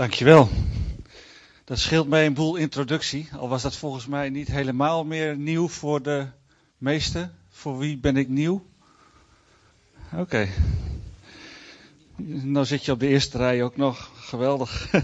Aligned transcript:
Dankjewel. 0.00 0.48
Dat 1.64 1.78
scheelt 1.78 2.08
mij 2.08 2.26
een 2.26 2.34
boel 2.34 2.56
introductie. 2.56 3.28
Al 3.38 3.48
was 3.48 3.62
dat 3.62 3.76
volgens 3.76 4.06
mij 4.06 4.30
niet 4.30 4.48
helemaal 4.48 5.04
meer 5.04 5.36
nieuw 5.36 5.68
voor 5.68 6.02
de 6.02 6.26
meesten. 6.78 7.34
Voor 7.48 7.78
wie 7.78 7.98
ben 7.98 8.16
ik 8.16 8.28
nieuw? 8.28 8.66
Oké. 10.12 10.48
Nou 12.16 12.66
zit 12.66 12.84
je 12.84 12.92
op 12.92 13.00
de 13.00 13.06
eerste 13.06 13.38
rij 13.38 13.62
ook 13.62 13.76
nog. 13.76 14.10
Geweldig. 14.14 14.90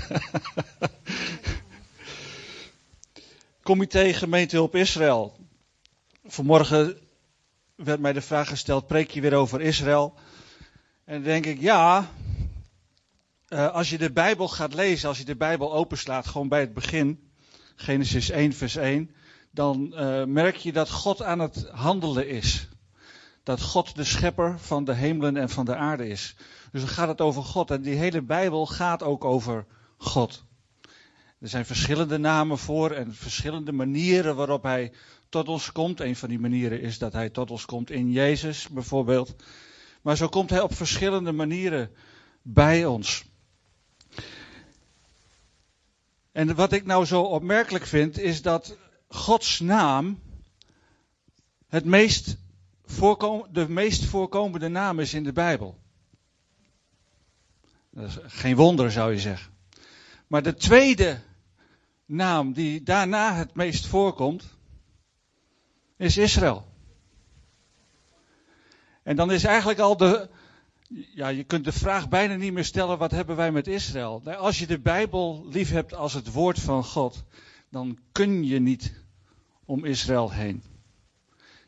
Comité 3.62 4.12
Gemeentehulp 4.12 4.74
Israël. 4.74 5.36
Vanmorgen 6.24 6.98
werd 7.74 8.00
mij 8.00 8.12
de 8.12 8.22
vraag 8.22 8.48
gesteld: 8.48 8.86
preek 8.86 9.10
je 9.10 9.20
weer 9.20 9.34
over 9.34 9.60
Israël? 9.60 10.14
En 11.04 11.14
dan 11.14 11.22
denk 11.22 11.46
ik, 11.46 11.60
ja, 11.60 12.10
uh, 13.48 13.72
als 13.72 13.90
je 13.90 13.98
de 13.98 14.12
Bijbel 14.12 14.48
gaat 14.48 14.74
lezen, 14.74 15.08
als 15.08 15.18
je 15.18 15.24
de 15.24 15.36
Bijbel 15.36 15.72
openslaat, 15.72 16.26
gewoon 16.26 16.48
bij 16.48 16.60
het 16.60 16.74
begin, 16.74 17.30
Genesis 17.76 18.30
1, 18.30 18.52
vers 18.52 18.76
1, 18.76 19.10
dan 19.50 19.92
uh, 19.94 20.24
merk 20.24 20.56
je 20.56 20.72
dat 20.72 20.90
God 20.90 21.22
aan 21.22 21.38
het 21.38 21.68
handelen 21.70 22.28
is. 22.28 22.68
Dat 23.42 23.62
God 23.62 23.96
de 23.96 24.04
schepper 24.04 24.58
van 24.58 24.84
de 24.84 24.94
hemelen 24.94 25.36
en 25.36 25.48
van 25.48 25.64
de 25.64 25.76
aarde 25.76 26.08
is. 26.08 26.36
Dus 26.72 26.80
dan 26.80 26.90
gaat 26.90 27.08
het 27.08 27.20
over 27.20 27.42
God. 27.42 27.70
En 27.70 27.82
die 27.82 27.94
hele 27.94 28.22
Bijbel 28.22 28.66
gaat 28.66 29.02
ook 29.02 29.24
over 29.24 29.66
God. 29.96 30.44
Er 31.40 31.48
zijn 31.48 31.66
verschillende 31.66 32.18
namen 32.18 32.58
voor 32.58 32.90
en 32.90 33.14
verschillende 33.14 33.72
manieren 33.72 34.36
waarop 34.36 34.62
hij 34.62 34.92
tot 35.28 35.48
ons 35.48 35.72
komt. 35.72 36.00
Een 36.00 36.16
van 36.16 36.28
die 36.28 36.38
manieren 36.38 36.80
is 36.80 36.98
dat 36.98 37.12
hij 37.12 37.30
tot 37.30 37.50
ons 37.50 37.64
komt 37.64 37.90
in 37.90 38.12
Jezus 38.12 38.68
bijvoorbeeld. 38.68 39.34
Maar 40.02 40.16
zo 40.16 40.28
komt 40.28 40.50
hij 40.50 40.60
op 40.60 40.74
verschillende 40.74 41.32
manieren 41.32 41.90
bij 42.42 42.86
ons. 42.86 43.24
En 46.36 46.54
wat 46.54 46.72
ik 46.72 46.84
nou 46.86 47.04
zo 47.04 47.22
opmerkelijk 47.22 47.86
vind, 47.86 48.18
is 48.18 48.42
dat 48.42 48.76
Gods 49.08 49.60
naam 49.60 50.20
het 51.66 51.84
meest 51.84 52.36
de 53.50 53.66
meest 53.68 54.04
voorkomende 54.04 54.68
naam 54.68 55.00
is 55.00 55.14
in 55.14 55.24
de 55.24 55.32
Bijbel. 55.32 55.78
Dat 57.90 58.08
is 58.08 58.16
geen 58.26 58.56
wonder, 58.56 58.92
zou 58.92 59.12
je 59.12 59.18
zeggen. 59.18 59.52
Maar 60.26 60.42
de 60.42 60.54
tweede 60.54 61.20
naam 62.06 62.52
die 62.52 62.82
daarna 62.82 63.34
het 63.34 63.54
meest 63.54 63.86
voorkomt, 63.86 64.44
is 65.96 66.16
Israël. 66.16 66.66
En 69.02 69.16
dan 69.16 69.32
is 69.32 69.44
eigenlijk 69.44 69.78
al 69.78 69.96
de, 69.96 70.28
ja, 71.14 71.28
je 71.28 71.44
kunt 71.44 71.64
de 71.64 71.72
vraag 71.72 72.08
bijna 72.08 72.34
niet 72.34 72.52
meer 72.52 72.64
stellen: 72.64 72.98
wat 72.98 73.10
hebben 73.10 73.36
wij 73.36 73.52
met 73.52 73.66
Israël? 73.66 74.20
Nou, 74.24 74.36
als 74.36 74.58
je 74.58 74.66
de 74.66 74.78
Bijbel 74.78 75.46
lief 75.50 75.70
hebt 75.70 75.94
als 75.94 76.12
het 76.12 76.32
woord 76.32 76.58
van 76.58 76.84
God, 76.84 77.24
dan 77.70 77.98
kun 78.12 78.44
je 78.44 78.58
niet 78.58 78.94
om 79.64 79.84
Israël 79.84 80.32
heen. 80.32 80.62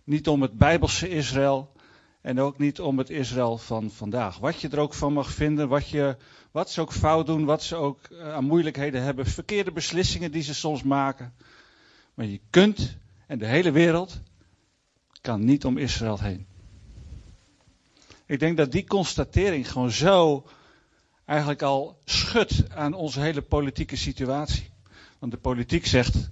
Niet 0.05 0.29
om 0.29 0.43
het 0.43 0.59
Bijbelse 0.59 1.09
Israël 1.09 1.73
en 2.21 2.41
ook 2.41 2.59
niet 2.59 2.81
om 2.81 2.99
het 2.99 3.11
Israël 3.11 3.59
van 3.59 3.91
vandaag. 3.91 4.39
Wat 4.39 4.61
je 4.61 4.69
er 4.69 4.79
ook 4.79 4.95
van 4.95 5.13
mag 5.13 5.31
vinden, 5.31 5.69
wat, 5.69 5.89
je, 5.89 6.17
wat 6.51 6.71
ze 6.71 6.81
ook 6.81 6.93
fout 6.93 7.27
doen, 7.27 7.45
wat 7.45 7.63
ze 7.63 7.77
ook 7.77 8.01
eh, 8.05 8.35
aan 8.35 8.45
moeilijkheden 8.45 9.03
hebben, 9.03 9.27
verkeerde 9.27 9.73
beslissingen 9.73 10.33
die 10.33 10.43
ze 10.43 10.55
soms 10.55 10.83
maken. 10.83 11.35
Maar 12.15 12.27
je 12.27 12.41
kunt, 12.51 12.97
en 13.27 13.39
de 13.39 13.47
hele 13.47 13.71
wereld 13.71 14.21
kan 15.21 15.45
niet 15.45 15.65
om 15.65 15.79
Israël 15.79 16.21
heen. 16.21 16.47
Ik 18.29 18.39
denk 18.39 18.57
dat 18.57 18.73
die 18.73 18.87
constatering 18.87 19.71
gewoon 19.73 19.91
zo 19.91 20.47
eigenlijk 21.25 21.63
al 21.63 21.99
schudt 22.05 22.71
aan 22.71 22.95
onze 22.95 23.21
hele 23.21 23.43
politieke 23.43 23.97
situatie. 23.97 24.71
Want 25.19 25.33
de 25.33 25.39
politiek 25.39 25.87
zegt, 25.87 26.29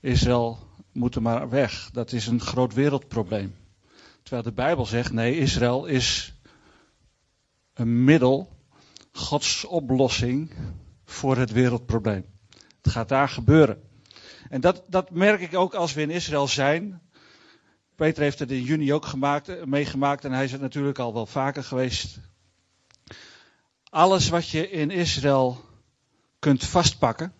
Israël 0.00 0.58
moet 0.92 1.14
er 1.14 1.22
maar 1.22 1.48
weg. 1.48 1.90
Dat 1.92 2.12
is 2.12 2.26
een 2.26 2.40
groot 2.40 2.74
wereldprobleem. 2.74 3.54
Terwijl 4.22 4.42
de 4.42 4.52
Bijbel 4.52 4.86
zegt, 4.86 5.12
nee, 5.12 5.38
Israël 5.38 5.86
is 5.86 6.34
een 7.74 8.04
middel, 8.04 8.56
Gods 9.12 9.64
oplossing 9.64 10.50
voor 11.04 11.36
het 11.36 11.52
wereldprobleem. 11.52 12.24
Het 12.82 12.92
gaat 12.92 13.08
daar 13.08 13.28
gebeuren. 13.28 13.82
En 14.48 14.60
dat, 14.60 14.84
dat 14.88 15.10
merk 15.10 15.40
ik 15.40 15.54
ook 15.54 15.74
als 15.74 15.94
we 15.94 16.00
in 16.02 16.10
Israël 16.10 16.48
zijn. 16.48 17.00
Peter 17.94 18.22
heeft 18.22 18.38
het 18.38 18.50
in 18.50 18.62
juni 18.62 18.92
ook 18.92 19.04
gemaakt, 19.04 19.66
meegemaakt 19.66 20.24
en 20.24 20.32
hij 20.32 20.44
is 20.44 20.52
het 20.52 20.60
natuurlijk 20.60 20.98
al 20.98 21.12
wel 21.12 21.26
vaker 21.26 21.64
geweest. 21.64 22.18
Alles 23.90 24.28
wat 24.28 24.48
je 24.48 24.70
in 24.70 24.90
Israël 24.90 25.64
kunt 26.38 26.64
vastpakken, 26.64 27.32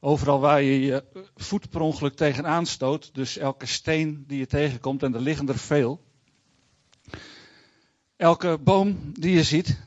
overal 0.00 0.40
waar 0.40 0.62
je 0.62 0.80
je 0.80 1.04
voet 1.36 1.70
per 1.70 1.80
ongeluk 1.80 2.14
tegenaan 2.14 2.66
stoot, 2.66 3.14
dus 3.14 3.36
elke 3.36 3.66
steen 3.66 4.24
die 4.26 4.38
je 4.38 4.46
tegenkomt, 4.46 5.02
en 5.02 5.14
er 5.14 5.20
liggen 5.20 5.48
er 5.48 5.58
veel, 5.58 6.04
elke 8.16 8.58
boom 8.58 9.12
die 9.12 9.34
je 9.34 9.42
ziet, 9.42 9.78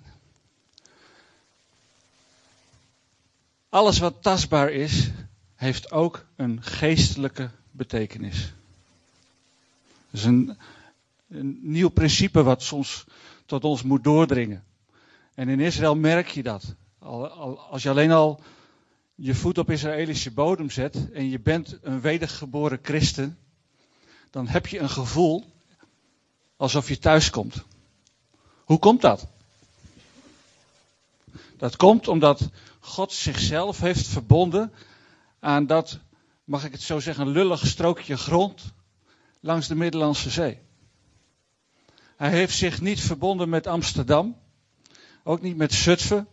alles 3.69 3.99
wat 3.99 4.21
tastbaar 4.21 4.71
is, 4.71 5.09
heeft 5.55 5.91
ook 5.91 6.25
een 6.35 6.63
geestelijke 6.63 7.49
betekenis. 7.71 8.53
Dat 10.11 10.19
is 10.19 10.25
een, 10.25 10.57
een 11.29 11.59
nieuw 11.61 11.89
principe 11.89 12.43
wat 12.43 12.63
soms 12.63 13.05
tot 13.45 13.63
ons 13.63 13.83
moet 13.83 14.03
doordringen. 14.03 14.63
En 15.33 15.49
in 15.49 15.59
Israël 15.59 15.95
merk 15.95 16.27
je 16.27 16.43
dat. 16.43 16.75
Als 17.69 17.83
je 17.83 17.89
alleen 17.89 18.11
al 18.11 18.41
je 19.15 19.35
voet 19.35 19.57
op 19.57 19.69
Israëlische 19.69 20.31
bodem 20.31 20.69
zet 20.69 21.11
en 21.11 21.29
je 21.29 21.39
bent 21.39 21.77
een 21.81 22.01
wedergeboren 22.01 22.79
christen, 22.81 23.37
dan 24.29 24.47
heb 24.47 24.67
je 24.67 24.79
een 24.79 24.89
gevoel 24.89 25.45
alsof 26.57 26.87
je 26.87 26.99
thuis 26.99 27.29
komt. 27.29 27.63
Hoe 28.63 28.79
komt 28.79 29.01
dat? 29.01 29.27
Dat 31.57 31.75
komt 31.75 32.07
omdat 32.07 32.49
God 32.79 33.13
zichzelf 33.13 33.79
heeft 33.79 34.07
verbonden 34.07 34.73
aan 35.39 35.65
dat, 35.65 35.99
mag 36.43 36.65
ik 36.65 36.71
het 36.71 36.81
zo 36.81 36.99
zeggen, 36.99 37.27
lullig 37.27 37.67
strookje 37.67 38.17
grond 38.17 38.73
langs 39.47 39.67
de 39.67 39.75
Middellandse 39.75 40.29
Zee. 40.29 40.59
Hij 42.15 42.29
heeft 42.29 42.55
zich 42.55 42.81
niet 42.81 43.01
verbonden 43.01 43.49
met 43.49 43.67
Amsterdam, 43.67 44.37
ook 45.23 45.41
niet 45.41 45.57
met 45.57 45.73
Zutphen, 45.73 46.27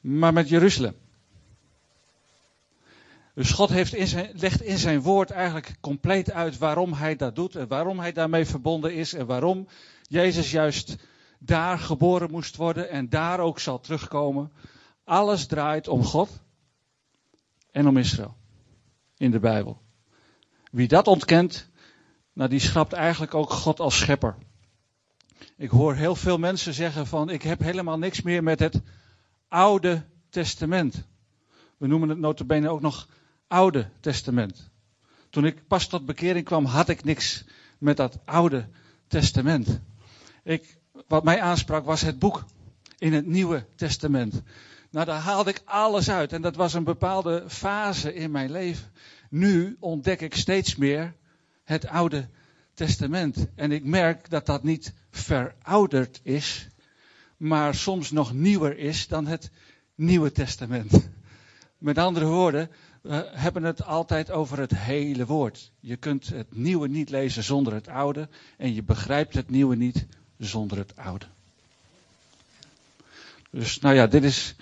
maar 0.00 0.32
met 0.32 0.48
Jeruzalem. 0.48 0.96
Dus 3.34 3.50
God 3.50 3.68
heeft 3.68 4.14
legt 4.40 4.62
in 4.62 4.78
zijn 4.78 5.00
woord 5.00 5.30
eigenlijk 5.30 5.74
compleet 5.80 6.30
uit 6.32 6.58
waarom 6.58 6.92
hij 6.92 7.16
dat 7.16 7.34
doet 7.34 7.56
en 7.56 7.68
waarom 7.68 7.98
hij 7.98 8.12
daarmee 8.12 8.44
verbonden 8.46 8.94
is 8.94 9.12
en 9.12 9.26
waarom 9.26 9.68
Jezus 10.02 10.50
juist 10.50 10.96
daar 11.38 11.78
geboren 11.78 12.30
moest 12.30 12.56
worden 12.56 12.90
en 12.90 13.08
daar 13.08 13.40
ook 13.40 13.58
zal 13.58 13.80
terugkomen. 13.80 14.52
Alles 15.04 15.46
draait 15.46 15.88
om 15.88 16.04
God 16.04 16.40
en 17.70 17.88
om 17.88 17.96
Israël 17.96 18.36
in 19.16 19.30
de 19.30 19.40
Bijbel. 19.40 19.86
Wie 20.70 20.88
dat 20.88 21.06
ontkent, 21.06 21.68
nou 22.32 22.50
die 22.50 22.60
schrapt 22.60 22.92
eigenlijk 22.92 23.34
ook 23.34 23.50
God 23.50 23.80
als 23.80 23.98
schepper. 23.98 24.36
Ik 25.56 25.70
hoor 25.70 25.94
heel 25.94 26.16
veel 26.16 26.38
mensen 26.38 26.74
zeggen 26.74 27.06
van 27.06 27.30
ik 27.30 27.42
heb 27.42 27.60
helemaal 27.60 27.98
niks 27.98 28.22
meer 28.22 28.42
met 28.42 28.58
het 28.58 28.80
Oude 29.48 30.04
Testament. 30.30 31.02
We 31.76 31.86
noemen 31.86 32.08
het 32.08 32.18
notabene 32.18 32.68
ook 32.68 32.80
nog 32.80 33.08
Oude 33.46 33.88
Testament. 34.00 34.70
Toen 35.30 35.44
ik 35.44 35.66
pas 35.66 35.86
tot 35.86 36.06
bekering 36.06 36.44
kwam, 36.44 36.64
had 36.64 36.88
ik 36.88 37.04
niks 37.04 37.44
met 37.78 37.96
dat 37.96 38.18
Oude 38.24 38.68
Testament. 39.06 39.80
Ik, 40.42 40.78
wat 41.08 41.24
mij 41.24 41.40
aansprak 41.40 41.84
was 41.84 42.00
het 42.00 42.18
boek 42.18 42.44
in 42.98 43.12
het 43.12 43.26
Nieuwe 43.26 43.66
Testament. 43.76 44.42
Nou, 44.90 45.06
daar 45.06 45.20
haalde 45.20 45.50
ik 45.50 45.62
alles 45.64 46.10
uit 46.10 46.32
en 46.32 46.42
dat 46.42 46.56
was 46.56 46.74
een 46.74 46.84
bepaalde 46.84 47.44
fase 47.48 48.14
in 48.14 48.30
mijn 48.30 48.50
leven. 48.50 48.92
Nu 49.28 49.76
ontdek 49.80 50.20
ik 50.20 50.34
steeds 50.34 50.76
meer 50.76 51.14
het 51.64 51.86
Oude 51.86 52.28
Testament. 52.74 53.46
En 53.54 53.72
ik 53.72 53.84
merk 53.84 54.30
dat 54.30 54.46
dat 54.46 54.62
niet 54.62 54.94
verouderd 55.10 56.20
is, 56.22 56.68
maar 57.36 57.74
soms 57.74 58.10
nog 58.10 58.32
nieuwer 58.32 58.78
is 58.78 59.08
dan 59.08 59.26
het 59.26 59.50
Nieuwe 59.94 60.32
Testament. 60.32 61.08
Met 61.78 61.98
andere 61.98 62.26
woorden, 62.26 62.70
we 63.02 63.30
hebben 63.32 63.62
het 63.62 63.84
altijd 63.84 64.30
over 64.30 64.58
het 64.58 64.76
hele 64.76 65.26
woord. 65.26 65.72
Je 65.80 65.96
kunt 65.96 66.28
het 66.28 66.56
nieuwe 66.56 66.88
niet 66.88 67.10
lezen 67.10 67.42
zonder 67.42 67.72
het 67.72 67.88
oude 67.88 68.28
en 68.56 68.74
je 68.74 68.82
begrijpt 68.82 69.34
het 69.34 69.50
nieuwe 69.50 69.76
niet 69.76 70.06
zonder 70.38 70.78
het 70.78 70.96
oude. 70.96 71.26
Dus 73.50 73.78
nou 73.78 73.94
ja, 73.94 74.06
dit 74.06 74.24
is 74.24 74.56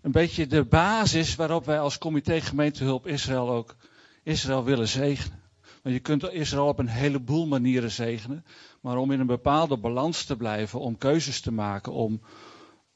een 0.00 0.12
beetje 0.12 0.46
de 0.46 0.64
basis 0.64 1.34
waarop 1.34 1.64
wij 1.64 1.80
als 1.80 1.98
comité 1.98 2.40
gemeentehulp 2.40 3.06
Israël 3.06 3.50
ook 3.50 3.76
Israël 4.26 4.64
willen 4.64 4.88
zegenen. 4.88 5.40
Want 5.82 5.94
je 5.94 6.00
kunt 6.00 6.30
Israël 6.30 6.66
op 6.66 6.78
een 6.78 6.88
heleboel 6.88 7.46
manieren 7.46 7.90
zegenen, 7.90 8.44
maar 8.80 8.96
om 8.96 9.10
in 9.10 9.20
een 9.20 9.26
bepaalde 9.26 9.78
balans 9.78 10.24
te 10.24 10.36
blijven, 10.36 10.80
om 10.80 10.98
keuzes 10.98 11.40
te 11.40 11.52
maken, 11.52 11.92
om, 11.92 12.20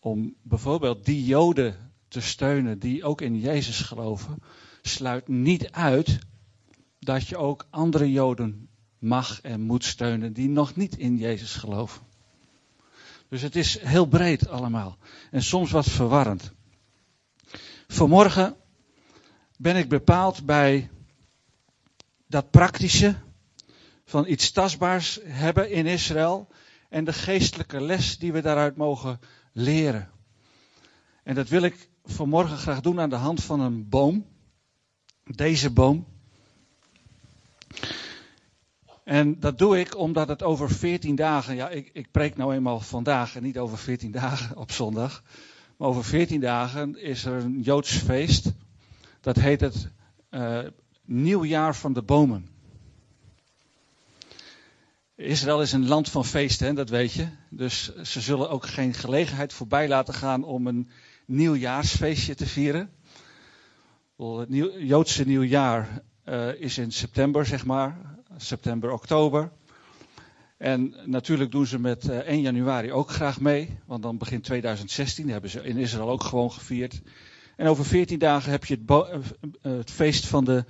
om 0.00 0.34
bijvoorbeeld 0.42 1.04
die 1.04 1.24
Joden 1.24 1.92
te 2.08 2.20
steunen 2.20 2.78
die 2.78 3.04
ook 3.04 3.20
in 3.20 3.38
Jezus 3.38 3.80
geloven, 3.80 4.42
sluit 4.82 5.28
niet 5.28 5.70
uit 5.70 6.18
dat 6.98 7.26
je 7.26 7.36
ook 7.36 7.66
andere 7.70 8.10
Joden 8.10 8.68
mag 8.98 9.40
en 9.40 9.60
moet 9.60 9.84
steunen 9.84 10.32
die 10.32 10.48
nog 10.48 10.76
niet 10.76 10.96
in 10.96 11.16
Jezus 11.16 11.54
geloven. 11.54 12.02
Dus 13.28 13.42
het 13.42 13.56
is 13.56 13.78
heel 13.80 14.06
breed 14.06 14.48
allemaal 14.48 14.98
en 15.30 15.42
soms 15.42 15.70
wat 15.70 15.86
verwarrend. 15.86 16.52
Vanmorgen 17.86 18.56
ben 19.56 19.76
ik 19.76 19.88
bepaald 19.88 20.44
bij 20.44 20.90
dat 22.30 22.50
praktische 22.50 23.14
van 24.04 24.26
iets 24.26 24.50
tastbaars 24.50 25.20
hebben 25.24 25.70
in 25.70 25.86
Israël 25.86 26.48
en 26.88 27.04
de 27.04 27.12
geestelijke 27.12 27.80
les 27.80 28.18
die 28.18 28.32
we 28.32 28.40
daaruit 28.40 28.76
mogen 28.76 29.20
leren. 29.52 30.10
En 31.22 31.34
dat 31.34 31.48
wil 31.48 31.62
ik 31.62 31.88
vanmorgen 32.04 32.56
graag 32.56 32.80
doen 32.80 33.00
aan 33.00 33.10
de 33.10 33.16
hand 33.16 33.44
van 33.44 33.60
een 33.60 33.88
boom. 33.88 34.26
Deze 35.24 35.70
boom. 35.70 36.06
En 39.04 39.40
dat 39.40 39.58
doe 39.58 39.78
ik 39.78 39.96
omdat 39.96 40.28
het 40.28 40.42
over 40.42 40.70
14 40.70 41.14
dagen, 41.14 41.54
ja, 41.54 41.68
ik, 41.68 41.90
ik 41.92 42.10
preek 42.10 42.36
nou 42.36 42.54
eenmaal 42.54 42.80
vandaag 42.80 43.36
en 43.36 43.42
niet 43.42 43.58
over 43.58 43.78
14 43.78 44.10
dagen 44.10 44.56
op 44.56 44.72
zondag. 44.72 45.22
Maar 45.76 45.88
over 45.88 46.04
14 46.04 46.40
dagen 46.40 47.02
is 47.02 47.24
er 47.24 47.42
een 47.44 47.60
Joods 47.60 47.92
feest. 47.92 48.52
Dat 49.20 49.36
heet 49.36 49.60
het 49.60 49.90
uh, 50.30 50.58
Nieuwjaar 51.12 51.76
van 51.76 51.92
de 51.92 52.02
Bomen. 52.02 52.48
Israël 55.14 55.62
is 55.62 55.72
een 55.72 55.88
land 55.88 56.08
van 56.08 56.24
feesten, 56.24 56.74
dat 56.74 56.88
weet 56.88 57.12
je. 57.12 57.28
Dus 57.48 57.94
ze 58.02 58.20
zullen 58.20 58.50
ook 58.50 58.66
geen 58.66 58.94
gelegenheid 58.94 59.52
voorbij 59.52 59.88
laten 59.88 60.14
gaan 60.14 60.44
om 60.44 60.66
een 60.66 60.90
nieuwjaarsfeestje 61.26 62.34
te 62.34 62.46
vieren. 62.46 62.90
Het 64.16 64.48
nieuw, 64.48 64.78
Joodse 64.78 65.24
nieuwjaar 65.24 66.02
uh, 66.24 66.60
is 66.60 66.78
in 66.78 66.92
september, 66.92 67.46
zeg 67.46 67.64
maar. 67.64 68.16
September, 68.36 68.92
oktober. 68.92 69.50
En 70.56 70.94
natuurlijk 71.04 71.50
doen 71.50 71.66
ze 71.66 71.78
met 71.78 72.04
uh, 72.04 72.16
1 72.16 72.40
januari 72.40 72.92
ook 72.92 73.10
graag 73.10 73.40
mee. 73.40 73.78
Want 73.86 74.02
dan 74.02 74.18
begint 74.18 74.44
2016. 74.44 75.22
Dat 75.24 75.32
hebben 75.32 75.50
ze 75.50 75.62
in 75.62 75.76
Israël 75.76 76.10
ook 76.10 76.24
gewoon 76.24 76.52
gevierd. 76.52 77.00
En 77.56 77.66
over 77.66 77.84
14 77.84 78.18
dagen 78.18 78.50
heb 78.50 78.64
je 78.64 78.78
het, 78.86 78.90
uh, 78.90 79.72
het 79.76 79.90
feest 79.90 80.26
van 80.26 80.44
de 80.44 80.64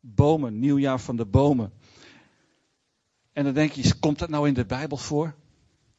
bomen. 0.00 0.58
Nieuwjaar 0.58 1.00
van 1.00 1.16
de 1.16 1.26
bomen. 1.26 1.72
En 3.32 3.44
dan 3.44 3.54
denk 3.54 3.72
je, 3.72 3.98
komt 3.98 4.18
dat 4.18 4.28
nou 4.28 4.48
in 4.48 4.54
de 4.54 4.66
Bijbel 4.66 4.96
voor? 4.96 5.34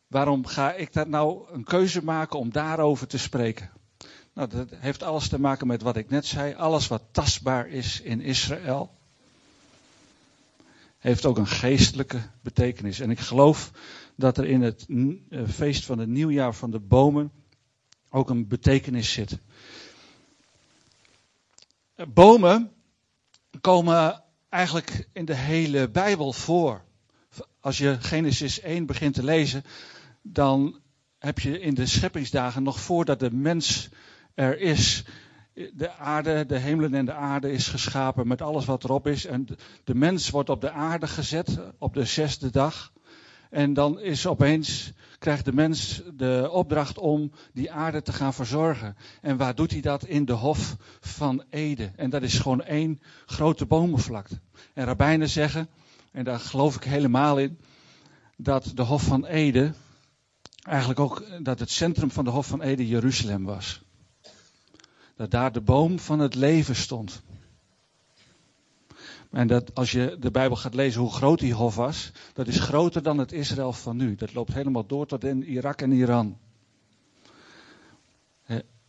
Waarom 0.07 0.45
ga 0.45 0.74
ik 0.74 0.94
dat 0.94 1.07
nou 1.07 1.51
een 1.51 1.63
keuze 1.63 2.03
maken 2.03 2.39
om 2.39 2.51
daarover 2.51 3.07
te 3.07 3.18
spreken? 3.18 3.71
Nou, 4.33 4.50
dat 4.50 4.69
heeft 4.75 5.03
alles 5.03 5.27
te 5.27 5.39
maken 5.39 5.68
met 5.68 5.81
wat 5.81 5.95
ik 5.95 6.09
net 6.09 6.25
zei. 6.25 6.53
Alles 6.53 6.88
wat 6.88 7.03
tastbaar 7.12 7.68
is 7.68 8.01
in 8.01 8.21
Israël, 8.21 8.92
heeft 10.98 11.25
ook 11.25 11.38
een 11.38 11.48
geestelijke 11.48 12.21
betekenis. 12.42 13.00
En 13.00 13.09
ik 13.09 13.19
geloof 13.19 13.71
dat 14.15 14.38
er 14.38 14.45
in 14.45 14.62
het 14.62 14.86
feest 15.48 15.86
van 15.86 16.00
het 16.00 16.09
nieuwjaar 16.09 16.53
van 16.53 16.71
de 16.71 16.80
bomen 16.80 17.31
ook 18.09 18.30
een 18.30 18.48
betekenis 18.48 19.12
zit. 19.12 19.38
Bomen 22.07 22.71
komen 23.62 24.24
eigenlijk 24.50 25.07
in 25.13 25.25
de 25.25 25.36
hele 25.36 25.89
Bijbel 25.89 26.33
voor 26.33 26.81
als 27.62 27.77
je 27.77 27.98
Genesis 28.00 28.59
1 28.59 28.86
begint 28.86 29.13
te 29.13 29.24
lezen, 29.24 29.63
dan 30.21 30.80
heb 31.19 31.39
je 31.39 31.59
in 31.59 31.74
de 31.74 31.86
scheppingsdagen, 31.86 32.63
nog 32.63 32.80
voordat 32.80 33.19
de 33.19 33.31
mens 33.31 33.89
er 34.33 34.59
is, 34.59 35.06
de 35.53 35.92
aarde, 35.92 36.45
de 36.45 36.57
hemelen 36.57 36.94
en 36.94 37.06
de 37.06 37.13
aarde 37.13 37.51
is 37.51 37.68
geschapen 37.68 38.27
met 38.27 38.42
alles 38.42 38.65
wat 38.65 38.83
erop 38.83 39.07
is. 39.07 39.25
En 39.25 39.48
de 39.83 39.95
mens 39.95 40.30
wordt 40.30 40.50
op 40.50 40.62
de 40.62 40.71
aarde 40.71 41.07
gezet 41.07 41.59
op 41.77 41.94
de 41.94 42.06
zesde 42.06 42.50
dag. 42.50 42.92
En 43.51 43.74
dan 43.74 44.00
is 44.00 44.27
opeens, 44.27 44.92
krijgt 45.19 45.45
de 45.45 45.53
mens 45.53 46.01
de 46.13 46.50
opdracht 46.51 46.98
om 46.98 47.31
die 47.53 47.71
aarde 47.71 48.01
te 48.01 48.13
gaan 48.13 48.33
verzorgen. 48.33 48.95
En 49.21 49.38
waar 49.38 49.56
doet 49.56 49.71
hij 49.71 49.81
dat? 49.81 50.06
In 50.06 50.25
de 50.25 50.33
hof 50.33 50.75
van 51.00 51.44
Eden. 51.50 51.94
En 51.98 52.09
dat 52.09 52.21
is 52.21 52.39
gewoon 52.39 52.63
één 52.63 53.01
grote 53.25 53.65
bomenvlakte. 53.65 54.39
En 54.74 54.86
rabbijnen 54.86 55.30
zeggen, 55.30 55.69
en 56.12 56.24
daar 56.24 56.39
geloof 56.39 56.75
ik 56.75 56.83
helemaal 56.83 57.39
in, 57.39 57.57
dat 58.38 58.71
de 58.75 58.81
Hof 58.81 59.03
van 59.03 59.25
Ede, 59.25 59.74
eigenlijk 60.62 61.00
ook 61.00 61.24
dat 61.44 61.59
het 61.59 61.71
centrum 61.71 62.12
van 62.12 62.24
de 62.24 62.30
Hof 62.30 62.48
van 62.48 62.62
Ede 62.62 62.88
Jeruzalem 62.88 63.44
was. 63.44 63.81
Dat 65.15 65.31
daar 65.31 65.51
de 65.51 65.62
boom 65.62 66.00
van 66.00 66.19
het 66.19 66.36
leven 66.36 66.75
stond. 66.75 67.21
En 69.31 69.47
dat 69.47 69.75
als 69.75 69.91
je 69.91 70.17
de 70.19 70.31
Bijbel 70.31 70.57
gaat 70.57 70.73
lezen 70.73 71.01
hoe 71.01 71.11
groot 71.11 71.39
die 71.39 71.53
hof 71.53 71.75
was, 71.75 72.11
dat 72.33 72.47
is 72.47 72.59
groter 72.59 73.03
dan 73.03 73.17
het 73.17 73.31
Israël 73.31 73.73
van 73.73 73.97
nu. 73.97 74.15
Dat 74.15 74.33
loopt 74.33 74.53
helemaal 74.53 74.85
door 74.85 75.05
tot 75.05 75.23
in 75.23 75.43
Irak 75.43 75.81
en 75.81 75.91
Iran. 75.91 76.37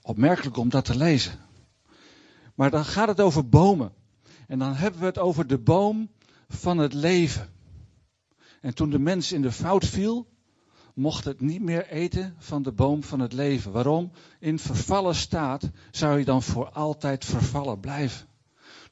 opmerkelijk 0.03 0.57
om 0.57 0.69
dat 0.69 0.85
te 0.85 0.97
lezen. 0.97 1.33
Maar 2.55 2.71
dan 2.71 2.85
gaat 2.85 3.09
het 3.09 3.21
over 3.21 3.49
bomen. 3.49 3.93
En 4.47 4.59
dan 4.59 4.75
hebben 4.75 5.01
we 5.01 5.07
het 5.07 5.19
over 5.19 5.47
de 5.47 5.59
boom 5.59 6.11
van 6.49 6.79
het 6.79 6.93
leven. 6.93 7.53
En 8.61 8.75
toen 8.75 8.91
de 8.91 8.99
mens 8.99 9.33
in 9.33 9.43
de 9.43 9.53
fout 9.53 9.85
viel, 9.87 10.27
mocht 10.95 11.25
het 11.25 11.41
niet 11.41 11.63
meer 11.63 11.87
eten 11.87 12.35
van 12.39 12.63
de 12.63 12.73
boom 12.73 13.03
van 13.03 13.21
het 13.21 13.33
leven. 13.33 13.73
Waarom? 13.73 14.11
In 14.39 14.59
vervallen 14.59 15.15
staat 15.15 15.71
zou 15.91 16.19
je 16.19 16.25
dan 16.25 16.43
voor 16.43 16.71
altijd 16.71 17.25
vervallen 17.25 17.81
blijven. 17.81 18.27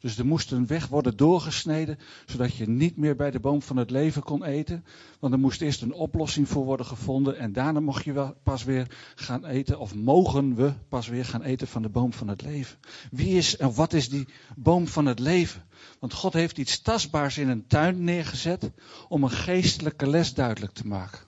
Dus 0.01 0.19
er 0.19 0.27
moest 0.27 0.53
een 0.53 0.67
weg 0.67 0.87
worden 0.87 1.17
doorgesneden, 1.17 1.99
zodat 2.27 2.57
je 2.57 2.69
niet 2.69 2.97
meer 2.97 3.17
bij 3.17 3.31
de 3.31 3.41
boom 3.41 3.63
van 3.63 3.77
het 3.77 3.91
leven 3.91 4.23
kon 4.23 4.45
eten. 4.45 4.85
Want 5.19 5.33
er 5.33 5.39
moest 5.39 5.61
eerst 5.61 5.83
een 5.83 5.93
oplossing 5.93 6.49
voor 6.49 6.65
worden 6.65 6.87
gevonden 6.87 7.39
en 7.39 7.53
daarna 7.53 7.81
mocht 7.81 8.05
je 8.05 8.13
wel 8.13 8.35
pas 8.43 8.65
weer 8.65 8.87
gaan 9.15 9.45
eten, 9.45 9.79
of 9.79 9.95
mogen 9.95 10.55
we 10.55 10.73
pas 10.89 11.09
weer 11.09 11.25
gaan 11.25 11.43
eten 11.43 11.69
van 11.69 11.83
de 11.83 11.89
boom 11.89 12.13
van 12.13 12.29
het 12.29 12.43
leven. 12.43 12.79
Wie 13.11 13.37
is 13.37 13.57
en 13.57 13.75
wat 13.75 13.93
is 13.93 14.09
die 14.09 14.29
boom 14.57 14.89
van 14.89 15.07
het 15.07 15.19
leven? 15.19 15.65
Want 15.99 16.13
God 16.13 16.33
heeft 16.33 16.59
iets 16.59 16.81
tastbaars 16.81 17.39
in 17.39 17.49
een 17.49 17.67
tuin 17.67 18.05
neergezet 18.05 18.71
om 19.09 19.23
een 19.23 19.31
geestelijke 19.31 20.07
les 20.07 20.35
duidelijk 20.35 20.73
te 20.73 20.87
maken. 20.87 21.21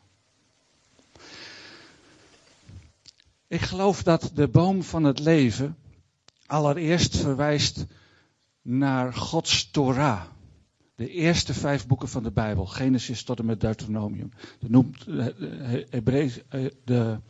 Ik 3.46 3.60
geloof 3.60 4.02
dat 4.02 4.30
de 4.34 4.48
boom 4.48 4.82
van 4.82 5.04
het 5.04 5.18
leven 5.18 5.76
allereerst 6.46 7.16
verwijst 7.16 7.86
naar 8.62 9.14
Gods 9.14 9.70
Torah. 9.70 10.22
De 10.94 11.08
eerste 11.08 11.54
vijf 11.54 11.86
boeken 11.86 12.08
van 12.08 12.22
de 12.22 12.30
Bijbel, 12.30 12.66
Genesis 12.66 13.22
tot 13.22 13.38
en 13.38 13.46
met 13.46 13.60
Deuteronomium. 13.60 14.30
Noemt 14.60 15.04
de, 15.04 16.72
de 16.84 17.20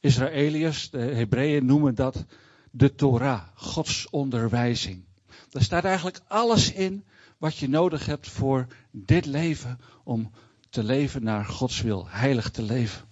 Israëliërs, 0.00 0.90
de 0.90 0.98
Hebreeën 0.98 1.66
noemen 1.66 1.94
dat 1.94 2.24
de 2.70 2.94
Torah, 2.94 3.42
Gods 3.54 4.10
onderwijzing. 4.10 5.04
Daar 5.48 5.62
staat 5.62 5.84
eigenlijk 5.84 6.20
alles 6.28 6.72
in 6.72 7.04
wat 7.38 7.56
je 7.56 7.68
nodig 7.68 8.06
hebt 8.06 8.28
voor 8.28 8.66
dit 8.90 9.26
leven 9.26 9.78
om 10.04 10.30
te 10.70 10.84
leven 10.84 11.22
naar 11.22 11.44
Gods 11.44 11.80
wil, 11.80 12.06
heilig 12.08 12.50
te 12.50 12.62
leven. 12.62 13.08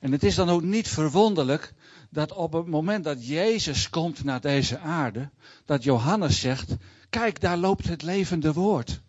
En 0.00 0.12
het 0.12 0.22
is 0.22 0.34
dan 0.34 0.48
ook 0.48 0.62
niet 0.62 0.88
verwonderlijk 0.88 1.74
dat 2.10 2.32
op 2.32 2.52
het 2.52 2.66
moment 2.66 3.04
dat 3.04 3.26
Jezus 3.26 3.90
komt 3.90 4.24
naar 4.24 4.40
deze 4.40 4.78
aarde, 4.78 5.30
dat 5.64 5.82
Johannes 5.82 6.40
zegt, 6.40 6.76
kijk 7.10 7.40
daar 7.40 7.56
loopt 7.56 7.88
het 7.88 8.02
levende 8.02 8.52
woord. 8.52 9.00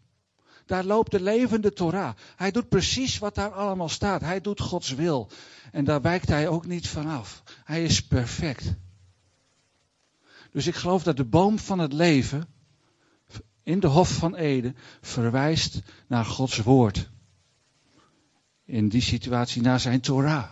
Daar 0.66 0.84
loopt 0.84 1.12
de 1.12 1.22
levende 1.22 1.74
Torah. 1.74 2.16
Hij 2.36 2.52
doet 2.52 2.70
precies 2.70 3.20
wat 3.20 3.36
daar 3.36 3.52
allemaal 3.52 3.90
staat. 3.90 4.22
Hij 4.22 4.42
doet 4.42 4.62
Gods 4.62 4.94
wil. 4.94 5.30
En 5.72 5.86
daar 5.86 6.02
wijkt 6.02 6.28
hij 6.28 6.48
ook 6.48 6.66
niet 6.66 6.88
vanaf. 6.88 7.44
Hij 7.64 7.84
is 7.84 8.08
perfect. 8.08 8.74
Dus 10.52 10.68
ik 10.68 10.76
geloof 10.76 11.04
dat 11.04 11.18
de 11.18 11.26
boom 11.26 11.60
van 11.60 11.80
het 11.80 11.94
leven 11.94 12.48
in 13.64 13.80
de 13.80 13.88
Hof 13.88 14.10
van 14.10 14.36
Eden 14.36 14.76
verwijst 15.02 15.82
naar 16.08 16.26
Gods 16.26 16.58
woord. 16.58 17.10
In 18.66 18.90
die 18.90 19.02
situatie 19.02 19.62
naar 19.62 19.80
zijn 19.80 20.02
Torah. 20.02 20.50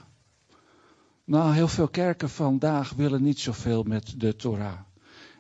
Nou, 1.30 1.54
heel 1.54 1.68
veel 1.68 1.88
kerken 1.88 2.30
vandaag 2.30 2.94
willen 2.94 3.24
niet 3.24 3.40
zoveel 3.40 3.84
met 3.84 4.14
de 4.18 4.36
Torah. 4.36 4.80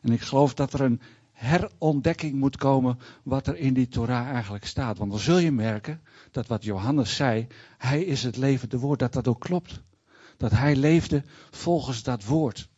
En 0.01 0.11
ik 0.11 0.21
geloof 0.21 0.53
dat 0.53 0.73
er 0.73 0.81
een 0.81 1.01
herontdekking 1.31 2.33
moet 2.33 2.57
komen 2.57 2.99
wat 3.23 3.47
er 3.47 3.57
in 3.57 3.73
die 3.73 3.87
Torah 3.87 4.27
eigenlijk 4.27 4.65
staat. 4.65 4.97
Want 4.97 5.11
dan 5.11 5.19
zul 5.19 5.37
je 5.37 5.51
merken 5.51 6.01
dat 6.31 6.47
wat 6.47 6.63
Johannes 6.63 7.15
zei, 7.15 7.47
hij 7.77 8.03
is 8.03 8.23
het 8.23 8.37
levende 8.37 8.79
woord, 8.79 8.99
dat 8.99 9.13
dat 9.13 9.27
ook 9.27 9.39
klopt. 9.39 9.81
Dat 10.37 10.51
hij 10.51 10.75
leefde 10.75 11.23
volgens 11.51 12.03
dat 12.03 12.25
woord. 12.25 12.69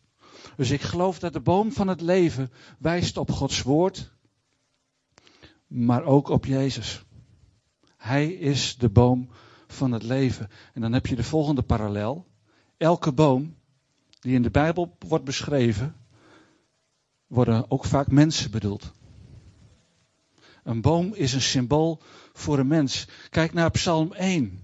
Dus 0.56 0.72
ik 0.72 0.82
geloof 0.82 1.20
dat 1.20 1.34
de 1.34 1.42
boom 1.42 1.72
van 1.72 1.88
het 1.88 2.02
leven 2.02 2.52
wijst 2.80 3.18
op 3.18 3.32
Gods 3.32 3.62
woord, 3.62 4.12
maar 5.68 6.04
ook 6.04 6.30
op 6.30 6.46
Jezus. 6.46 7.04
Hij 7.98 8.28
is 8.28 8.78
de 8.78 8.90
boom 8.90 9.30
van 9.68 9.92
het 9.92 10.04
leven. 10.04 10.48
En 10.74 10.82
dan 10.82 10.94
heb 10.94 11.06
je 11.06 11.16
de 11.16 11.24
volgende 11.24 11.62
parallel. 11.62 12.30
Elke 12.82 13.12
boom 13.12 13.56
die 14.20 14.34
in 14.34 14.42
de 14.42 14.52
Bijbel 14.52 14.96
wordt 15.08 15.26
beschreven, 15.26 15.96
worden 17.28 17.72
ook 17.72 17.86
vaak 17.86 18.08
mensen 18.08 18.52
bedoeld. 18.52 18.92
Een 20.64 20.82
boom 20.82 21.14
is 21.14 21.34
een 21.34 21.42
symbool 21.42 22.02
voor 22.34 22.60
een 22.60 22.68
mens. 22.68 23.08
Kijk 23.30 23.54
naar 23.54 23.72
Psalm 23.72 24.14
1. 24.14 24.64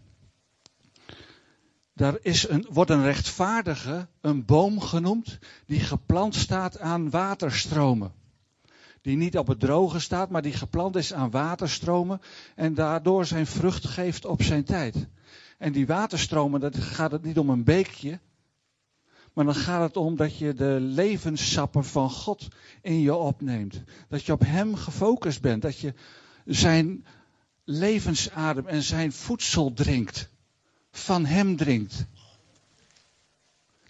Daar 1.94 2.18
is 2.22 2.48
een, 2.48 2.68
wordt 2.70 2.92
een 2.92 3.04
rechtvaardige, 3.04 4.08
een 4.22 4.46
boom 4.46 4.80
genoemd, 4.80 5.40
die 5.66 5.80
geplant 5.80 6.36
staat 6.36 6.80
aan 6.80 7.10
waterstromen. 7.10 8.14
Die 9.02 9.18
niet 9.18 9.38
op 9.38 9.48
het 9.48 9.60
droge 9.60 10.00
staat, 10.00 10.30
maar 10.30 10.42
die 10.42 10.54
geplant 10.54 10.96
is 10.96 11.14
aan 11.14 11.32
waterstromen 11.32 12.22
en 12.56 12.74
daardoor 12.74 13.26
zijn 13.26 13.48
vrucht 13.48 13.88
geeft 13.88 14.26
op 14.26 14.42
zijn 14.42 14.64
tijd. 14.64 15.08
En 15.58 15.72
die 15.72 15.88
waterstromen, 15.88 16.60
dat 16.60 16.78
gaat 16.78 17.12
het 17.12 17.24
niet 17.24 17.38
om 17.38 17.50
een 17.50 17.64
beekje, 17.64 18.20
maar 19.34 19.46
dan 19.46 19.56
gaat 19.56 19.82
het 19.82 19.98
om 19.98 20.16
dat 20.16 20.38
je 20.38 20.54
de 20.54 20.78
levenssappen 20.80 21.86
van 21.86 22.10
God 22.10 22.48
in 22.82 23.00
je 23.02 23.16
opneemt. 23.16 23.82
Dat 24.10 24.24
je 24.24 24.32
op 24.32 24.42
Hem 24.46 24.76
gefocust 24.76 25.42
bent, 25.42 25.62
dat 25.62 25.80
je 25.80 25.94
zijn 26.46 27.06
levensadem 27.64 28.68
en 28.68 28.84
zijn 28.84 29.12
voedsel 29.12 29.74
drinkt 29.74 30.30
van 30.92 31.26
Hem 31.26 31.56
drinkt. 31.56 32.06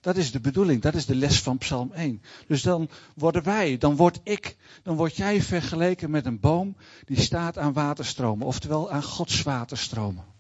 Dat 0.01 0.17
is 0.17 0.31
de 0.31 0.39
bedoeling, 0.39 0.81
dat 0.81 0.95
is 0.95 1.05
de 1.05 1.15
les 1.15 1.41
van 1.41 1.57
Psalm 1.57 1.91
1. 1.91 2.21
Dus 2.47 2.61
dan 2.61 2.89
worden 3.15 3.43
wij, 3.43 3.77
dan 3.77 3.95
word 3.95 4.19
ik, 4.23 4.57
dan 4.83 4.95
word 4.95 5.15
jij 5.15 5.41
vergeleken 5.41 6.09
met 6.09 6.25
een 6.25 6.39
boom 6.39 6.75
die 7.05 7.19
staat 7.19 7.57
aan 7.57 7.73
waterstromen, 7.73 8.47
oftewel 8.47 8.91
aan 8.91 9.03
Gods 9.03 9.43
waterstromen. 9.43 10.36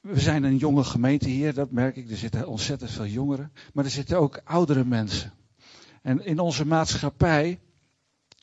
We 0.00 0.20
zijn 0.20 0.42
een 0.42 0.56
jonge 0.56 0.84
gemeente 0.84 1.28
hier, 1.28 1.54
dat 1.54 1.70
merk 1.70 1.96
ik. 1.96 2.10
Er 2.10 2.16
zitten 2.16 2.48
ontzettend 2.48 2.90
veel 2.90 3.06
jongeren, 3.06 3.52
maar 3.72 3.84
er 3.84 3.90
zitten 3.90 4.18
ook 4.18 4.40
oudere 4.44 4.84
mensen. 4.84 5.32
En 6.02 6.24
in 6.24 6.38
onze 6.38 6.66
maatschappij 6.66 7.60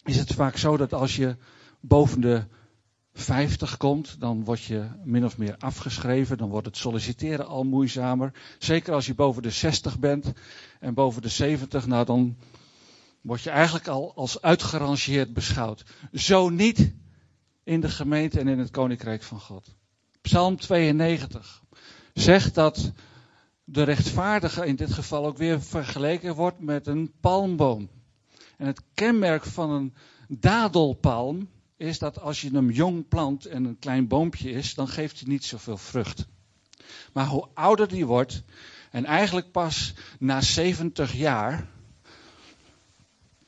is 0.04 0.18
het 0.18 0.34
vaak 0.34 0.58
zo 0.58 0.78
dat 0.78 0.94
als 0.94 1.16
je 1.16 1.38
boven 1.80 2.22
de 2.22 2.44
50 3.14 3.78
komt, 3.78 4.20
dan 4.20 4.44
word 4.44 4.64
je 4.64 4.88
min 5.04 5.26
of 5.26 5.38
meer 5.38 5.56
afgeschreven. 5.58 6.38
Dan 6.38 6.50
wordt 6.50 6.66
het 6.66 6.78
solliciteren 6.78 7.48
al 7.48 7.64
moeizamer. 7.64 8.32
Zeker 8.60 8.94
als 8.94 9.06
je 9.06 9.16
boven 9.16 9.42
de 9.42 9.50
60 9.50 10.00
bent 10.00 10.32
en 10.80 10.94
boven 10.94 11.22
de 11.22 11.30
70, 11.30 11.88
nou 11.88 12.06
dan 12.06 12.38
word 13.22 13.42
je 13.42 13.50
eigenlijk 13.50 13.88
al 13.88 14.16
als 14.16 14.42
uitgerangeerd 14.42 15.34
beschouwd. 15.34 15.84
Zo 16.12 16.50
niet 16.50 16.94
in 17.66 17.80
de 17.80 17.90
gemeente 17.90 18.40
en 18.40 18.48
in 18.48 18.60
het 18.60 18.72
koninkrijk 18.72 19.24
van 19.24 19.40
God. 19.40 19.76
Psalm 20.22 20.58
92 20.58 21.64
zegt 22.14 22.56
dat 22.56 22.92
de 23.64 23.84
rechtvaardige 23.84 24.66
in 24.66 24.76
dit 24.76 24.94
geval 24.94 25.26
ook 25.26 25.38
weer 25.38 25.62
vergeleken 25.62 26.36
wordt 26.36 26.60
met 26.60 26.88
een 26.88 27.12
palmboom. 27.20 27.90
En 28.58 28.68
het 28.68 28.82
kenmerk 28.94 29.44
van 29.44 29.72
een 29.72 29.94
dadelpalm 30.28 31.50
is 31.78 32.00
dat 32.00 32.20
als 32.22 32.42
je 32.42 32.50
hem 32.52 32.72
jong 32.72 33.08
plant 33.08 33.46
en 33.46 33.66
een 33.66 33.80
klein 33.80 34.08
boompje 34.08 34.52
is, 34.52 34.74
dan 34.74 34.88
geeft 34.88 35.20
hij 35.20 35.30
niet 35.30 35.44
zoveel 35.44 35.78
vrucht. 35.78 36.26
Maar 37.14 37.28
hoe 37.28 37.48
ouder 37.54 37.88
die 37.88 38.06
wordt, 38.06 38.44
en 38.92 39.06
eigenlijk 39.06 39.52
pas 39.52 39.94
na 40.20 40.42
70 40.42 41.14
jaar, 41.14 41.68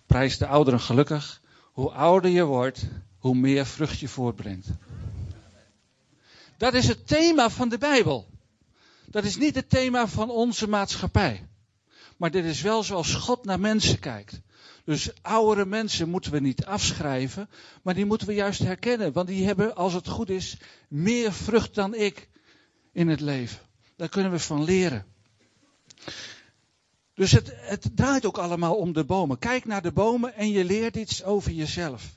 prijs 0.05 0.37
de 0.37 0.47
ouderen 0.47 0.79
gelukkig, 0.79 1.41
hoe 1.71 1.91
ouder 1.91 2.31
je 2.31 2.43
wordt, 2.43 2.87
hoe 3.27 3.35
meer 3.35 3.65
vrucht 3.65 3.99
je 3.99 4.07
voortbrengt. 4.07 4.67
Dat 6.57 6.73
is 6.73 6.87
het 6.87 7.07
thema 7.07 7.49
van 7.49 7.69
de 7.69 7.77
Bijbel. 7.77 8.27
Dat 9.05 9.23
is 9.23 9.37
niet 9.37 9.55
het 9.55 9.69
thema 9.69 10.07
van 10.07 10.29
onze 10.29 10.67
maatschappij. 10.67 11.47
Maar 12.17 12.31
dit 12.31 12.45
is 12.45 12.61
wel 12.61 12.83
zoals 12.83 13.13
God 13.13 13.45
naar 13.45 13.59
mensen 13.59 13.99
kijkt. 13.99 14.41
Dus 14.83 15.11
oudere 15.21 15.65
mensen 15.65 16.09
moeten 16.09 16.31
we 16.31 16.39
niet 16.39 16.65
afschrijven, 16.65 17.49
maar 17.83 17.93
die 17.93 18.05
moeten 18.05 18.27
we 18.27 18.33
juist 18.33 18.59
herkennen. 18.59 19.13
Want 19.13 19.27
die 19.27 19.45
hebben, 19.45 19.75
als 19.75 19.93
het 19.93 20.07
goed 20.07 20.29
is, 20.29 20.57
meer 20.89 21.33
vrucht 21.33 21.75
dan 21.75 21.93
ik 21.93 22.29
in 22.91 23.07
het 23.07 23.21
leven. 23.21 23.59
Daar 23.95 24.09
kunnen 24.09 24.31
we 24.31 24.39
van 24.39 24.63
leren. 24.63 25.05
Dus 27.13 27.31
het, 27.31 27.53
het 27.55 27.89
draait 27.95 28.25
ook 28.25 28.37
allemaal 28.37 28.75
om 28.75 28.93
de 28.93 29.03
bomen. 29.03 29.39
Kijk 29.39 29.65
naar 29.65 29.81
de 29.81 29.91
bomen 29.91 30.33
en 30.33 30.49
je 30.49 30.63
leert 30.63 30.95
iets 30.95 31.23
over 31.23 31.51
jezelf. 31.51 32.16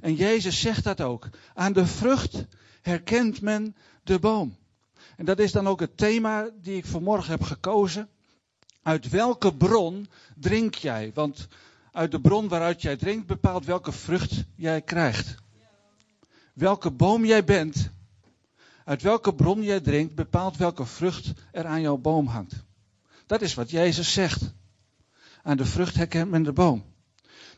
En 0.00 0.14
Jezus 0.14 0.60
zegt 0.60 0.84
dat 0.84 1.00
ook. 1.00 1.28
Aan 1.54 1.72
de 1.72 1.86
vrucht 1.86 2.44
herkent 2.82 3.40
men 3.40 3.76
de 4.02 4.18
boom. 4.18 4.56
En 5.16 5.24
dat 5.24 5.38
is 5.38 5.52
dan 5.52 5.68
ook 5.68 5.80
het 5.80 5.96
thema 5.96 6.50
die 6.62 6.76
ik 6.76 6.86
vanmorgen 6.86 7.30
heb 7.30 7.42
gekozen. 7.42 8.08
Uit 8.82 9.08
welke 9.08 9.54
bron 9.54 10.08
drink 10.36 10.74
jij? 10.74 11.10
Want 11.14 11.48
uit 11.92 12.10
de 12.10 12.20
bron 12.20 12.48
waaruit 12.48 12.82
jij 12.82 12.96
drinkt 12.96 13.26
bepaalt 13.26 13.64
welke 13.64 13.92
vrucht 13.92 14.44
jij 14.54 14.82
krijgt. 14.82 15.34
Welke 16.54 16.90
boom 16.90 17.24
jij 17.24 17.44
bent, 17.44 17.90
uit 18.84 19.02
welke 19.02 19.34
bron 19.34 19.62
jij 19.62 19.80
drinkt, 19.80 20.14
bepaalt 20.14 20.56
welke 20.56 20.86
vrucht 20.86 21.32
er 21.52 21.66
aan 21.66 21.80
jouw 21.80 21.96
boom 21.96 22.26
hangt. 22.26 22.64
Dat 23.26 23.42
is 23.42 23.54
wat 23.54 23.70
Jezus 23.70 24.12
zegt. 24.12 24.54
Aan 25.42 25.56
de 25.56 25.64
vrucht 25.64 25.94
herkent 25.94 26.30
men 26.30 26.42
de 26.42 26.52
boom. 26.52 26.87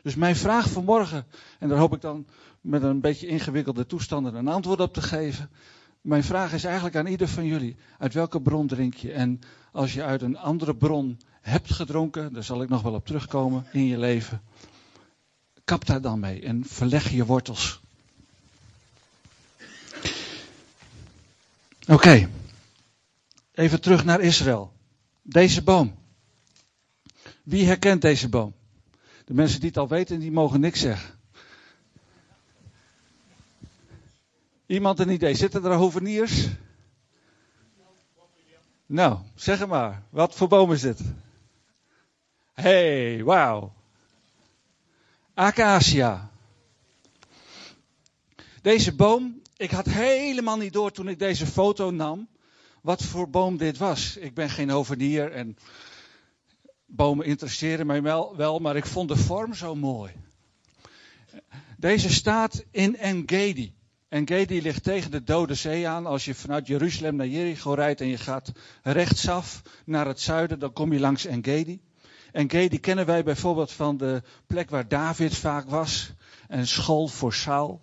Dus 0.03 0.15
mijn 0.15 0.37
vraag 0.37 0.71
vanmorgen, 0.71 1.27
en 1.59 1.69
daar 1.69 1.79
hoop 1.79 1.95
ik 1.95 2.01
dan 2.01 2.27
met 2.61 2.83
een 2.83 3.01
beetje 3.01 3.27
ingewikkelde 3.27 3.87
toestanden 3.87 4.35
een 4.35 4.49
antwoord 4.49 4.81
op 4.81 4.93
te 4.95 5.03
geven. 5.03 5.51
Mijn 6.01 6.25
vraag 6.25 6.53
is 6.53 6.65
eigenlijk 6.65 6.97
aan 6.97 7.07
ieder 7.07 7.29
van 7.29 7.47
jullie: 7.47 7.77
uit 7.99 8.15
welke 8.15 8.41
bron 8.41 8.67
drink 8.67 8.95
je? 8.95 9.13
En 9.13 9.41
als 9.73 9.93
je 9.93 10.03
uit 10.03 10.23
een 10.23 10.39
andere 10.39 10.77
bron 10.77 11.21
hebt 11.41 11.73
gedronken, 11.73 12.33
daar 12.33 12.45
zal 12.45 12.63
ik 12.63 12.69
nog 12.69 12.83
wel 12.83 12.95
op 12.95 13.07
terugkomen 13.07 13.67
in 13.73 13.85
je 13.85 13.99
leven. 13.99 14.43
Kap 15.65 15.87
daar 15.87 16.01
dan 16.01 16.21
mee 16.21 16.43
en 16.43 16.65
verleg 16.65 17.11
je 17.11 17.25
wortels. 17.25 17.81
Oké, 21.89 22.29
even 23.53 23.81
terug 23.81 24.05
naar 24.05 24.21
Israël. 24.21 24.73
Deze 25.23 25.63
boom. 25.63 25.95
Wie 27.43 27.67
herkent 27.67 28.03
deze 28.03 28.29
boom? 28.29 28.55
De 29.31 29.37
mensen 29.37 29.61
die 29.61 29.69
het 29.69 29.79
al 29.79 29.89
weten, 29.89 30.19
die 30.19 30.33
mogen 30.33 30.61
niks 30.61 30.81
zeggen. 30.81 31.19
Iemand 34.67 34.99
een 34.99 35.11
idee? 35.11 35.35
Zitten 35.35 35.65
er 35.65 35.73
hoveniers? 35.73 36.49
Nou, 38.87 39.19
zeg 39.35 39.67
maar. 39.67 40.03
Wat 40.09 40.35
voor 40.35 40.49
boom 40.49 40.73
is 40.73 40.81
dit? 40.81 41.01
hey, 42.53 43.25
wauw. 43.25 43.73
Acacia. 45.35 46.31
Deze 48.63 48.95
boom, 48.95 49.43
ik 49.57 49.71
had 49.71 49.87
helemaal 49.87 50.57
niet 50.57 50.73
door 50.73 50.93
toen 50.93 51.09
ik 51.09 51.19
deze 51.19 51.47
foto 51.47 51.91
nam, 51.91 52.29
wat 52.81 53.03
voor 53.03 53.31
boom 53.31 53.57
dit 53.57 53.79
was. 53.79 54.17
Ik 54.17 54.35
ben 54.35 54.51
geen 54.51 54.71
hovenier 54.71 55.33
en 55.33 55.57
bomen 56.91 57.27
interesseren 57.27 57.87
mij 57.87 58.03
wel, 58.37 58.59
maar 58.59 58.77
ik 58.77 58.87
vond 58.87 59.09
de 59.09 59.17
vorm 59.17 59.55
zo 59.55 59.75
mooi. 59.75 60.13
Deze 61.77 62.11
staat 62.11 62.65
in 62.71 62.97
Engedi. 62.97 63.75
Engedi 64.09 64.63
ligt 64.63 64.83
tegen 64.83 65.11
de 65.11 65.25
Dode 65.25 65.55
Zee 65.55 65.89
aan. 65.89 66.07
Als 66.07 66.25
je 66.25 66.35
vanuit 66.35 66.67
Jeruzalem 66.67 67.17
naar 67.17 67.27
Jericho 67.27 67.73
rijdt 67.73 68.01
en 68.01 68.07
je 68.07 68.19
gaat 68.19 68.53
rechtsaf 68.83 69.63
naar 69.85 70.07
het 70.07 70.21
zuiden, 70.21 70.59
dan 70.59 70.73
kom 70.73 70.93
je 70.93 71.01
langs 71.01 71.25
Engedi. 71.25 71.81
Engedi 72.33 72.81
kennen 72.81 73.07
wij 73.07 73.25
bijvoorbeeld 73.25 73.73
van 73.73 73.97
de 73.97 74.23
plek 74.47 74.71
waar 74.71 74.89
David 74.89 75.37
vaak 75.37 75.71
was. 75.71 76.13
Een 76.49 76.67
school 76.67 77.09
voor 77.09 77.35
Saul. 77.35 77.81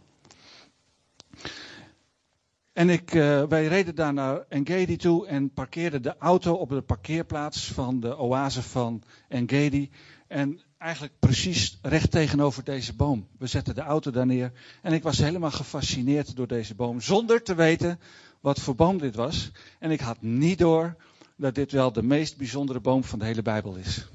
En 2.77 2.89
ik, 2.89 3.13
uh, 3.13 3.43
wij 3.43 3.67
reden 3.67 3.95
daar 3.95 4.13
naar 4.13 4.45
Engedi 4.49 4.95
toe 4.95 5.27
en 5.27 5.53
parkeerden 5.53 6.01
de 6.01 6.15
auto 6.17 6.53
op 6.53 6.69
de 6.69 6.81
parkeerplaats 6.81 7.71
van 7.71 7.99
de 7.99 8.17
oase 8.17 8.61
van 8.61 9.03
Engedi. 9.27 9.91
En 10.27 10.61
eigenlijk 10.77 11.13
precies 11.19 11.79
recht 11.81 12.11
tegenover 12.11 12.63
deze 12.63 12.95
boom. 12.95 13.27
We 13.37 13.47
zetten 13.47 13.75
de 13.75 13.81
auto 13.81 14.11
daar 14.11 14.25
neer 14.25 14.51
en 14.81 14.93
ik 14.93 15.03
was 15.03 15.17
helemaal 15.17 15.51
gefascineerd 15.51 16.35
door 16.35 16.47
deze 16.47 16.75
boom. 16.75 17.01
Zonder 17.01 17.43
te 17.43 17.55
weten 17.55 17.99
wat 18.39 18.59
voor 18.59 18.75
boom 18.75 18.97
dit 18.97 19.15
was. 19.15 19.51
En 19.79 19.91
ik 19.91 19.99
had 19.99 20.21
niet 20.21 20.57
door 20.57 20.95
dat 21.35 21.55
dit 21.55 21.71
wel 21.71 21.91
de 21.91 22.03
meest 22.03 22.37
bijzondere 22.37 22.79
boom 22.79 23.03
van 23.03 23.19
de 23.19 23.25
hele 23.25 23.41
Bijbel 23.41 23.75
is. 23.75 24.07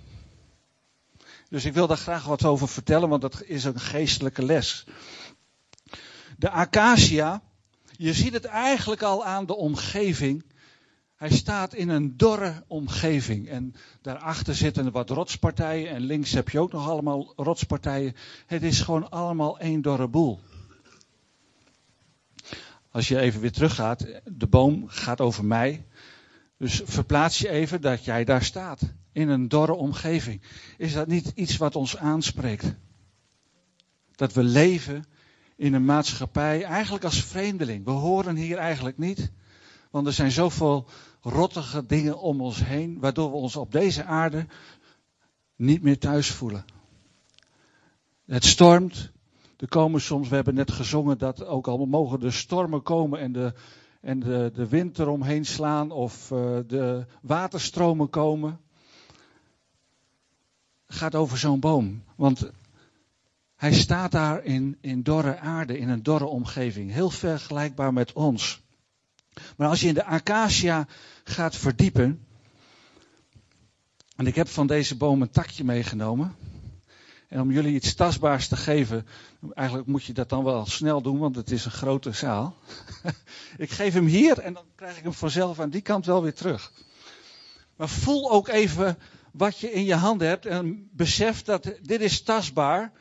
Dus 1.49 1.64
ik 1.64 1.75
wil 1.75 1.87
daar 1.87 1.97
graag 1.97 2.25
wat 2.25 2.45
over 2.45 2.69
vertellen, 2.69 3.09
want 3.09 3.23
dat 3.23 3.42
is 3.45 3.64
een 3.64 3.81
geestelijke 3.81 4.45
les. 4.45 4.87
De 6.38 6.50
acacia, 6.50 7.42
je 8.03 8.13
ziet 8.13 8.33
het 8.33 8.45
eigenlijk 8.45 9.03
al 9.03 9.25
aan 9.25 9.47
de 9.47 9.57
omgeving. 9.57 10.45
Hij 11.17 11.31
staat 11.31 11.75
in 11.75 11.89
een 11.89 12.17
dorre 12.17 12.65
omgeving. 12.67 13.49
En 13.49 13.75
daarachter 14.01 14.55
zitten 14.55 14.93
wat 14.93 15.11
rotspartijen. 15.11 15.89
En 15.89 16.01
links 16.01 16.33
heb 16.33 16.49
je 16.49 16.61
ook 16.61 16.73
nog 16.73 16.89
allemaal 16.89 17.33
rotspartijen. 17.37 18.15
Het 18.47 18.63
is 18.63 18.81
gewoon 18.81 19.11
allemaal 19.11 19.59
één 19.59 19.83
dorre 19.83 20.09
boel. 20.09 20.41
Als 22.91 23.09
je 23.09 23.19
even 23.19 23.41
weer 23.41 23.53
teruggaat, 23.53 24.07
de 24.25 24.47
boom 24.47 24.89
gaat 24.89 25.21
over 25.21 25.45
mij. 25.45 25.87
Dus 26.59 26.83
verplaats 26.85 27.39
je 27.39 27.49
even 27.49 27.81
dat 27.81 28.05
jij 28.05 28.25
daar 28.25 28.45
staat, 28.45 28.81
in 29.13 29.29
een 29.29 29.49
dorre 29.49 29.75
omgeving. 29.75 30.43
Is 30.79 30.93
dat 30.93 31.07
niet 31.07 31.33
iets 31.35 31.57
wat 31.57 31.77
ons 31.77 31.97
aanspreekt? 31.97 32.75
Dat 34.15 34.33
we 34.33 34.43
leven 34.43 35.05
in 35.62 35.75
een 35.75 35.85
maatschappij, 35.85 36.62
eigenlijk 36.62 37.04
als 37.04 37.25
vreemdeling. 37.25 37.85
We 37.85 37.90
horen 37.90 38.37
hier 38.37 38.59
eigenlijk 38.59 38.99
niet, 38.99 39.33
want 39.90 40.07
er 40.07 40.12
zijn 40.12 40.31
zoveel 40.31 40.87
rottige 41.21 41.87
dingen 41.87 42.19
om 42.19 42.40
ons 42.40 42.64
heen, 42.64 43.00
waardoor 43.00 43.31
we 43.31 43.37
ons 43.37 43.57
op 43.57 43.73
deze 43.73 44.04
aarde 44.04 44.47
niet 45.57 45.83
meer 45.83 45.99
thuis 45.99 46.31
voelen. 46.31 46.64
Het 48.26 48.45
stormt, 48.45 49.11
er 49.57 49.69
komen 49.69 50.00
soms, 50.00 50.28
we 50.28 50.35
hebben 50.35 50.54
net 50.54 50.71
gezongen 50.71 51.19
dat 51.19 51.47
ook 51.47 51.66
al 51.66 51.87
mogen 51.87 52.21
de 52.21 52.31
stormen 52.31 52.83
komen 52.83 53.19
en 53.19 53.33
de, 53.33 53.54
en 54.00 54.21
de, 54.21 54.50
de 54.54 54.69
wind 54.69 54.99
eromheen 54.99 55.45
slaan 55.45 55.90
of 55.90 56.31
uh, 56.31 56.59
de 56.66 57.07
waterstromen 57.21 58.11
komen. 58.11 58.61
Gaat 60.87 61.14
over 61.14 61.38
zo'n 61.38 61.61
boom. 61.61 62.02
Want 62.16 62.50
hij 63.62 63.73
staat 63.73 64.11
daar 64.11 64.45
in, 64.45 64.78
in 64.81 65.02
dorre 65.02 65.38
aarde, 65.38 65.78
in 65.78 65.88
een 65.88 66.02
dorre 66.02 66.26
omgeving. 66.26 66.92
Heel 66.92 67.11
vergelijkbaar 67.11 67.92
met 67.92 68.12
ons. 68.12 68.62
Maar 69.57 69.69
als 69.69 69.81
je 69.81 69.88
in 69.88 69.95
de 69.95 70.04
acacia 70.04 70.87
gaat 71.25 71.57
verdiepen. 71.57 72.26
En 74.16 74.26
ik 74.26 74.35
heb 74.35 74.49
van 74.49 74.66
deze 74.66 74.97
boom 74.97 75.23
een 75.23 75.31
takje 75.31 75.64
meegenomen. 75.64 76.37
En 77.28 77.40
om 77.40 77.50
jullie 77.50 77.75
iets 77.75 77.95
tastbaars 77.95 78.49
te 78.49 78.57
geven, 78.57 79.07
eigenlijk 79.54 79.88
moet 79.88 80.04
je 80.04 80.12
dat 80.12 80.28
dan 80.28 80.45
wel 80.45 80.66
snel 80.66 81.02
doen, 81.02 81.19
want 81.19 81.37
het 81.37 81.50
is 81.50 81.64
een 81.64 81.71
grote 81.71 82.12
zaal. 82.12 82.57
ik 83.57 83.71
geef 83.71 83.95
hem 83.95 84.07
hier 84.07 84.38
en 84.38 84.52
dan 84.52 84.64
krijg 84.75 84.97
ik 84.97 85.02
hem 85.02 85.12
vanzelf 85.12 85.61
aan 85.61 85.71
die 85.71 85.83
kant 85.83 86.07
wel 86.07 86.23
weer 86.23 86.35
terug. 86.35 86.73
Maar 87.76 87.88
voel 87.88 88.31
ook 88.31 88.49
even 88.49 88.99
wat 89.33 89.59
je 89.59 89.73
in 89.73 89.85
je 89.85 89.95
handen 89.95 90.28
hebt 90.28 90.47
en 90.47 90.88
besef 90.92 91.42
dat 91.42 91.73
dit 91.83 92.00
is 92.00 92.23
tastbaar, 92.23 92.92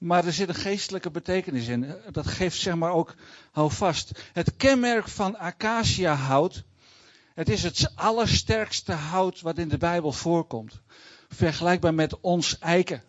maar 0.00 0.24
er 0.24 0.32
zit 0.32 0.48
een 0.48 0.54
geestelijke 0.54 1.10
betekenis 1.10 1.68
in. 1.68 1.94
Dat 2.10 2.26
geeft 2.26 2.58
zeg 2.58 2.74
maar 2.74 2.92
ook, 2.92 3.14
hou 3.50 3.70
vast. 3.70 4.10
Het 4.32 4.56
kenmerk 4.56 5.08
van 5.08 5.38
acacia 5.38 6.14
hout, 6.14 6.64
het 7.34 7.48
is 7.48 7.62
het 7.62 7.92
allersterkste 7.94 8.92
hout 8.92 9.40
wat 9.40 9.58
in 9.58 9.68
de 9.68 9.78
Bijbel 9.78 10.12
voorkomt. 10.12 10.80
Vergelijkbaar 11.28 11.94
met 11.94 12.20
ons 12.20 12.58
eiken 12.58 13.02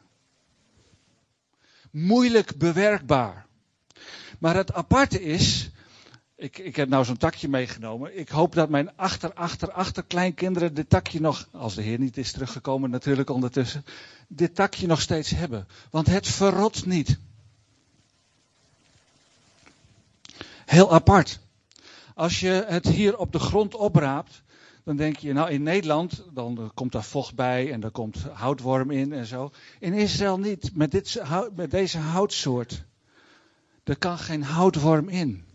moeilijk 1.91 2.57
bewerkbaar. 2.57 3.45
Maar 4.39 4.55
het 4.55 4.73
aparte 4.73 5.21
is, 5.21 5.69
ik, 6.41 6.57
ik 6.57 6.75
heb 6.75 6.89
nou 6.89 7.05
zo'n 7.05 7.17
takje 7.17 7.49
meegenomen. 7.49 8.17
Ik 8.17 8.29
hoop 8.29 8.53
dat 8.53 8.69
mijn 8.69 8.97
achter, 8.97 9.33
achter, 9.33 9.71
achterkleinkinderen 9.71 10.73
dit 10.73 10.89
takje 10.89 11.21
nog, 11.21 11.47
als 11.51 11.75
de 11.75 11.81
Heer 11.81 11.99
niet 11.99 12.17
is 12.17 12.31
teruggekomen 12.31 12.89
natuurlijk 12.89 13.29
ondertussen, 13.29 13.85
dit 14.27 14.55
takje 14.55 14.87
nog 14.87 15.01
steeds 15.01 15.29
hebben. 15.29 15.67
Want 15.89 16.07
het 16.07 16.27
verrot 16.27 16.85
niet. 16.85 17.17
Heel 20.65 20.93
apart. 20.93 21.39
Als 22.15 22.39
je 22.39 22.65
het 22.67 22.87
hier 22.87 23.17
op 23.17 23.31
de 23.31 23.39
grond 23.39 23.75
opraapt, 23.75 24.41
dan 24.83 24.95
denk 24.95 25.17
je, 25.17 25.33
nou 25.33 25.49
in 25.49 25.63
Nederland, 25.63 26.23
dan 26.33 26.71
komt 26.73 26.91
daar 26.91 27.03
vocht 27.03 27.35
bij 27.35 27.71
en 27.71 27.83
er 27.83 27.91
komt 27.91 28.17
houtworm 28.33 28.91
in 28.91 29.13
en 29.13 29.25
zo. 29.25 29.51
In 29.79 29.93
Israël 29.93 30.39
niet, 30.39 30.75
met, 30.75 30.91
dit, 30.91 31.21
met 31.55 31.71
deze 31.71 31.97
houtsoort. 31.97 32.83
Er 33.83 33.97
kan 33.97 34.17
geen 34.17 34.43
houtworm 34.43 35.09
in. 35.09 35.49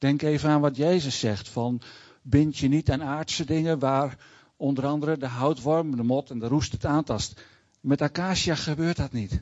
Denk 0.00 0.22
even 0.22 0.50
aan 0.50 0.60
wat 0.60 0.76
Jezus 0.76 1.18
zegt, 1.18 1.48
van 1.48 1.82
bind 2.22 2.58
je 2.58 2.68
niet 2.68 2.90
aan 2.90 3.02
aardse 3.02 3.44
dingen 3.44 3.78
waar 3.78 4.18
onder 4.56 4.86
andere 4.86 5.16
de 5.16 5.26
houtworm, 5.26 5.96
de 5.96 6.02
mot 6.02 6.30
en 6.30 6.38
de 6.38 6.46
roest 6.46 6.72
het 6.72 6.84
aantast. 6.84 7.40
Met 7.80 8.02
acacia 8.02 8.54
gebeurt 8.54 8.96
dat 8.96 9.12
niet. 9.12 9.40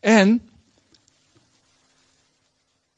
En, 0.00 0.48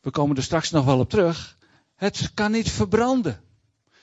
we 0.01 0.11
komen 0.11 0.37
er 0.37 0.43
straks 0.43 0.71
nog 0.71 0.85
wel 0.85 0.99
op 0.99 1.11
terug, 1.11 1.59
het 1.95 2.31
kan 2.35 2.51
niet 2.53 2.71
verbranden. 2.71 3.40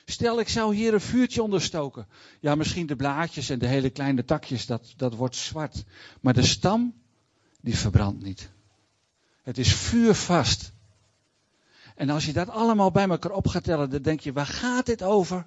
Stel, 0.04 0.40
ik 0.40 0.48
zou 0.48 0.74
hier 0.74 0.94
een 0.94 1.00
vuurtje 1.00 1.42
onderstoken. 1.42 2.06
Ja, 2.40 2.54
misschien 2.54 2.86
de 2.86 2.96
blaadjes 2.96 3.50
en 3.50 3.58
de 3.58 3.66
hele 3.66 3.90
kleine 3.90 4.24
takjes, 4.24 4.66
dat, 4.66 4.92
dat 4.96 5.14
wordt 5.14 5.36
zwart. 5.36 5.84
Maar 6.20 6.34
de 6.34 6.42
stam, 6.42 6.94
die 7.60 7.76
verbrandt 7.76 8.22
niet. 8.22 8.50
Het 9.42 9.58
is 9.58 9.74
vuurvast. 9.74 10.72
En 12.00 12.10
als 12.10 12.24
je 12.24 12.32
dat 12.32 12.48
allemaal 12.48 12.90
bij 12.90 13.08
elkaar 13.08 13.32
op 13.32 13.46
gaat 13.46 13.64
tellen, 13.64 13.90
dan 13.90 14.02
denk 14.02 14.20
je, 14.20 14.32
waar 14.32 14.46
gaat 14.46 14.86
dit 14.86 15.02
over? 15.02 15.46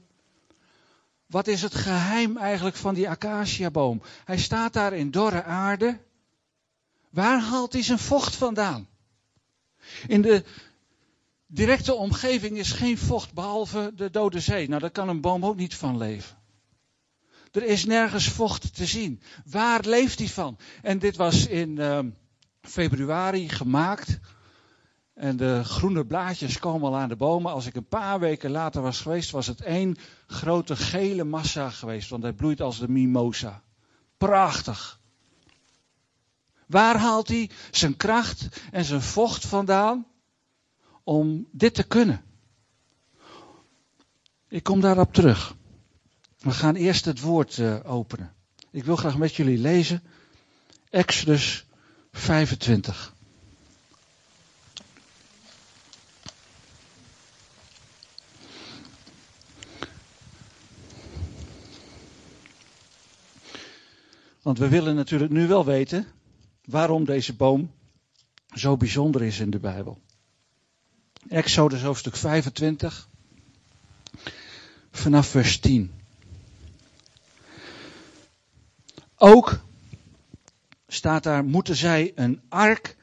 Wat 1.26 1.48
is 1.48 1.62
het 1.62 1.76
geheim 1.76 2.38
eigenlijk 2.38 2.76
van 2.76 2.94
die 2.94 3.10
acaciaboom? 3.10 4.02
Hij 4.26 4.38
staat 4.38 4.74
daar 4.74 4.94
in 4.94 5.12
dorre 5.12 5.44
aarde. 5.44 6.00
Waar 7.10 7.39
haalt 7.42 7.74
hij 7.74 7.84
zijn 7.84 8.00
vocht 8.00 8.36
vandaan? 8.36 8.88
In 10.08 10.22
de 10.22 10.44
directe 11.48 11.94
omgeving 11.94 12.58
is 12.58 12.72
geen 12.72 12.98
vocht 12.98 13.34
behalve 13.34 13.92
de 13.96 14.10
Dode 14.10 14.39
Zee. 14.39 14.68
Nou, 14.68 14.82
daar 14.82 14.92
kan 14.92 15.10
een 15.10 15.22
boom 15.22 15.46
ook 15.46 15.56
niet 15.56 15.76
van 15.76 15.98
leven. 15.98 16.38
Er 17.52 17.63
is 17.63 17.86
nergens 17.86 18.28
vocht 18.28 18.76
te 18.76 18.86
zien. 18.86 19.22
Waar 19.46 19.82
leeft 19.86 20.20
hij 20.20 20.28
van? 20.28 20.58
En 20.82 21.00
dit 21.00 21.16
was 21.16 21.48
in 21.48 21.70
uh, 21.80 22.00
februari 22.62 23.50
gemaakt. 23.50 24.20
En 25.13 25.38
de 25.38 25.63
groene 25.63 26.06
blaadjes 26.06 26.60
komen 26.60 26.88
al 26.88 26.97
aan 26.97 27.10
de 27.10 27.15
bomen. 27.15 27.52
Als 27.52 27.65
ik 27.65 27.76
een 27.76 27.88
paar 27.88 28.19
weken 28.19 28.52
later 28.52 28.82
was 28.82 29.02
geweest, 29.02 29.32
was 29.32 29.47
het 29.47 29.62
één 29.62 29.97
grote 30.28 30.76
gele 30.76 31.23
massa 31.23 31.69
geweest. 31.69 32.10
Want 32.10 32.23
hij 32.23 32.34
bloeit 32.34 32.62
als 32.62 32.80
de 32.80 32.89
mimosa. 32.89 33.63
Prachtig. 34.17 34.99
Waar 36.67 36.97
haalt 36.97 37.28
hij 37.28 37.49
zijn 37.71 37.97
kracht 37.97 38.47
en 38.71 38.86
zijn 38.86 39.02
vocht 39.02 39.45
vandaan? 39.45 40.06
om 41.04 41.47
dit 41.52 41.73
te 41.73 41.84
kunnen. 41.84 42.23
Ik 44.47 44.63
kom 44.63 44.82
daarop 44.82 45.13
terug. 45.13 45.56
We 46.39 46.52
gaan 46.52 46.76
eerst 46.76 47.06
het 47.06 47.19
woord 47.19 47.58
uh, 47.58 47.80
openen. 47.84 48.34
Ik 48.71 48.84
wil 48.84 48.95
graag 48.95 49.17
met 49.17 49.36
jullie 49.36 49.58
lezen 49.58 50.04
Exodus 50.89 51.65
25. 52.12 53.12
Want 64.43 64.58
we 64.58 64.67
willen 64.67 64.95
natuurlijk 64.95 65.32
nu 65.32 65.47
wel 65.47 65.65
weten 65.65 66.08
waarom 66.65 67.06
deze 67.06 67.36
boom 67.36 67.71
zo 68.53 68.77
bijzonder 68.77 69.21
is 69.21 69.39
in 69.39 69.49
de 69.49 69.60
Bijbel. 69.60 70.01
Exodus 71.29 71.82
hoofdstuk 71.82 72.15
25, 72.15 73.10
vanaf 74.91 75.27
vers 75.27 75.60
10. 75.60 75.91
Ook 79.17 79.60
staat 80.88 81.23
daar, 81.23 81.45
moeten 81.45 81.75
zij 81.75 82.12
een 82.15 82.41
ark 82.49 82.97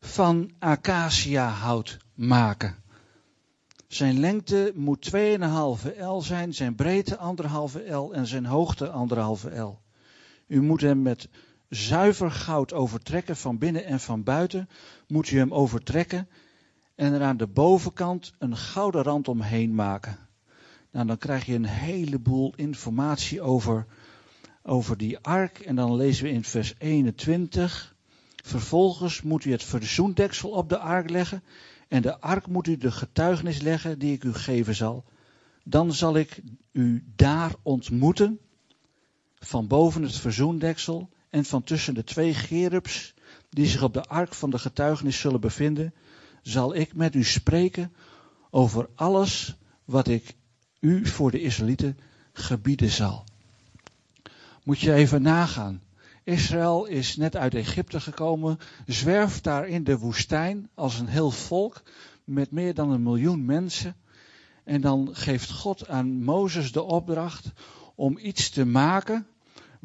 van 0.00 0.50
acaciahout 0.58 1.96
maken. 2.14 2.76
Zijn 3.88 4.20
lengte 4.20 4.72
moet 4.74 5.10
2,5 5.16 5.98
L 5.98 6.18
zijn, 6.20 6.54
zijn 6.54 6.74
breedte 6.74 7.18
1,5 7.76 7.88
L 7.88 8.12
en 8.12 8.26
zijn 8.26 8.46
hoogte 8.46 9.08
1,5 9.46 9.58
L. 9.58 9.84
U 10.46 10.62
moet 10.62 10.80
hem 10.80 11.02
met 11.02 11.28
zuiver 11.68 12.30
goud 12.30 12.72
overtrekken 12.72 13.36
van 13.36 13.58
binnen 13.58 13.84
en 13.84 14.00
van 14.00 14.22
buiten. 14.22 14.68
Moet 15.06 15.30
u 15.30 15.38
hem 15.38 15.54
overtrekken 15.54 16.28
en 16.94 17.12
er 17.12 17.22
aan 17.22 17.36
de 17.36 17.46
bovenkant 17.46 18.34
een 18.38 18.56
gouden 18.56 19.02
rand 19.02 19.28
omheen 19.28 19.74
maken. 19.74 20.18
Nou, 20.90 21.06
dan 21.06 21.18
krijg 21.18 21.46
je 21.46 21.54
een 21.54 21.64
heleboel 21.64 22.52
informatie 22.56 23.42
over, 23.42 23.86
over 24.62 24.96
die 24.96 25.18
ark. 25.18 25.58
En 25.58 25.76
dan 25.76 25.96
lezen 25.96 26.24
we 26.24 26.30
in 26.30 26.44
vers 26.44 26.74
21. 26.78 27.94
Vervolgens 28.44 29.22
moet 29.22 29.44
u 29.44 29.50
het 29.50 29.62
verzoendeksel 29.62 30.50
op 30.50 30.68
de 30.68 30.78
ark 30.78 31.10
leggen. 31.10 31.42
En 31.88 32.02
de 32.02 32.20
ark 32.20 32.46
moet 32.46 32.66
u 32.66 32.76
de 32.76 32.90
getuigenis 32.90 33.60
leggen 33.60 33.98
die 33.98 34.12
ik 34.12 34.24
u 34.24 34.32
geven 34.32 34.74
zal. 34.74 35.04
Dan 35.64 35.92
zal 35.92 36.16
ik 36.16 36.42
u 36.72 37.04
daar 37.16 37.54
ontmoeten. 37.62 38.40
Van 39.46 39.66
boven 39.66 40.02
het 40.02 40.16
verzoendeksel 40.16 41.08
en 41.30 41.44
van 41.44 41.62
tussen 41.62 41.94
de 41.94 42.04
twee 42.04 42.34
gerubs 42.34 43.14
die 43.50 43.66
zich 43.66 43.82
op 43.82 43.94
de 43.94 44.04
ark 44.04 44.34
van 44.34 44.50
de 44.50 44.58
getuigenis 44.58 45.20
zullen 45.20 45.40
bevinden 45.40 45.94
zal 46.42 46.74
ik 46.74 46.94
met 46.94 47.14
u 47.14 47.24
spreken 47.24 47.92
over 48.50 48.88
alles 48.94 49.56
wat 49.84 50.08
ik 50.08 50.34
u 50.80 51.06
voor 51.06 51.30
de 51.30 51.40
Israëlieten 51.40 51.98
gebieden 52.32 52.90
zal. 52.90 53.24
Moet 54.64 54.80
je 54.80 54.92
even 54.92 55.22
nagaan. 55.22 55.82
Israël 56.24 56.86
is 56.86 57.16
net 57.16 57.36
uit 57.36 57.54
Egypte 57.54 58.00
gekomen, 58.00 58.58
zwerft 58.86 59.44
daar 59.44 59.68
in 59.68 59.84
de 59.84 59.98
woestijn 59.98 60.68
als 60.74 60.98
een 60.98 61.08
heel 61.08 61.30
volk 61.30 61.82
met 62.24 62.50
meer 62.50 62.74
dan 62.74 62.90
een 62.90 63.02
miljoen 63.02 63.44
mensen. 63.44 63.96
En 64.64 64.80
dan 64.80 65.08
geeft 65.12 65.50
God 65.50 65.88
aan 65.88 66.22
Mozes 66.22 66.72
de 66.72 66.82
opdracht 66.82 67.52
om 67.94 68.18
iets 68.18 68.50
te 68.50 68.64
maken 68.64 69.26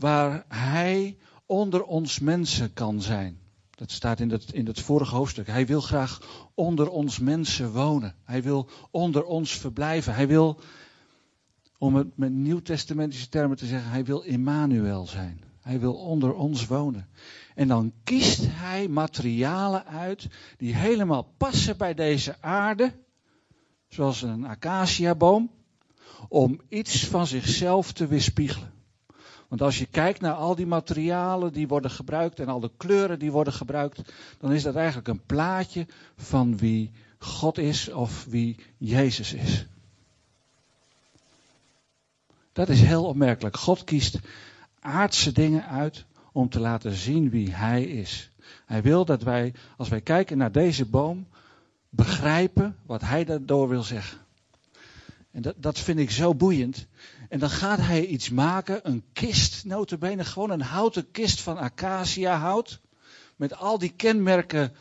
waar 0.01 0.45
hij 0.47 1.17
onder 1.45 1.83
ons 1.83 2.19
mensen 2.19 2.73
kan 2.73 3.01
zijn. 3.01 3.39
Dat 3.69 3.91
staat 3.91 4.19
in 4.19 4.29
het, 4.29 4.53
in 4.53 4.67
het 4.67 4.79
vorige 4.79 5.15
hoofdstuk. 5.15 5.47
Hij 5.47 5.65
wil 5.65 5.81
graag 5.81 6.21
onder 6.53 6.89
ons 6.89 7.19
mensen 7.19 7.71
wonen. 7.71 8.15
Hij 8.23 8.43
wil 8.43 8.69
onder 8.91 9.23
ons 9.23 9.51
verblijven. 9.51 10.13
Hij 10.13 10.27
wil, 10.27 10.59
om 11.77 11.95
het 11.95 12.17
met 12.17 12.31
nieuwtestamentische 12.31 13.29
termen 13.29 13.57
te 13.57 13.65
zeggen, 13.65 13.91
hij 13.91 14.05
wil 14.05 14.19
Immanuel 14.19 15.07
zijn. 15.07 15.43
Hij 15.61 15.79
wil 15.79 15.93
onder 15.93 16.33
ons 16.33 16.67
wonen. 16.67 17.07
En 17.55 17.67
dan 17.67 17.93
kiest 18.03 18.43
hij 18.47 18.87
materialen 18.87 19.85
uit 19.85 20.27
die 20.57 20.75
helemaal 20.75 21.33
passen 21.37 21.77
bij 21.77 21.93
deze 21.93 22.41
aarde, 22.41 22.93
zoals 23.87 24.21
een 24.21 24.45
acaciaboom, 24.45 25.51
om 26.29 26.61
iets 26.69 27.05
van 27.05 27.27
zichzelf 27.27 27.91
te 27.91 28.07
weerspiegelen. 28.07 28.70
Want 29.51 29.63
als 29.63 29.79
je 29.79 29.85
kijkt 29.85 30.21
naar 30.21 30.33
al 30.33 30.55
die 30.55 30.65
materialen 30.65 31.53
die 31.53 31.67
worden 31.67 31.91
gebruikt 31.91 32.39
en 32.39 32.47
al 32.47 32.59
de 32.59 32.71
kleuren 32.77 33.19
die 33.19 33.31
worden 33.31 33.53
gebruikt, 33.53 34.13
dan 34.37 34.51
is 34.51 34.63
dat 34.63 34.75
eigenlijk 34.75 35.07
een 35.07 35.25
plaatje 35.25 35.87
van 36.15 36.57
wie 36.57 36.91
God 37.17 37.57
is 37.57 37.89
of 37.89 38.25
wie 38.25 38.59
Jezus 38.77 39.33
is. 39.33 39.65
Dat 42.51 42.69
is 42.69 42.81
heel 42.81 43.05
opmerkelijk. 43.05 43.57
God 43.57 43.83
kiest 43.83 44.19
aardse 44.79 45.31
dingen 45.31 45.65
uit 45.65 46.05
om 46.31 46.49
te 46.49 46.59
laten 46.59 46.93
zien 46.93 47.29
wie 47.29 47.51
Hij 47.51 47.83
is. 47.83 48.31
Hij 48.65 48.81
wil 48.81 49.05
dat 49.05 49.23
wij, 49.23 49.53
als 49.77 49.89
wij 49.89 50.01
kijken 50.01 50.37
naar 50.37 50.51
deze 50.51 50.85
boom, 50.85 51.27
begrijpen 51.89 52.77
wat 52.85 53.01
Hij 53.01 53.25
daardoor 53.25 53.69
wil 53.69 53.83
zeggen. 53.83 54.17
En 55.31 55.41
dat, 55.41 55.55
dat 55.57 55.79
vind 55.79 55.99
ik 55.99 56.11
zo 56.11 56.35
boeiend. 56.35 56.87
En 57.31 57.39
dan 57.39 57.49
gaat 57.49 57.79
hij 57.79 58.05
iets 58.05 58.29
maken, 58.29 58.79
een 58.89 59.03
kist, 59.13 59.65
notabene, 59.65 60.23
gewoon 60.23 60.49
een 60.49 60.61
houten 60.61 61.11
kist 61.11 61.41
van 61.41 61.57
acaciahout. 61.57 62.81
Met 63.35 63.55
al 63.55 63.77
die 63.77 63.89
kenmerken 63.89 64.73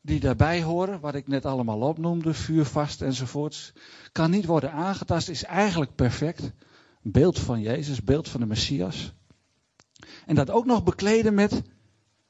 die 0.00 0.20
daarbij 0.20 0.62
horen, 0.62 1.00
wat 1.00 1.14
ik 1.14 1.26
net 1.28 1.44
allemaal 1.44 1.80
opnoemde, 1.80 2.34
vuurvast 2.34 3.02
enzovoorts. 3.02 3.72
Kan 4.12 4.30
niet 4.30 4.44
worden 4.44 4.72
aangetast, 4.72 5.28
is 5.28 5.44
eigenlijk 5.44 5.94
perfect. 5.94 6.52
Beeld 7.02 7.38
van 7.38 7.60
Jezus, 7.60 8.02
beeld 8.02 8.28
van 8.28 8.40
de 8.40 8.46
Messias. 8.46 9.12
En 10.26 10.34
dat 10.34 10.50
ook 10.50 10.66
nog 10.66 10.84
bekleden 10.84 11.34
met 11.34 11.62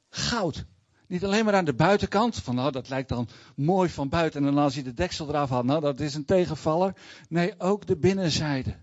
goud. 0.08 0.64
Niet 1.06 1.24
alleen 1.24 1.44
maar 1.44 1.54
aan 1.54 1.64
de 1.64 1.74
buitenkant, 1.74 2.36
van 2.36 2.54
nou 2.54 2.72
dat 2.72 2.88
lijkt 2.88 3.08
dan 3.08 3.28
mooi 3.56 3.88
van 3.88 4.08
buiten 4.08 4.46
en 4.46 4.58
als 4.58 4.74
je 4.74 4.82
de 4.82 4.94
deksel 4.94 5.28
eraf 5.28 5.48
had, 5.48 5.64
nou 5.64 5.80
dat 5.80 6.00
is 6.00 6.14
een 6.14 6.24
tegenvaller. 6.24 6.94
Nee, 7.28 7.54
ook 7.58 7.86
de 7.86 7.96
binnenzijde 7.96 8.76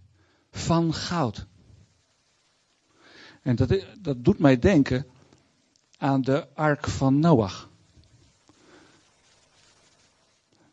van 0.55 0.93
goud. 0.93 1.45
En 3.41 3.55
dat, 3.55 3.85
dat 4.01 4.23
doet 4.23 4.39
mij 4.39 4.59
denken 4.59 5.05
aan 5.97 6.21
de 6.21 6.47
ark 6.53 6.87
van 6.87 7.19
Noach. 7.19 7.69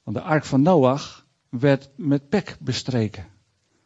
Want 0.02 0.16
de 0.16 0.22
ark 0.22 0.44
van 0.44 0.62
Noach 0.62 1.26
werd 1.48 1.90
met 1.96 2.28
pek 2.28 2.56
bestreken. 2.60 3.26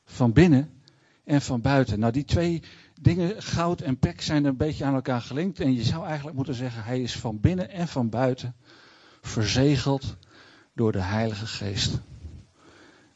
Van 0.05 0.33
binnen 0.33 0.81
en 1.25 1.43
van 1.43 1.61
buiten. 1.61 1.99
Nou, 1.99 2.13
die 2.13 2.25
twee 2.25 2.63
dingen, 3.01 3.43
goud 3.43 3.81
en 3.81 3.99
pek, 3.99 4.21
zijn 4.21 4.45
een 4.45 4.57
beetje 4.57 4.85
aan 4.85 4.95
elkaar 4.95 5.21
gelinkt. 5.21 5.61
En 5.61 5.75
je 5.75 5.85
zou 5.85 6.07
eigenlijk 6.07 6.37
moeten 6.37 6.55
zeggen, 6.55 6.85
hij 6.85 7.01
is 7.01 7.17
van 7.17 7.41
binnen 7.41 7.71
en 7.71 7.89
van 7.89 8.09
buiten 8.09 8.55
verzegeld 9.21 10.17
door 10.75 10.93
de 10.93 11.03
Heilige 11.03 11.47
Geest. 11.47 12.01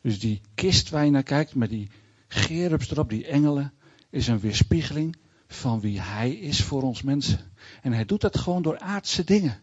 Dus 0.02 0.20
die 0.20 0.40
kist 0.54 0.90
waar 0.90 1.04
je 1.04 1.10
naar 1.10 1.22
kijkt, 1.22 1.54
met 1.54 1.70
die 1.70 1.90
gerubs 2.32 2.90
erop, 2.90 3.08
die 3.08 3.26
engelen, 3.26 3.72
is 4.10 4.28
een 4.28 4.40
weerspiegeling 4.40 5.16
van 5.46 5.80
wie 5.80 6.00
hij 6.00 6.30
is 6.30 6.62
voor 6.62 6.82
ons 6.82 7.02
mensen. 7.02 7.52
En 7.82 7.92
hij 7.92 8.04
doet 8.04 8.20
dat 8.20 8.38
gewoon 8.38 8.62
door 8.62 8.78
aardse 8.78 9.24
dingen. 9.24 9.60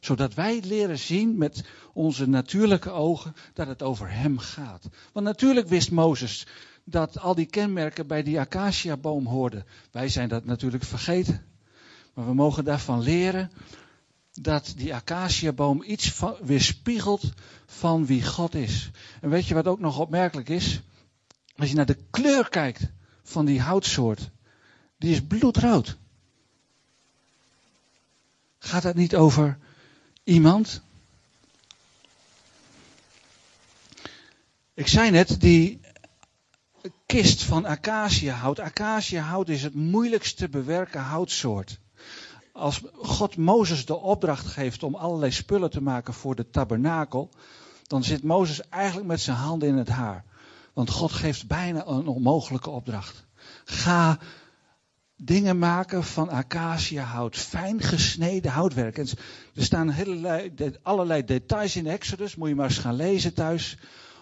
Zodat 0.00 0.34
wij 0.34 0.60
leren 0.64 0.98
zien 0.98 1.38
met 1.38 1.64
onze 1.92 2.28
natuurlijke 2.28 2.90
ogen 2.90 3.34
dat 3.54 3.66
het 3.66 3.82
over 3.82 4.10
hem 4.10 4.38
gaat. 4.38 4.88
Want 5.12 5.26
natuurlijk 5.26 5.68
wist 5.68 5.90
Mozes 5.90 6.46
dat 6.84 7.18
al 7.18 7.34
die 7.34 7.46
kenmerken 7.46 8.06
bij 8.06 8.22
die 8.22 8.40
acaciaboom 8.40 9.26
hoorden. 9.26 9.64
Wij 9.90 10.08
zijn 10.08 10.28
dat 10.28 10.44
natuurlijk 10.44 10.84
vergeten. 10.84 11.44
Maar 12.14 12.26
we 12.26 12.34
mogen 12.34 12.64
daarvan 12.64 13.00
leren 13.00 13.50
dat 14.32 14.72
die 14.76 14.94
acaciaboom 14.94 15.82
iets 15.82 16.20
weerspiegelt 16.42 17.32
van 17.66 18.06
wie 18.06 18.24
God 18.24 18.54
is. 18.54 18.90
En 19.20 19.30
weet 19.30 19.46
je 19.46 19.54
wat 19.54 19.66
ook 19.66 19.80
nog 19.80 19.98
opmerkelijk 19.98 20.48
is? 20.48 20.80
Als 21.58 21.68
je 21.68 21.74
naar 21.74 21.86
de 21.86 21.98
kleur 22.10 22.48
kijkt 22.48 22.82
van 23.22 23.44
die 23.44 23.60
houtsoort, 23.60 24.30
die 24.98 25.12
is 25.12 25.26
bloedrood. 25.26 25.96
Gaat 28.58 28.82
dat 28.82 28.94
niet 28.94 29.16
over 29.16 29.58
iemand? 30.24 30.82
Ik 34.74 34.86
zei 34.88 35.10
net, 35.10 35.40
die 35.40 35.80
kist 37.06 37.42
van 37.42 37.64
acaciahout. 37.64 38.60
Acaciahout 38.60 39.48
is 39.48 39.62
het 39.62 39.74
moeilijkst 39.74 40.36
te 40.36 40.48
bewerken 40.48 41.00
houtsoort. 41.00 41.78
Als 42.52 42.82
God 42.94 43.36
Mozes 43.36 43.86
de 43.86 43.96
opdracht 43.96 44.46
geeft 44.46 44.82
om 44.82 44.94
allerlei 44.94 45.32
spullen 45.32 45.70
te 45.70 45.82
maken 45.82 46.14
voor 46.14 46.34
de 46.34 46.50
tabernakel, 46.50 47.30
dan 47.86 48.04
zit 48.04 48.22
Mozes 48.22 48.68
eigenlijk 48.68 49.06
met 49.06 49.20
zijn 49.20 49.36
handen 49.36 49.68
in 49.68 49.76
het 49.76 49.88
haar. 49.88 50.24
Want 50.78 50.90
God 50.90 51.12
geeft 51.12 51.46
bijna 51.46 51.86
een 51.86 52.06
onmogelijke 52.06 52.70
opdracht. 52.70 53.26
Ga 53.64 54.18
dingen 55.16 55.58
maken 55.58 56.04
van 56.04 56.28
acaciahout, 56.28 57.36
fijn 57.36 57.80
gesneden 57.80 58.50
houtwerk. 58.50 58.98
En 58.98 59.06
er 59.54 59.64
staan 59.64 59.94
allerlei 60.82 61.24
details 61.24 61.76
in 61.76 61.86
Exodus, 61.86 62.36
moet 62.36 62.48
je 62.48 62.54
maar 62.54 62.68
eens 62.68 62.78
gaan 62.78 62.94
lezen 62.94 63.34
thuis, 63.34 63.76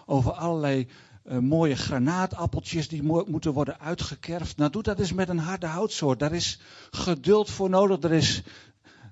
over 0.05 0.31
allerlei 0.31 0.87
uh, 1.25 1.37
mooie 1.37 1.75
granaatappeltjes 1.75 2.87
die 2.87 3.03
mo 3.03 3.25
moeten 3.27 3.53
worden 3.53 3.79
uitgekerfd. 3.79 4.57
Nou, 4.57 4.71
doe 4.71 4.83
dat 4.83 4.99
eens 4.99 5.13
met 5.13 5.29
een 5.29 5.39
harde 5.39 5.67
houtsoort. 5.67 6.19
Daar 6.19 6.33
is 6.33 6.59
geduld 6.91 7.49
voor 7.49 7.69
nodig, 7.69 8.03
er 8.03 8.13
is 8.13 8.43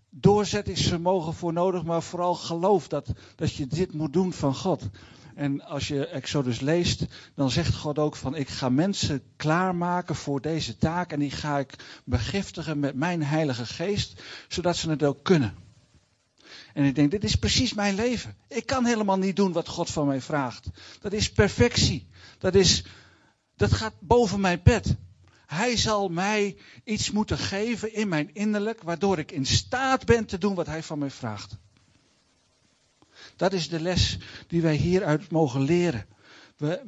doorzettingsvermogen 0.10 1.34
voor 1.34 1.53
nodig, 1.53 1.84
maar 1.84 2.03
vooral 2.03 2.36
geloof 2.36 2.88
dat, 2.88 3.08
dat 3.36 3.53
je 3.53 3.67
dit 3.67 3.93
moet 3.93 4.13
doen 4.13 4.34
van 4.34 4.55
God. 4.55 4.89
En 5.36 5.62
als 5.62 5.88
je 5.88 6.08
Exodus 6.08 6.60
leest, 6.60 7.06
dan 7.34 7.52
zegt 7.52 7.76
God 7.76 8.00
ook 8.00 8.15
van 8.15 8.36
ik 8.36 8.50
ga 8.50 8.69
mensen 8.69 9.24
klaarmaken 9.36 10.15
voor 10.15 10.41
deze 10.41 10.78
taak 10.78 11.12
en 11.12 11.19
die 11.19 11.32
ga 11.32 11.60
ik 11.60 11.74
begiftigen 12.06 12.80
met 12.80 12.95
mijn 12.95 13.24
heilige 13.24 13.65
geest, 13.65 14.21
zodat 14.48 14.78
ze 14.78 14.89
het 14.89 15.04
ook 15.04 15.24
kunnen. 15.24 15.56
En 16.74 16.84
ik 16.84 16.95
denk, 16.95 17.12
dit 17.12 17.24
is 17.24 17.36
precies 17.36 17.74
mijn 17.74 17.95
leven. 17.95 18.36
Ik 18.48 18.65
kan 18.65 18.86
helemaal 18.86 19.17
niet 19.17 19.36
doen 19.36 19.52
wat 19.52 19.67
God 19.67 19.89
van 19.89 20.08
mij 20.08 20.21
vraagt. 20.21 20.69
Dat 21.02 21.13
is 21.13 21.32
perfectie. 21.32 22.08
Dat, 22.39 22.56
is, 22.56 22.86
dat 23.56 23.74
gaat 23.74 23.93
boven 24.00 24.39
mijn 24.39 24.62
pet. 24.62 24.95
Hij 25.45 25.78
zal 25.78 26.10
mij 26.10 26.58
iets 26.84 27.12
moeten 27.12 27.38
geven 27.38 27.93
in 27.93 28.08
mijn 28.08 28.34
innerlijk, 28.34 28.84
waardoor 28.84 29.19
ik 29.19 29.32
in 29.32 29.45
staat 29.45 30.06
ben 30.06 30.26
te 30.26 30.38
doen 30.38 30.56
wat 30.56 30.67
hij 30.67 30.84
van 30.84 31.00
mij 31.00 31.12
vraagt. 31.12 31.58
Dat 33.36 33.54
is 33.54 33.69
de 33.69 33.80
les 33.80 34.17
die 34.48 34.62
wij 34.62 34.76
hieruit 34.76 35.32
mogen 35.32 35.62
leren. 35.62 36.06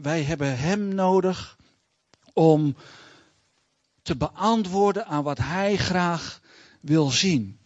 Wij 0.01 0.23
hebben 0.23 0.57
Hem 0.57 0.87
nodig 0.87 1.57
om 2.33 2.75
te 4.01 4.15
beantwoorden 4.15 5.05
aan 5.05 5.23
wat 5.23 5.37
Hij 5.37 5.77
graag 5.77 6.41
wil 6.81 7.09
zien. 7.09 7.57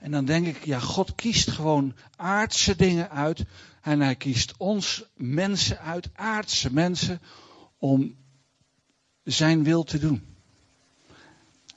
En 0.00 0.10
dan 0.10 0.24
denk 0.24 0.46
ik, 0.46 0.64
ja, 0.64 0.78
God 0.78 1.14
kiest 1.14 1.50
gewoon 1.50 1.94
aardse 2.16 2.76
dingen 2.76 3.10
uit. 3.10 3.44
En 3.80 4.00
hij 4.00 4.14
kiest 4.14 4.54
ons 4.56 5.04
mensen 5.14 5.80
uit, 5.80 6.08
aardse 6.12 6.72
mensen, 6.72 7.20
om 7.78 8.16
zijn 9.24 9.64
wil 9.64 9.84
te 9.84 9.98
doen. 9.98 10.36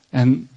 En 0.09 0.49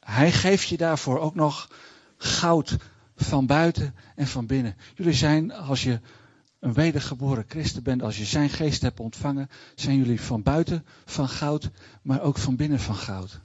hij 0.00 0.32
geeft 0.32 0.68
je 0.68 0.76
daarvoor 0.76 1.18
ook 1.18 1.34
nog 1.34 1.70
goud 2.16 2.76
van 3.18 3.46
buiten 3.46 3.94
en 4.14 4.26
van 4.26 4.46
binnen. 4.46 4.76
Jullie 4.94 5.12
zijn, 5.12 5.52
als 5.52 5.82
je 5.82 6.00
een 6.58 6.72
wedergeboren 6.72 7.44
christen 7.48 7.82
bent, 7.82 8.02
als 8.02 8.16
je 8.18 8.24
zijn 8.24 8.50
geest 8.50 8.82
hebt 8.82 9.00
ontvangen, 9.00 9.50
zijn 9.74 9.96
jullie 9.96 10.20
van 10.20 10.42
buiten 10.42 10.84
van 11.04 11.28
goud, 11.28 11.70
maar 12.02 12.20
ook 12.22 12.38
van 12.38 12.56
binnen 12.56 12.80
van 12.80 12.96
goud. 12.96 13.40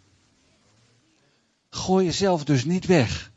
Gooi 1.69 2.05
jezelf 2.05 2.43
dus 2.43 2.65
niet 2.65 2.85
weg. 2.85 3.31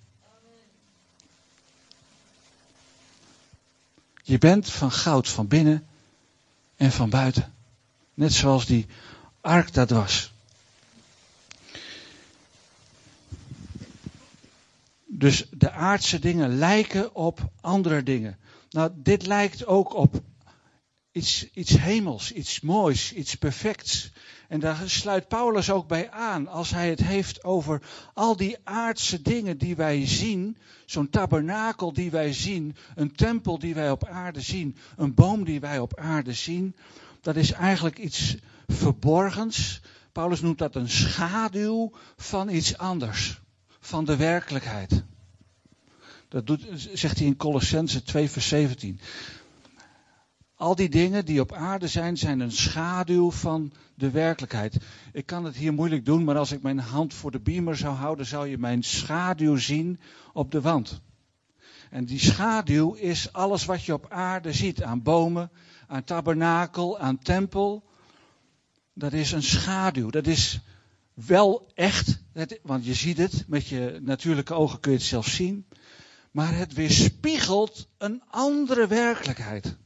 Je 4.22 4.38
bent 4.38 4.70
van 4.70 4.92
goud 4.92 5.28
van 5.28 5.48
binnen 5.48 5.86
en 6.76 6.92
van 6.92 7.10
buiten. 7.10 7.52
Net 8.14 8.32
zoals 8.32 8.66
die 8.66 8.86
ark 9.40 9.72
dat 9.72 9.90
was. 9.90 10.32
Dus 15.18 15.46
de 15.50 15.70
aardse 15.70 16.18
dingen 16.18 16.58
lijken 16.58 17.14
op 17.14 17.50
andere 17.60 18.02
dingen. 18.02 18.38
Nou, 18.70 18.90
dit 18.94 19.26
lijkt 19.26 19.66
ook 19.66 19.94
op 19.94 20.20
iets, 21.12 21.50
iets 21.50 21.78
hemels, 21.78 22.32
iets 22.32 22.60
moois, 22.60 23.12
iets 23.12 23.34
perfects. 23.34 24.12
En 24.48 24.60
daar 24.60 24.82
sluit 24.84 25.28
Paulus 25.28 25.70
ook 25.70 25.88
bij 25.88 26.10
aan 26.10 26.48
als 26.48 26.70
hij 26.70 26.90
het 26.90 27.02
heeft 27.02 27.44
over 27.44 27.82
al 28.14 28.36
die 28.36 28.56
aardse 28.64 29.22
dingen 29.22 29.58
die 29.58 29.76
wij 29.76 30.06
zien. 30.06 30.56
Zo'n 30.86 31.10
tabernakel 31.10 31.92
die 31.92 32.10
wij 32.10 32.32
zien, 32.32 32.76
een 32.94 33.12
tempel 33.12 33.58
die 33.58 33.74
wij 33.74 33.90
op 33.90 34.06
aarde 34.06 34.40
zien, 34.40 34.76
een 34.96 35.14
boom 35.14 35.44
die 35.44 35.60
wij 35.60 35.78
op 35.78 35.98
aarde 35.98 36.32
zien. 36.32 36.76
Dat 37.20 37.36
is 37.36 37.52
eigenlijk 37.52 37.98
iets 37.98 38.36
verborgens. 38.66 39.80
Paulus 40.12 40.40
noemt 40.40 40.58
dat 40.58 40.74
een 40.74 40.88
schaduw 40.88 41.92
van 42.16 42.48
iets 42.48 42.78
anders, 42.78 43.40
van 43.86 44.04
de 44.04 44.16
werkelijkheid. 44.16 45.04
Dat 46.28 46.46
doet, 46.46 46.66
zegt 46.92 47.18
hij 47.18 47.26
in 47.26 47.36
Colossense 47.36 48.02
2 48.02 48.30
vers 48.30 48.48
17. 48.48 49.00
Al 50.54 50.74
die 50.74 50.88
dingen 50.88 51.24
die 51.24 51.40
op 51.40 51.52
aarde 51.52 51.88
zijn, 51.88 52.16
zijn 52.16 52.40
een 52.40 52.52
schaduw 52.52 53.30
van 53.30 53.72
de 53.94 54.10
werkelijkheid. 54.10 54.76
Ik 55.12 55.26
kan 55.26 55.44
het 55.44 55.56
hier 55.56 55.72
moeilijk 55.72 56.04
doen, 56.04 56.24
maar 56.24 56.36
als 56.36 56.52
ik 56.52 56.62
mijn 56.62 56.78
hand 56.78 57.14
voor 57.14 57.30
de 57.30 57.40
beamer 57.40 57.76
zou 57.76 57.94
houden, 57.94 58.26
zou 58.26 58.48
je 58.48 58.58
mijn 58.58 58.82
schaduw 58.82 59.56
zien 59.56 60.00
op 60.32 60.50
de 60.50 60.60
wand. 60.60 61.00
En 61.90 62.04
die 62.04 62.18
schaduw 62.18 62.92
is 62.92 63.32
alles 63.32 63.64
wat 63.64 63.84
je 63.84 63.92
op 63.92 64.10
aarde 64.10 64.52
ziet. 64.52 64.82
Aan 64.82 65.02
bomen, 65.02 65.50
aan 65.86 66.04
tabernakel, 66.04 66.98
aan 66.98 67.18
tempel. 67.18 67.84
Dat 68.92 69.12
is 69.12 69.32
een 69.32 69.42
schaduw. 69.42 70.10
Dat 70.10 70.26
is 70.26 70.60
wel 71.14 71.70
echt, 71.74 72.22
want 72.62 72.84
je 72.84 72.94
ziet 72.94 73.18
het, 73.18 73.44
met 73.48 73.66
je 73.66 73.98
natuurlijke 74.02 74.54
ogen 74.54 74.80
kun 74.80 74.92
je 74.92 74.98
het 74.98 75.06
zelf 75.06 75.26
zien. 75.26 75.66
Maar 76.30 76.56
het 76.56 76.72
weerspiegelt 76.72 77.88
een 77.98 78.22
andere 78.30 78.86
werkelijkheid. 78.86 79.76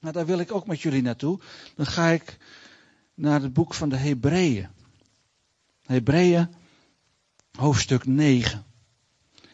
Nou, 0.00 0.14
daar 0.14 0.26
wil 0.26 0.38
ik 0.38 0.52
ook 0.52 0.66
met 0.66 0.80
jullie 0.80 1.02
naartoe. 1.02 1.40
Dan 1.76 1.86
ga 1.86 2.08
ik 2.08 2.36
naar 3.14 3.42
het 3.42 3.52
boek 3.52 3.74
van 3.74 3.88
de 3.88 3.96
Hebreeën. 3.96 4.68
Hebreeën, 5.82 6.54
hoofdstuk 7.52 8.06
9. 8.06 8.64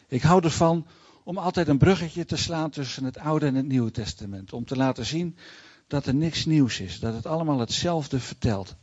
Ik 0.07 0.21
hou 0.21 0.43
ervan 0.43 0.87
om 1.23 1.37
altijd 1.37 1.67
een 1.67 1.77
bruggetje 1.77 2.25
te 2.25 2.37
slaan 2.37 2.69
tussen 2.69 3.03
het 3.03 3.17
Oude 3.17 3.45
en 3.45 3.55
het 3.55 3.67
Nieuwe 3.67 3.91
Testament. 3.91 4.53
Om 4.53 4.65
te 4.65 4.75
laten 4.75 5.05
zien 5.05 5.37
dat 5.87 6.05
er 6.05 6.15
niks 6.15 6.45
nieuws 6.45 6.79
is. 6.79 6.99
Dat 6.99 7.13
het 7.13 7.25
allemaal 7.25 7.59
hetzelfde 7.59 8.19
vertelt. 8.19 8.75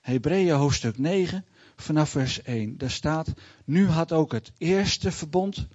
Hebreeën 0.00 0.56
hoofdstuk 0.56 0.98
9 0.98 1.44
vanaf 1.80 2.10
vers 2.10 2.42
1. 2.42 2.78
Daar 2.78 2.90
staat, 2.90 3.32
nu 3.64 3.88
had 3.88 4.12
ook 4.12 4.32
het 4.32 4.52
eerste 4.58 5.12
verbond 5.12 5.68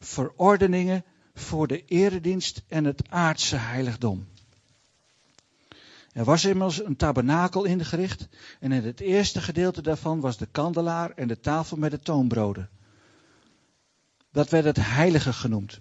verordeningen 0.00 1.04
voor 1.34 1.66
de 1.66 1.84
eredienst 1.84 2.62
en 2.68 2.84
het 2.84 3.10
aardse 3.10 3.56
heiligdom. 3.56 4.26
Er 6.12 6.24
was 6.24 6.44
immers 6.44 6.84
een 6.84 6.96
tabernakel 6.96 7.64
ingericht 7.64 8.28
en 8.60 8.72
in 8.72 8.84
het 8.84 9.00
eerste 9.00 9.40
gedeelte 9.40 9.82
daarvan 9.82 10.20
was 10.20 10.36
de 10.36 10.46
kandelaar 10.46 11.10
en 11.10 11.28
de 11.28 11.40
tafel 11.40 11.76
met 11.76 11.90
de 11.90 11.98
toonbroden. 11.98 12.68
Dat 14.32 14.48
werd 14.50 14.64
het 14.64 14.76
heilige 14.80 15.32
genoemd. 15.32 15.80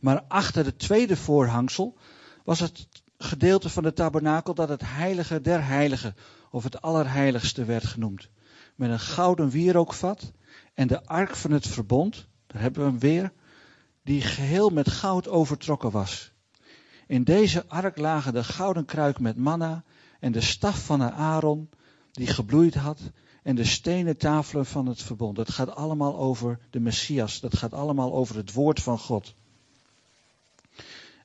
Maar 0.00 0.22
achter 0.28 0.64
het 0.64 0.78
tweede 0.78 1.16
voorhangsel 1.16 1.98
was 2.44 2.60
het 2.60 2.88
gedeelte 3.18 3.68
van 3.68 3.82
de 3.82 3.92
tabernakel 3.92 4.54
dat 4.54 4.68
het 4.68 4.82
heilige 4.84 5.40
der 5.40 5.66
heiligen 5.66 6.16
of 6.50 6.64
het 6.64 6.82
allerheiligste 6.82 7.64
werd 7.64 7.84
genoemd. 7.84 8.28
Met 8.74 8.90
een 8.90 9.00
gouden 9.00 9.48
wierookvat 9.48 10.32
en 10.74 10.86
de 10.88 11.06
ark 11.06 11.36
van 11.36 11.50
het 11.50 11.66
verbond, 11.66 12.26
daar 12.46 12.62
hebben 12.62 12.84
we 12.84 12.90
hem 12.90 12.98
weer, 12.98 13.32
die 14.02 14.20
geheel 14.20 14.70
met 14.70 14.88
goud 14.88 15.28
overtrokken 15.28 15.90
was. 15.90 16.32
In 17.06 17.24
deze 17.24 17.68
ark 17.68 17.98
lagen 17.98 18.32
de 18.32 18.44
gouden 18.44 18.84
kruik 18.84 19.18
met 19.18 19.36
manna 19.36 19.84
en 20.20 20.32
de 20.32 20.40
staf 20.40 20.84
van 20.84 21.02
Aaron 21.02 21.68
die 22.12 22.26
gebloeid 22.26 22.74
had 22.74 23.00
en 23.42 23.54
de 23.54 23.64
stenen 23.64 24.16
tafelen 24.16 24.66
van 24.66 24.86
het 24.86 25.02
verbond. 25.02 25.36
Het 25.36 25.50
gaat 25.50 25.74
allemaal 25.74 26.18
over 26.18 26.58
de 26.70 26.80
Messias. 26.80 27.40
Dat 27.40 27.56
gaat 27.56 27.72
allemaal 27.72 28.14
over 28.14 28.36
het 28.36 28.52
woord 28.52 28.82
van 28.82 28.98
God. 28.98 29.34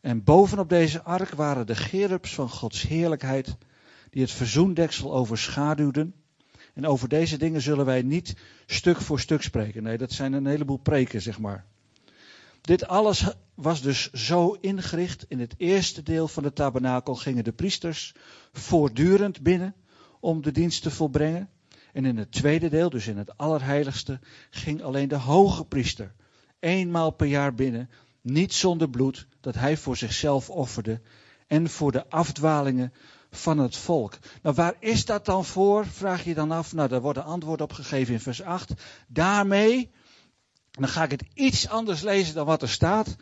En 0.02 0.24
bovenop 0.24 0.70
deze 0.70 1.04
ark 1.04 1.30
waren 1.30 1.68
de 1.68 1.76
gerubs 1.76 2.34
van 2.34 2.50
Gods 2.50 2.82
heerlijkheid 2.82 3.56
die 4.10 4.22
het 4.22 4.32
verzoendeksel 4.32 5.14
overschaduwden. 5.14 6.14
En 6.80 6.88
over 6.88 7.10
deze 7.10 7.38
dingen 7.38 7.62
zullen 7.62 7.86
wij 7.86 8.02
niet 8.02 8.36
stuk 8.66 9.02
voor 9.02 9.20
stuk 9.20 9.42
spreken. 9.42 9.84
Nee, 9.84 9.98
dat 9.98 10.12
zijn 10.12 10.34
een 10.34 10.46
heleboel 10.46 10.78
preken, 10.78 11.22
zeg 11.22 11.40
maar. 11.40 11.66
Dit 12.62 12.88
alles 12.88 13.26
was 13.56 13.82
dus 13.82 14.12
zo 14.12 14.58
ingericht. 14.62 15.26
In 15.28 15.40
het 15.40 15.54
eerste 15.58 16.04
deel 16.04 16.28
van 16.28 16.44
de 16.44 16.54
tabernakel 16.54 17.16
gingen 17.16 17.44
de 17.44 17.52
priesters 17.52 18.14
voortdurend 18.54 19.42
binnen 19.42 19.76
om 20.20 20.42
de 20.42 20.52
dienst 20.52 20.82
te 20.82 20.92
volbrengen. 20.92 21.50
En 21.94 22.06
in 22.06 22.18
het 22.18 22.32
tweede 22.32 22.70
deel, 22.70 22.90
dus 22.90 23.08
in 23.08 23.18
het 23.18 23.38
allerheiligste, 23.38 24.20
ging 24.50 24.82
alleen 24.82 25.08
de 25.08 25.16
hoge 25.16 25.66
priester 25.66 26.14
eenmaal 26.60 27.12
per 27.12 27.28
jaar 27.28 27.54
binnen, 27.54 27.90
niet 28.22 28.54
zonder 28.54 28.90
bloed, 28.90 29.28
dat 29.40 29.56
hij 29.56 29.78
voor 29.78 29.98
zichzelf 29.98 30.50
offerde 30.50 31.02
en 31.48 31.70
voor 31.70 31.92
de 31.92 32.10
afdwalingen 32.10 32.94
van 33.32 33.58
het 33.58 33.76
volk. 33.76 34.18
Nou, 34.42 34.56
waar 34.56 34.76
is 34.80 35.06
dat 35.06 35.26
dan 35.26 35.46
voor? 35.46 35.86
Vraag 35.86 36.24
je 36.24 36.34
dan 36.34 36.52
af. 36.52 36.74
Nou, 36.74 36.90
daar 36.90 37.02
wordt 37.02 37.18
een 37.18 37.24
antwoord 37.24 37.62
op 37.62 37.74
gegeven 37.74 38.14
in 38.14 38.20
vers 38.20 38.42
8. 38.42 38.74
Daarmee 39.08 39.92
dan 40.80 40.90
ga 40.90 41.04
ik 41.04 41.12
het 41.12 41.24
iets 41.34 41.70
anders 41.70 42.02
lezen 42.02 42.36
dan 42.36 42.46
wat 42.46 42.62
er 42.62 42.70
staat. 42.70 43.16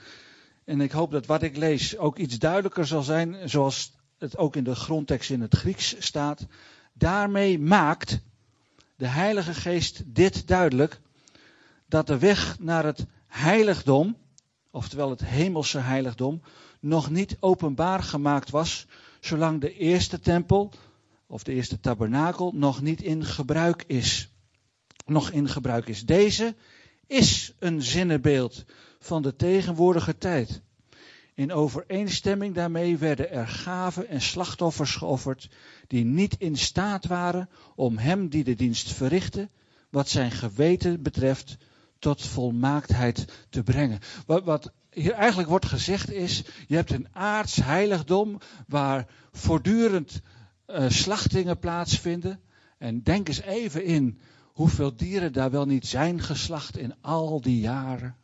En 0.66 0.82
ik 0.82 0.92
hoop 0.92 1.12
dat 1.12 1.26
wat 1.26 1.44
ik 1.44 1.58
lees 1.58 1.98
ook 1.98 2.18
iets 2.18 2.40
duidelijker 2.40 2.88
zal 2.88 3.04
zijn, 3.04 3.50
zoals 3.50 3.92
het 4.18 4.38
ook 4.38 4.56
in 4.56 4.64
de 4.64 4.76
grondtekst 4.76 5.30
in 5.30 5.42
het 5.42 5.56
Grieks 5.56 5.96
staat. 6.00 6.46
Daarmee 6.94 7.60
maakt 7.60 8.20
de 8.96 9.08
Heilige 9.08 9.54
Geest 9.54 10.04
dit 10.06 10.48
duidelijk: 10.48 11.00
dat 11.86 12.08
de 12.08 12.18
weg 12.18 12.60
naar 12.60 12.86
het 12.86 13.06
heiligdom, 13.28 14.18
oftewel 14.72 15.10
het 15.10 15.26
hemelse 15.26 15.80
heiligdom, 15.80 16.42
nog 16.80 17.10
niet 17.10 17.38
openbaar 17.40 18.04
gemaakt 18.04 18.50
was, 18.50 18.88
zolang 19.20 19.62
de 19.62 19.78
eerste 19.78 20.20
tempel 20.20 20.72
of 21.28 21.44
de 21.44 21.54
eerste 21.54 21.80
tabernakel 21.80 22.52
nog 22.56 22.82
niet 22.82 23.02
in 23.02 23.26
gebruik 23.26 23.84
is. 23.88 24.30
Nog 25.06 25.32
in 25.32 25.50
gebruik 25.50 25.88
is. 25.88 26.06
Deze 26.06 26.56
is 27.08 27.54
een 27.60 27.82
zinnenbeeld 27.82 28.66
van 29.00 29.22
de 29.22 29.36
tegenwoordige 29.36 30.18
tijd. 30.18 30.62
In 31.34 31.52
overeenstemming 31.52 32.56
daarmee 32.56 32.98
werden 32.98 33.32
er 33.32 33.48
gaven 33.48 34.08
en 34.08 34.22
slachtoffers 34.22 34.96
geofferd 34.96 35.50
die 35.88 36.06
niet 36.06 36.36
in 36.38 36.58
staat 36.58 37.06
waren 37.06 37.50
om 37.76 37.98
hem 37.98 38.30
die 38.30 38.44
de 38.44 38.56
dienst 38.56 38.92
verrichtte, 38.94 39.50
wat 39.90 40.10
zijn 40.10 40.32
geweten 40.32 41.02
betreft, 41.02 41.58
tot 42.00 42.26
volmaaktheid 42.26 43.26
te 43.50 43.64
brengen. 43.64 44.00
Wat, 44.26 44.44
wat 44.44 44.72
hier 44.98 45.14
eigenlijk 45.14 45.50
wordt 45.50 45.66
gezegd 45.66 46.12
is, 46.12 46.44
je 46.68 46.76
hebt 46.76 46.92
een 46.92 47.08
aards 47.12 47.56
heiligdom 47.56 48.38
waar 48.68 49.08
voortdurend 49.32 50.22
uh, 50.68 50.90
slachtingen 50.90 51.60
plaatsvinden. 51.60 52.40
En 52.78 53.04
denk 53.04 53.28
eens 53.28 53.42
even 53.42 53.84
in 53.84 54.20
hoeveel 54.46 54.96
dieren 54.96 55.34
daar 55.34 55.52
wel 55.52 55.66
niet 55.66 55.88
zijn 55.88 56.22
geslacht 56.22 56.78
in 56.78 56.94
al 57.02 57.42
die 57.42 57.60
jaren. 57.60 58.16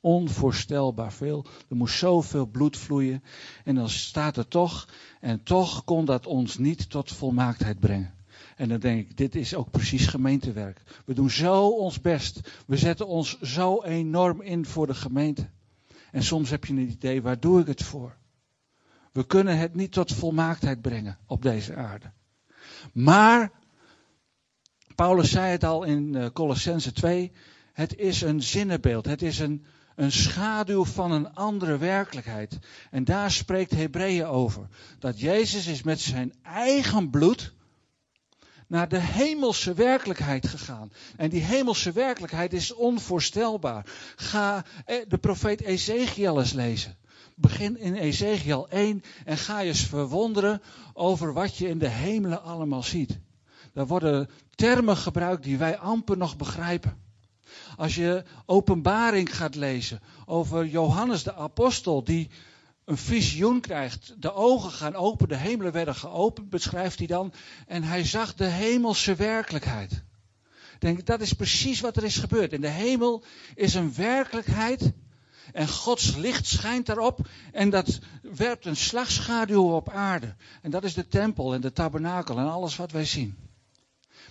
Onvoorstelbaar 0.00 1.12
veel. 1.12 1.46
Er 1.68 1.76
moest 1.76 1.98
zoveel 1.98 2.46
bloed 2.46 2.76
vloeien. 2.76 3.22
En 3.64 3.74
dan 3.74 3.88
staat 3.88 4.36
er 4.36 4.48
toch, 4.48 4.88
en 5.20 5.42
toch 5.42 5.84
kon 5.84 6.04
dat 6.04 6.26
ons 6.26 6.58
niet 6.58 6.90
tot 6.90 7.12
volmaaktheid 7.12 7.80
brengen. 7.80 8.14
En 8.56 8.68
dan 8.68 8.80
denk 8.80 9.00
ik, 9.08 9.16
dit 9.16 9.34
is 9.34 9.54
ook 9.54 9.70
precies 9.70 10.06
gemeentewerk. 10.06 10.82
We 11.04 11.14
doen 11.14 11.30
zo 11.30 11.68
ons 11.68 12.00
best. 12.00 12.40
We 12.66 12.76
zetten 12.76 13.06
ons 13.06 13.40
zo 13.40 13.82
enorm 13.82 14.40
in 14.40 14.66
voor 14.66 14.86
de 14.86 14.94
gemeente. 14.94 15.48
En 16.12 16.22
soms 16.22 16.50
heb 16.50 16.64
je 16.64 16.72
een 16.72 16.90
idee, 16.90 17.22
waar 17.22 17.40
doe 17.40 17.60
ik 17.60 17.66
het 17.66 17.82
voor? 17.82 18.16
We 19.12 19.26
kunnen 19.26 19.58
het 19.58 19.74
niet 19.74 19.92
tot 19.92 20.12
volmaaktheid 20.12 20.80
brengen 20.80 21.18
op 21.26 21.42
deze 21.42 21.74
aarde. 21.74 22.12
Maar 22.92 23.50
Paulus 24.94 25.30
zei 25.30 25.50
het 25.50 25.64
al 25.64 25.84
in 25.84 26.14
uh, 26.14 26.26
Colossense 26.32 26.92
2. 26.92 27.32
Het 27.72 27.96
is 27.96 28.20
een 28.20 28.42
zinnenbeeld. 28.42 29.04
Het 29.06 29.22
is 29.22 29.38
een, 29.38 29.64
een 29.96 30.12
schaduw 30.12 30.84
van 30.84 31.12
een 31.12 31.34
andere 31.34 31.78
werkelijkheid. 31.78 32.58
En 32.90 33.04
daar 33.04 33.30
spreekt 33.30 33.70
Hebreeën 33.70 34.26
over. 34.26 34.68
Dat 34.98 35.20
Jezus 35.20 35.66
is 35.66 35.82
met 35.82 36.00
zijn 36.00 36.34
eigen 36.42 37.10
bloed 37.10 37.54
naar 38.70 38.88
de 38.88 39.00
hemelse 39.00 39.74
werkelijkheid 39.74 40.48
gegaan. 40.48 40.92
En 41.16 41.30
die 41.30 41.42
hemelse 41.42 41.92
werkelijkheid 41.92 42.52
is 42.52 42.72
onvoorstelbaar. 42.72 43.86
Ga 44.16 44.64
eh, 44.84 44.96
de 45.08 45.18
profeet 45.18 45.60
Ezekiel 45.60 46.38
eens 46.38 46.52
lezen. 46.52 46.96
Begin 47.34 47.78
in 47.78 47.94
Ezekiel 47.94 48.68
1 48.68 49.02
en 49.24 49.36
ga 49.36 49.60
je 49.60 49.68
eens 49.68 49.86
verwonderen 49.86 50.62
over 50.92 51.32
wat 51.32 51.56
je 51.56 51.68
in 51.68 51.78
de 51.78 51.88
hemelen 51.88 52.42
allemaal 52.42 52.82
ziet. 52.82 53.18
Daar 53.72 53.86
worden 53.86 54.30
termen 54.54 54.96
gebruikt 54.96 55.42
die 55.42 55.58
wij 55.58 55.78
amper 55.78 56.16
nog 56.16 56.36
begrijpen. 56.36 56.98
Als 57.76 57.94
je 57.94 58.24
openbaring 58.46 59.36
gaat 59.36 59.54
lezen 59.54 60.00
over 60.26 60.66
Johannes 60.66 61.22
de 61.22 61.34
apostel, 61.34 62.04
die 62.04 62.30
een 62.90 62.96
visioen 62.96 63.60
krijgt. 63.60 64.14
De 64.18 64.32
ogen 64.32 64.70
gaan 64.70 64.94
open, 64.94 65.28
de 65.28 65.36
hemelen 65.36 65.72
werden 65.72 65.94
geopend, 65.94 66.50
beschrijft 66.50 66.98
hij 66.98 67.06
dan. 67.06 67.32
En 67.66 67.82
hij 67.82 68.04
zag 68.04 68.34
de 68.34 68.46
hemelse 68.46 69.14
werkelijkheid. 69.14 70.02
Denk, 70.78 71.06
dat 71.06 71.20
is 71.20 71.32
precies 71.32 71.80
wat 71.80 71.96
er 71.96 72.04
is 72.04 72.16
gebeurd. 72.16 72.52
In 72.52 72.60
de 72.60 72.68
hemel 72.68 73.24
is 73.54 73.74
een 73.74 73.94
werkelijkheid. 73.94 74.92
En 75.52 75.68
Gods 75.68 76.16
licht 76.16 76.46
schijnt 76.46 76.86
daarop. 76.86 77.28
En 77.52 77.70
dat 77.70 77.98
werpt 78.22 78.66
een 78.66 78.76
slagschaduw 78.76 79.74
op 79.74 79.90
aarde. 79.90 80.34
En 80.62 80.70
dat 80.70 80.84
is 80.84 80.94
de 80.94 81.08
tempel 81.08 81.54
en 81.54 81.60
de 81.60 81.72
tabernakel 81.72 82.38
en 82.38 82.50
alles 82.50 82.76
wat 82.76 82.90
wij 82.90 83.04
zien. 83.04 83.36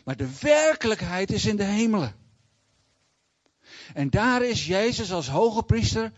Maar 0.03 0.17
de 0.17 0.29
werkelijkheid 0.41 1.31
is 1.31 1.45
in 1.45 1.55
de 1.55 1.63
hemelen. 1.63 2.15
En 3.93 4.09
daar 4.09 4.43
is 4.43 4.65
Jezus 4.65 5.11
als 5.11 5.27
hoge 5.27 5.63
priester 5.63 6.11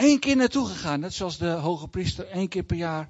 één 0.00 0.18
keer 0.18 0.36
naartoe 0.36 0.66
gegaan. 0.66 1.00
Net 1.00 1.14
zoals 1.14 1.38
de 1.38 1.48
hoge 1.48 1.88
priester 1.88 2.26
één 2.26 2.48
keer 2.48 2.62
per 2.62 2.76
jaar 2.76 3.08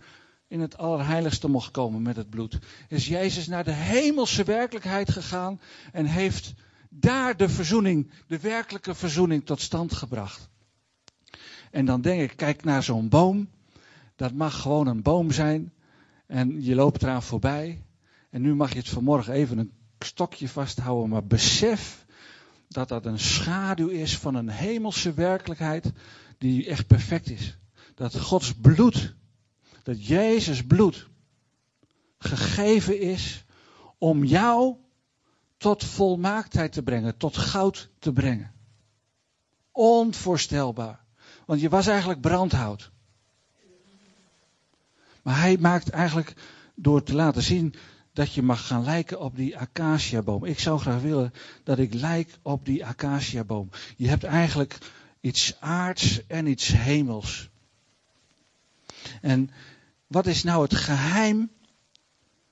in 0.48 0.60
het 0.60 0.78
allerheiligste 0.78 1.48
mocht 1.48 1.70
komen 1.70 2.02
met 2.02 2.16
het 2.16 2.30
bloed. 2.30 2.58
Is 2.88 3.06
Jezus 3.06 3.46
naar 3.46 3.64
de 3.64 3.72
hemelse 3.72 4.44
werkelijkheid 4.44 5.10
gegaan 5.10 5.60
en 5.92 6.06
heeft 6.06 6.54
daar 6.88 7.36
de 7.36 7.48
verzoening, 7.48 8.10
de 8.26 8.40
werkelijke 8.40 8.94
verzoening 8.94 9.46
tot 9.46 9.60
stand 9.60 9.94
gebracht. 9.94 10.48
En 11.70 11.84
dan 11.84 12.00
denk 12.00 12.30
ik, 12.30 12.36
kijk 12.36 12.64
naar 12.64 12.82
zo'n 12.82 13.08
boom. 13.08 13.48
Dat 14.16 14.32
mag 14.32 14.60
gewoon 14.60 14.86
een 14.86 15.02
boom 15.02 15.30
zijn. 15.30 15.72
En 16.26 16.64
je 16.64 16.74
loopt 16.74 17.02
eraan 17.02 17.22
voorbij. 17.22 17.82
En 18.30 18.42
nu 18.42 18.54
mag 18.54 18.72
je 18.72 18.78
het 18.78 18.88
vanmorgen 18.88 19.32
even 19.32 19.58
een 19.58 19.72
stokje 19.98 20.48
vasthouden. 20.48 21.08
Maar 21.08 21.24
besef 21.24 22.06
dat 22.68 22.88
dat 22.88 23.06
een 23.06 23.18
schaduw 23.18 23.88
is 23.88 24.18
van 24.18 24.34
een 24.34 24.48
hemelse 24.48 25.12
werkelijkheid 25.12 25.92
die 26.40 26.66
echt 26.66 26.86
perfect 26.86 27.30
is. 27.30 27.58
Dat 27.94 28.20
Gods 28.20 28.54
bloed, 28.54 29.14
dat 29.82 30.06
Jezus 30.06 30.66
bloed 30.66 31.08
gegeven 32.18 33.00
is 33.00 33.44
om 33.98 34.24
jou 34.24 34.76
tot 35.56 35.84
volmaaktheid 35.84 36.72
te 36.72 36.82
brengen, 36.82 37.16
tot 37.16 37.36
goud 37.36 37.88
te 37.98 38.12
brengen. 38.12 38.52
Onvoorstelbaar. 39.72 41.04
Want 41.46 41.60
je 41.60 41.68
was 41.68 41.86
eigenlijk 41.86 42.20
brandhout. 42.20 42.90
Maar 45.22 45.40
hij 45.40 45.56
maakt 45.56 45.90
eigenlijk 45.90 46.34
door 46.74 47.02
te 47.02 47.14
laten 47.14 47.42
zien 47.42 47.74
dat 48.12 48.32
je 48.32 48.42
mag 48.42 48.66
gaan 48.66 48.84
lijken 48.84 49.20
op 49.20 49.36
die 49.36 49.58
acaciaboom. 49.58 50.44
Ik 50.44 50.58
zou 50.58 50.80
graag 50.80 51.00
willen 51.00 51.32
dat 51.64 51.78
ik 51.78 51.94
lijk 51.94 52.38
op 52.42 52.64
die 52.64 52.86
acaciaboom. 52.86 53.70
Je 53.96 54.08
hebt 54.08 54.24
eigenlijk 54.24 54.78
iets 55.20 55.56
aards 55.60 56.26
en 56.26 56.46
iets 56.46 56.68
hemels. 56.68 57.50
En 59.20 59.50
wat 60.06 60.26
is 60.26 60.42
nou 60.42 60.62
het 60.62 60.74
geheim 60.74 61.50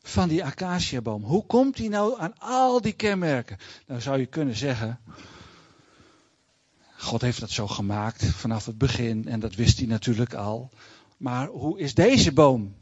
van 0.02 0.28
die 0.28 0.44
acaciaboom? 0.44 1.22
Hoe 1.22 1.46
komt 1.46 1.76
die 1.76 1.88
nou 1.88 2.20
aan 2.20 2.38
al 2.38 2.80
die 2.80 2.92
kenmerken? 2.92 3.58
Nou 3.86 4.00
zou 4.00 4.18
je 4.18 4.26
kunnen 4.26 4.56
zeggen, 4.56 5.00
God 6.96 7.20
heeft 7.20 7.40
dat 7.40 7.50
zo 7.50 7.66
gemaakt 7.66 8.24
vanaf 8.24 8.66
het 8.66 8.78
begin 8.78 9.28
en 9.28 9.40
dat 9.40 9.54
wist 9.54 9.78
hij 9.78 9.86
natuurlijk 9.86 10.34
al. 10.34 10.70
Maar 11.16 11.46
hoe 11.46 11.78
is 11.78 11.94
deze 11.94 12.32
boom 12.32 12.74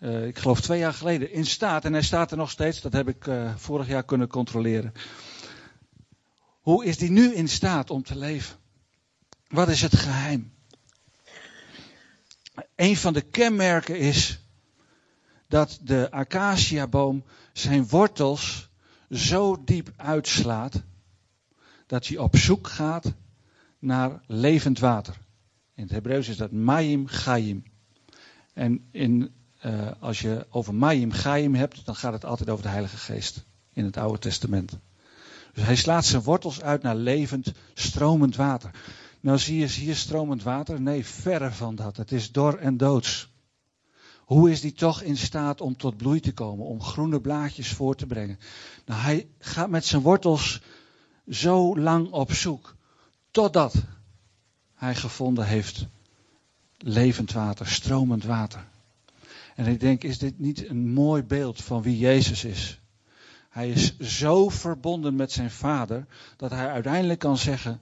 uh, 0.00 0.26
ik 0.26 0.38
geloof 0.38 0.60
twee 0.60 0.78
jaar 0.78 0.92
geleden, 0.92 1.32
in 1.32 1.46
staat, 1.46 1.84
en 1.84 1.92
hij 1.92 2.02
staat 2.02 2.30
er 2.30 2.36
nog 2.36 2.50
steeds, 2.50 2.80
dat 2.80 2.92
heb 2.92 3.08
ik 3.08 3.26
uh, 3.26 3.54
vorig 3.56 3.88
jaar 3.88 4.04
kunnen 4.04 4.28
controleren. 4.28 4.92
Hoe 6.60 6.84
is 6.84 6.98
die 6.98 7.10
nu 7.10 7.34
in 7.34 7.48
staat 7.48 7.90
om 7.90 8.02
te 8.02 8.16
leven? 8.16 8.56
Wat 9.48 9.68
is 9.68 9.82
het 9.82 9.96
geheim? 9.96 10.52
Een 12.76 12.96
van 12.96 13.12
de 13.12 13.20
kenmerken 13.20 13.98
is 13.98 14.40
dat 15.48 15.78
de 15.82 16.10
acaciaboom 16.10 17.24
zijn 17.52 17.88
wortels 17.88 18.68
zo 19.10 19.64
diep 19.64 19.92
uitslaat 19.96 20.82
dat 21.86 22.06
hij 22.06 22.16
op 22.18 22.36
zoek 22.36 22.68
gaat 22.68 23.12
naar 23.78 24.22
levend 24.26 24.78
water. 24.78 25.20
In 25.74 25.82
het 25.82 25.92
Hebreeuws 25.92 26.28
is 26.28 26.36
dat 26.36 26.52
Mayim 26.52 27.08
Chaim. 27.08 27.64
En 28.52 28.88
in 28.90 29.34
uh, 29.64 29.90
als 30.00 30.20
je 30.20 30.46
over 30.50 30.74
Mayim 30.74 31.12
Chaim 31.12 31.54
hebt, 31.54 31.84
dan 31.86 31.94
gaat 31.96 32.12
het 32.12 32.24
altijd 32.24 32.50
over 32.50 32.62
de 32.62 32.70
Heilige 32.70 32.96
Geest 32.96 33.44
in 33.72 33.84
het 33.84 33.96
Oude 33.96 34.18
Testament. 34.18 34.78
Dus 35.52 35.64
hij 35.64 35.76
slaat 35.76 36.04
zijn 36.04 36.22
wortels 36.22 36.62
uit 36.62 36.82
naar 36.82 36.96
levend, 36.96 37.52
stromend 37.74 38.36
water. 38.36 38.70
Nou 39.20 39.38
zie 39.38 39.58
je 39.58 39.66
hier 39.66 39.96
stromend 39.96 40.42
water? 40.42 40.80
Nee, 40.80 41.06
verre 41.06 41.50
van 41.50 41.74
dat. 41.74 41.96
Het 41.96 42.12
is 42.12 42.32
dor 42.32 42.58
en 42.58 42.76
doods. 42.76 43.28
Hoe 44.18 44.50
is 44.50 44.60
die 44.60 44.72
toch 44.72 45.02
in 45.02 45.16
staat 45.16 45.60
om 45.60 45.76
tot 45.76 45.96
bloei 45.96 46.20
te 46.20 46.32
komen, 46.32 46.66
om 46.66 46.82
groene 46.82 47.20
blaadjes 47.20 47.68
voor 47.68 47.96
te 47.96 48.06
brengen? 48.06 48.38
Nou, 48.86 49.00
hij 49.00 49.28
gaat 49.38 49.68
met 49.70 49.84
zijn 49.84 50.02
wortels 50.02 50.60
zo 51.28 51.78
lang 51.78 52.10
op 52.10 52.32
zoek, 52.32 52.76
totdat 53.30 53.74
hij 54.74 54.94
gevonden 54.94 55.46
heeft 55.46 55.86
levend 56.78 57.32
water, 57.32 57.66
stromend 57.66 58.24
water. 58.24 58.68
En 59.54 59.66
ik 59.66 59.80
denk, 59.80 60.02
is 60.02 60.18
dit 60.18 60.38
niet 60.38 60.68
een 60.68 60.92
mooi 60.92 61.22
beeld 61.22 61.62
van 61.62 61.82
wie 61.82 61.98
Jezus 61.98 62.44
is? 62.44 62.79
Hij 63.50 63.70
is 63.70 63.98
zo 63.98 64.48
verbonden 64.48 65.14
met 65.14 65.32
zijn 65.32 65.50
vader 65.50 66.06
dat 66.36 66.50
hij 66.50 66.68
uiteindelijk 66.68 67.18
kan 67.18 67.36
zeggen, 67.36 67.80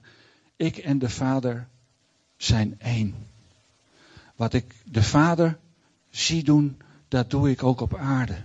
ik 0.55 0.77
en 0.77 0.99
de 0.99 1.09
vader 1.09 1.67
zijn 2.37 2.79
één. 2.79 3.27
Wat 4.35 4.53
ik 4.53 4.75
de 4.83 5.03
vader 5.03 5.57
zie 6.09 6.43
doen, 6.43 6.81
dat 7.07 7.29
doe 7.29 7.49
ik 7.49 7.63
ook 7.63 7.81
op 7.81 7.95
aarde. 7.95 8.41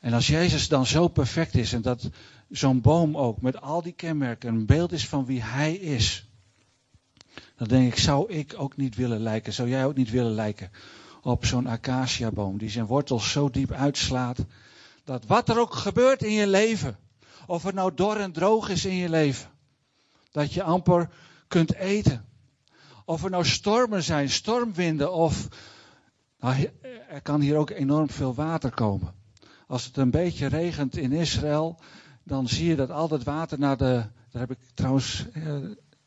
En 0.00 0.12
als 0.12 0.26
Jezus 0.26 0.68
dan 0.68 0.86
zo 0.86 1.08
perfect 1.08 1.54
is 1.54 1.72
en 1.72 1.82
dat 1.82 2.10
zo'n 2.50 2.80
boom 2.80 3.16
ook 3.16 3.40
met 3.40 3.60
al 3.60 3.82
die 3.82 3.92
kenmerken 3.92 4.54
een 4.54 4.66
beeld 4.66 4.92
is 4.92 5.08
van 5.08 5.24
wie 5.24 5.42
hij 5.42 5.74
is, 5.74 6.26
dan 7.56 7.68
denk 7.68 7.92
ik, 7.92 7.98
zou 7.98 8.32
ik 8.32 8.54
ook 8.56 8.76
niet 8.76 8.94
willen 8.94 9.20
lijken, 9.20 9.52
zou 9.52 9.68
jij 9.68 9.86
ook 9.86 9.96
niet 9.96 10.10
willen 10.10 10.32
lijken 10.32 10.70
op 11.24 11.44
zo'n 11.44 11.66
acaciaboom 11.66 12.58
die 12.58 12.70
zijn 12.70 12.86
wortels 12.86 13.30
zo 13.30 13.50
diep 13.50 13.72
uitslaat, 13.72 14.38
dat 15.04 15.26
wat 15.26 15.48
er 15.48 15.58
ook 15.58 15.74
gebeurt 15.74 16.22
in 16.22 16.32
je 16.32 16.46
leven, 16.46 16.98
of 17.46 17.62
het 17.62 17.74
nou 17.74 17.94
dor 17.94 18.16
en 18.16 18.32
droog 18.32 18.68
is 18.68 18.84
in 18.84 18.94
je 18.94 19.08
leven, 19.08 19.50
dat 20.30 20.52
je 20.52 20.62
amper 20.62 21.10
kunt 21.48 21.74
eten. 21.74 22.24
Of 23.04 23.24
er 23.24 23.30
nou 23.30 23.44
stormen 23.44 24.02
zijn, 24.02 24.30
stormwinden, 24.30 25.12
of 25.12 25.48
nou, 26.40 26.70
er 27.08 27.22
kan 27.22 27.40
hier 27.40 27.56
ook 27.56 27.70
enorm 27.70 28.10
veel 28.10 28.34
water 28.34 28.70
komen. 28.70 29.14
Als 29.66 29.84
het 29.84 29.96
een 29.96 30.10
beetje 30.10 30.46
regent 30.46 30.96
in 30.96 31.12
Israël, 31.12 31.78
dan 32.22 32.48
zie 32.48 32.68
je 32.68 32.76
dat 32.76 32.90
al 32.90 33.08
dat 33.08 33.22
water 33.22 33.58
naar 33.58 33.76
de. 33.76 34.06
Daar 34.30 34.42
heb 34.42 34.50
ik 34.50 34.58
trouwens 34.74 35.26
eh, 35.32 35.56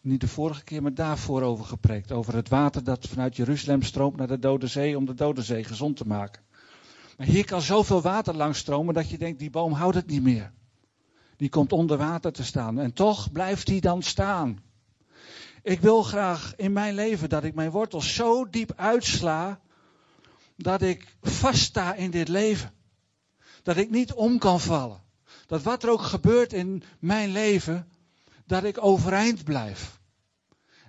niet 0.07 0.21
de 0.21 0.27
vorige 0.27 0.63
keer, 0.63 0.81
maar 0.81 0.93
daarvoor 0.93 1.41
over 1.41 1.65
gepreekt. 1.65 2.11
Over 2.11 2.35
het 2.35 2.49
water 2.49 2.83
dat 2.83 3.07
vanuit 3.07 3.35
Jeruzalem 3.35 3.81
stroomt 3.81 4.17
naar 4.17 4.27
de 4.27 4.39
Dode 4.39 4.67
Zee 4.67 4.97
om 4.97 5.05
de 5.05 5.13
Dode 5.13 5.41
Zee 5.41 5.63
gezond 5.63 5.97
te 5.97 6.07
maken. 6.07 6.41
Maar 7.17 7.27
hier 7.27 7.45
kan 7.45 7.61
zoveel 7.61 8.01
water 8.01 8.35
langs 8.35 8.59
stromen 8.59 8.93
dat 8.93 9.09
je 9.09 9.17
denkt, 9.17 9.39
die 9.39 9.49
boom 9.49 9.73
houdt 9.73 9.95
het 9.95 10.07
niet 10.07 10.23
meer. 10.23 10.51
Die 11.37 11.49
komt 11.49 11.71
onder 11.71 11.97
water 11.97 12.31
te 12.31 12.43
staan. 12.43 12.79
En 12.79 12.93
toch 12.93 13.31
blijft 13.31 13.65
die 13.65 13.81
dan 13.81 14.01
staan. 14.03 14.59
Ik 15.63 15.79
wil 15.81 16.03
graag 16.03 16.53
in 16.55 16.73
mijn 16.73 16.93
leven 16.93 17.29
dat 17.29 17.43
ik 17.43 17.55
mijn 17.55 17.71
wortels 17.71 18.15
zo 18.15 18.49
diep 18.49 18.73
uitsla 18.75 19.59
dat 20.55 20.81
ik 20.81 21.15
vaststa 21.21 21.93
in 21.93 22.11
dit 22.11 22.27
leven. 22.27 22.73
Dat 23.63 23.77
ik 23.77 23.89
niet 23.89 24.13
om 24.13 24.37
kan 24.37 24.59
vallen. 24.59 25.01
Dat 25.45 25.63
wat 25.63 25.83
er 25.83 25.89
ook 25.89 26.01
gebeurt 26.01 26.53
in 26.53 26.83
mijn 26.99 27.29
leven, 27.29 27.87
dat 28.47 28.63
ik 28.63 28.83
overeind 28.83 29.43
blijf. 29.43 29.99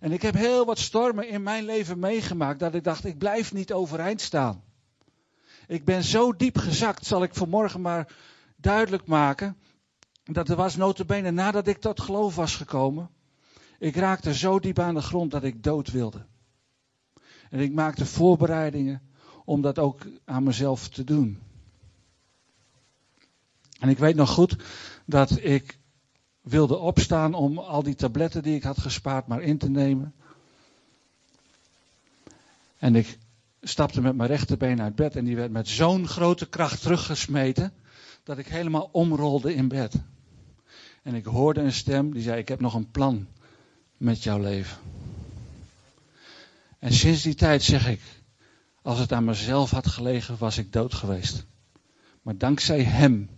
En 0.00 0.12
ik 0.12 0.22
heb 0.22 0.34
heel 0.34 0.64
wat 0.64 0.78
stormen 0.78 1.28
in 1.28 1.42
mijn 1.42 1.64
leven 1.64 1.98
meegemaakt 1.98 2.60
dat 2.60 2.74
ik 2.74 2.84
dacht, 2.84 3.04
ik 3.04 3.18
blijf 3.18 3.52
niet 3.52 3.72
overeind 3.72 4.20
staan. 4.20 4.62
Ik 5.66 5.84
ben 5.84 6.04
zo 6.04 6.36
diep 6.36 6.58
gezakt, 6.58 7.06
zal 7.06 7.22
ik 7.22 7.34
vanmorgen 7.34 7.80
maar 7.80 8.12
duidelijk 8.56 9.06
maken, 9.06 9.56
dat 10.24 10.48
er 10.48 10.56
was 10.56 10.76
notabene 10.76 11.30
nadat 11.30 11.66
ik 11.66 11.78
tot 11.78 12.00
geloof 12.00 12.34
was 12.34 12.56
gekomen. 12.56 13.10
Ik 13.78 13.96
raakte 13.96 14.34
zo 14.34 14.58
diep 14.58 14.78
aan 14.78 14.94
de 14.94 15.02
grond 15.02 15.30
dat 15.30 15.42
ik 15.42 15.62
dood 15.62 15.90
wilde. 15.90 16.26
En 17.50 17.60
ik 17.60 17.72
maakte 17.72 18.06
voorbereidingen 18.06 19.02
om 19.44 19.62
dat 19.62 19.78
ook 19.78 20.06
aan 20.24 20.42
mezelf 20.42 20.88
te 20.88 21.04
doen. 21.04 21.42
En 23.78 23.88
ik 23.88 23.98
weet 23.98 24.14
nog 24.14 24.30
goed 24.30 24.56
dat 25.06 25.38
ik 25.42 25.78
wilde 26.48 26.76
opstaan 26.76 27.34
om 27.34 27.58
al 27.58 27.82
die 27.82 27.94
tabletten 27.94 28.42
die 28.42 28.54
ik 28.54 28.62
had 28.62 28.78
gespaard 28.78 29.26
maar 29.26 29.42
in 29.42 29.58
te 29.58 29.70
nemen. 29.70 30.14
En 32.78 32.94
ik 32.94 33.18
stapte 33.62 34.00
met 34.00 34.16
mijn 34.16 34.28
rechterbeen 34.28 34.80
uit 34.82 34.94
bed 34.94 35.16
en 35.16 35.24
die 35.24 35.36
werd 35.36 35.50
met 35.50 35.68
zo'n 35.68 36.08
grote 36.08 36.48
kracht 36.48 36.82
teruggesmeten 36.82 37.72
dat 38.22 38.38
ik 38.38 38.46
helemaal 38.46 38.88
omrolde 38.92 39.54
in 39.54 39.68
bed. 39.68 39.94
En 41.02 41.14
ik 41.14 41.24
hoorde 41.24 41.60
een 41.60 41.72
stem 41.72 42.12
die 42.12 42.22
zei: 42.22 42.38
Ik 42.40 42.48
heb 42.48 42.60
nog 42.60 42.74
een 42.74 42.90
plan 42.90 43.26
met 43.96 44.22
jouw 44.22 44.40
leven. 44.40 44.78
En 46.78 46.92
sinds 46.92 47.22
die 47.22 47.34
tijd 47.34 47.62
zeg 47.62 47.88
ik, 47.88 48.00
als 48.82 48.98
het 48.98 49.12
aan 49.12 49.24
mezelf 49.24 49.70
had 49.70 49.86
gelegen, 49.86 50.38
was 50.38 50.58
ik 50.58 50.72
dood 50.72 50.94
geweest. 50.94 51.44
Maar 52.22 52.38
dankzij 52.38 52.82
Hem 52.82 53.30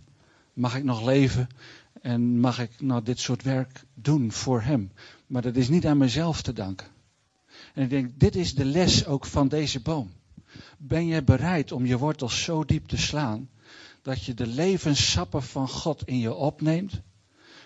mag 0.53 0.75
ik 0.75 0.83
nog 0.83 1.05
leven 1.05 1.49
en 2.01 2.39
mag 2.39 2.59
ik 2.59 2.81
nou 2.81 3.03
dit 3.03 3.19
soort 3.19 3.43
werk 3.43 3.83
doen 3.93 4.31
voor 4.31 4.61
Hem. 4.61 4.91
Maar 5.27 5.41
dat 5.41 5.55
is 5.55 5.69
niet 5.69 5.85
aan 5.85 5.97
mezelf 5.97 6.41
te 6.41 6.53
danken. 6.53 6.87
En 7.73 7.83
ik 7.83 7.89
denk, 7.89 8.19
dit 8.19 8.35
is 8.35 8.55
de 8.55 8.65
les 8.65 9.05
ook 9.05 9.25
van 9.25 9.47
deze 9.47 9.79
boom. 9.79 10.11
Ben 10.77 11.05
je 11.05 11.23
bereid 11.23 11.71
om 11.71 11.85
je 11.85 11.97
wortels 11.97 12.43
zo 12.43 12.65
diep 12.65 12.87
te 12.87 12.97
slaan 12.97 13.49
dat 14.01 14.23
je 14.23 14.33
de 14.33 14.47
levenssappen 14.47 15.43
van 15.43 15.69
God 15.69 16.07
in 16.07 16.19
je 16.19 16.33
opneemt, 16.33 16.99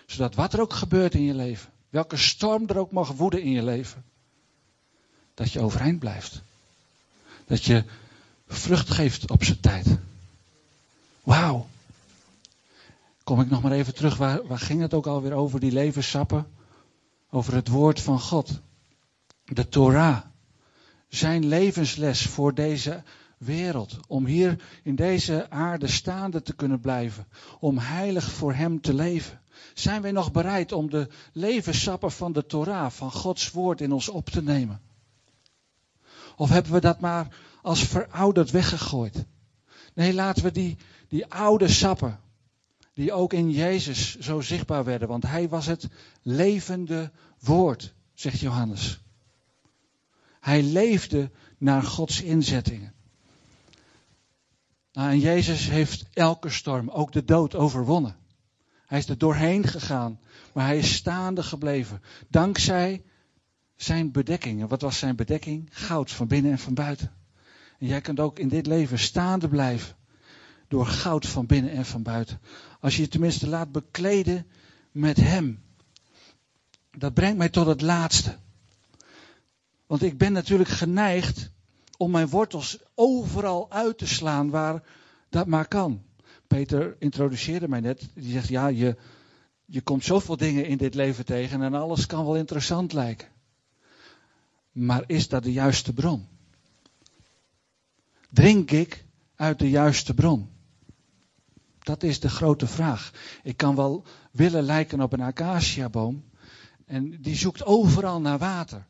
zodat 0.06 0.34
wat 0.34 0.52
er 0.52 0.60
ook 0.60 0.72
gebeurt 0.72 1.14
in 1.14 1.22
je 1.22 1.34
leven, 1.34 1.70
welke 1.90 2.16
storm 2.16 2.68
er 2.68 2.78
ook 2.78 2.90
mag 2.90 3.12
woeden 3.12 3.42
in 3.42 3.50
je 3.50 3.62
leven, 3.62 4.04
dat 5.34 5.52
je 5.52 5.60
overeind 5.60 5.98
blijft. 5.98 6.42
Dat 7.46 7.64
je 7.64 7.84
vrucht 8.46 8.90
geeft 8.90 9.30
op 9.30 9.44
zijn 9.44 9.60
tijd. 9.60 9.86
Wauw. 11.22 11.68
Kom 13.26 13.40
ik 13.40 13.50
nog 13.50 13.62
maar 13.62 13.72
even 13.72 13.94
terug, 13.94 14.16
waar, 14.16 14.40
ging 14.48 14.80
het 14.80 14.94
ook 14.94 15.06
alweer 15.06 15.32
over, 15.32 15.60
die 15.60 15.72
levenssappen? 15.72 16.46
Over 17.30 17.54
het 17.54 17.68
woord 17.68 18.00
van 18.00 18.20
God. 18.20 18.60
De 19.44 19.68
Torah. 19.68 20.18
Zijn 21.08 21.46
levensles 21.46 22.26
voor 22.26 22.54
deze 22.54 23.02
wereld. 23.38 23.98
Om 24.08 24.26
hier 24.26 24.62
in 24.82 24.94
deze 24.94 25.50
aarde 25.50 25.86
staande 25.86 26.42
te 26.42 26.54
kunnen 26.54 26.80
blijven. 26.80 27.26
Om 27.60 27.78
heilig 27.78 28.30
voor 28.30 28.54
Hem 28.54 28.80
te 28.80 28.94
leven. 28.94 29.40
Zijn 29.74 30.02
wij 30.02 30.12
nog 30.12 30.32
bereid 30.32 30.72
om 30.72 30.90
de 30.90 31.08
levenssappen 31.32 32.12
van 32.12 32.32
de 32.32 32.46
Torah, 32.46 32.90
van 32.90 33.12
Gods 33.12 33.50
woord 33.50 33.80
in 33.80 33.92
ons 33.92 34.08
op 34.08 34.30
te 34.30 34.42
nemen? 34.42 34.80
Of 36.36 36.48
hebben 36.48 36.72
we 36.72 36.80
dat 36.80 37.00
maar 37.00 37.36
als 37.62 37.82
verouderd 37.82 38.50
weggegooid? 38.50 39.24
Nee, 39.94 40.14
laten 40.14 40.42
we 40.42 40.52
die, 40.52 40.76
die 41.08 41.26
oude 41.26 41.68
sappen, 41.68 42.24
die 42.96 43.12
ook 43.12 43.32
in 43.32 43.50
Jezus 43.50 44.18
zo 44.18 44.40
zichtbaar 44.40 44.84
werden, 44.84 45.08
want 45.08 45.22
Hij 45.22 45.48
was 45.48 45.66
het 45.66 45.88
levende 46.22 47.10
woord, 47.38 47.94
zegt 48.14 48.40
Johannes. 48.40 49.00
Hij 50.40 50.62
leefde 50.62 51.30
naar 51.58 51.82
Gods 51.82 52.22
inzettingen. 52.22 52.92
Nou, 54.92 55.10
en 55.10 55.18
Jezus 55.18 55.68
heeft 55.68 56.04
elke 56.12 56.48
storm, 56.48 56.88
ook 56.88 57.12
de 57.12 57.24
dood, 57.24 57.54
overwonnen. 57.54 58.16
Hij 58.86 58.98
is 58.98 59.08
er 59.08 59.18
doorheen 59.18 59.66
gegaan, 59.66 60.20
maar 60.52 60.66
hij 60.66 60.78
is 60.78 60.94
staande 60.94 61.42
gebleven. 61.42 62.02
Dankzij 62.28 63.02
zijn 63.74 64.12
bedekkingen. 64.12 64.68
Wat 64.68 64.82
was 64.82 64.98
zijn 64.98 65.16
bedekking? 65.16 65.68
Goud 65.70 66.10
van 66.10 66.26
binnen 66.26 66.50
en 66.50 66.58
van 66.58 66.74
buiten. 66.74 67.12
En 67.78 67.86
jij 67.86 68.00
kunt 68.00 68.20
ook 68.20 68.38
in 68.38 68.48
dit 68.48 68.66
leven 68.66 68.98
staande 68.98 69.48
blijven. 69.48 69.96
Door 70.68 70.86
goud 70.86 71.26
van 71.26 71.46
binnen 71.46 71.70
en 71.70 71.86
van 71.86 72.02
buiten. 72.02 72.40
Als 72.80 72.96
je 72.96 73.02
je 73.02 73.08
tenminste 73.08 73.48
laat 73.48 73.72
bekleden 73.72 74.46
met 74.92 75.16
hem. 75.16 75.62
Dat 76.90 77.14
brengt 77.14 77.36
mij 77.36 77.48
tot 77.48 77.66
het 77.66 77.80
laatste. 77.80 78.36
Want 79.86 80.02
ik 80.02 80.18
ben 80.18 80.32
natuurlijk 80.32 80.68
geneigd 80.68 81.50
om 81.96 82.10
mijn 82.10 82.28
wortels 82.28 82.78
overal 82.94 83.70
uit 83.70 83.98
te 83.98 84.06
slaan 84.06 84.50
waar 84.50 84.82
dat 85.28 85.46
maar 85.46 85.68
kan. 85.68 86.02
Peter 86.46 86.96
introduceerde 86.98 87.68
mij 87.68 87.80
net. 87.80 88.08
Die 88.14 88.32
zegt, 88.32 88.48
ja, 88.48 88.66
je, 88.66 88.96
je 89.64 89.80
komt 89.80 90.04
zoveel 90.04 90.36
dingen 90.36 90.66
in 90.66 90.76
dit 90.76 90.94
leven 90.94 91.24
tegen 91.24 91.62
en 91.62 91.74
alles 91.74 92.06
kan 92.06 92.24
wel 92.24 92.36
interessant 92.36 92.92
lijken. 92.92 93.28
Maar 94.72 95.04
is 95.06 95.28
dat 95.28 95.42
de 95.42 95.52
juiste 95.52 95.92
bron? 95.92 96.26
Drink 98.30 98.70
ik 98.70 99.04
uit 99.34 99.58
de 99.58 99.70
juiste 99.70 100.14
bron? 100.14 100.55
Dat 101.86 102.02
is 102.02 102.20
de 102.20 102.28
grote 102.28 102.66
vraag. 102.66 103.10
Ik 103.42 103.56
kan 103.56 103.74
wel 103.74 104.04
willen 104.30 104.62
lijken 104.62 105.00
op 105.00 105.12
een 105.12 105.20
acaciaboom. 105.20 106.24
En 106.86 107.22
die 107.22 107.36
zoekt 107.36 107.64
overal 107.64 108.20
naar 108.20 108.38
water. 108.38 108.86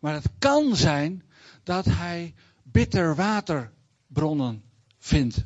Maar 0.00 0.14
het 0.14 0.28
kan 0.38 0.76
zijn 0.76 1.22
dat 1.62 1.84
hij 1.84 2.34
bitter 2.62 3.14
waterbronnen 3.14 4.62
vindt. 4.98 5.44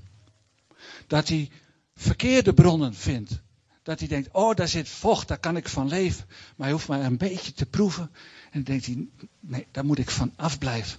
Dat 1.07 1.29
hij 1.29 1.51
verkeerde 1.95 2.55
bronnen 2.55 2.95
vindt. 2.95 3.43
Dat 3.83 3.99
hij 3.99 4.09
denkt, 4.09 4.29
oh 4.33 4.55
daar 4.55 4.69
zit 4.69 4.89
vocht, 4.89 5.29
daar 5.29 5.39
kan 5.39 5.57
ik 5.57 5.69
van 5.69 5.89
leven. 5.89 6.25
Maar 6.29 6.67
hij 6.67 6.73
hoeft 6.73 6.89
maar 6.89 7.01
een 7.05 7.19
beetje 7.19 7.53
te 7.53 7.67
proeven. 7.67 8.11
En 8.45 8.51
dan 8.51 8.63
denkt 8.63 8.87
hij, 8.87 9.09
nee, 9.41 9.67
daar 9.71 9.85
moet 9.85 9.99
ik 9.99 10.11
van 10.11 10.33
afblijven. 10.37 10.99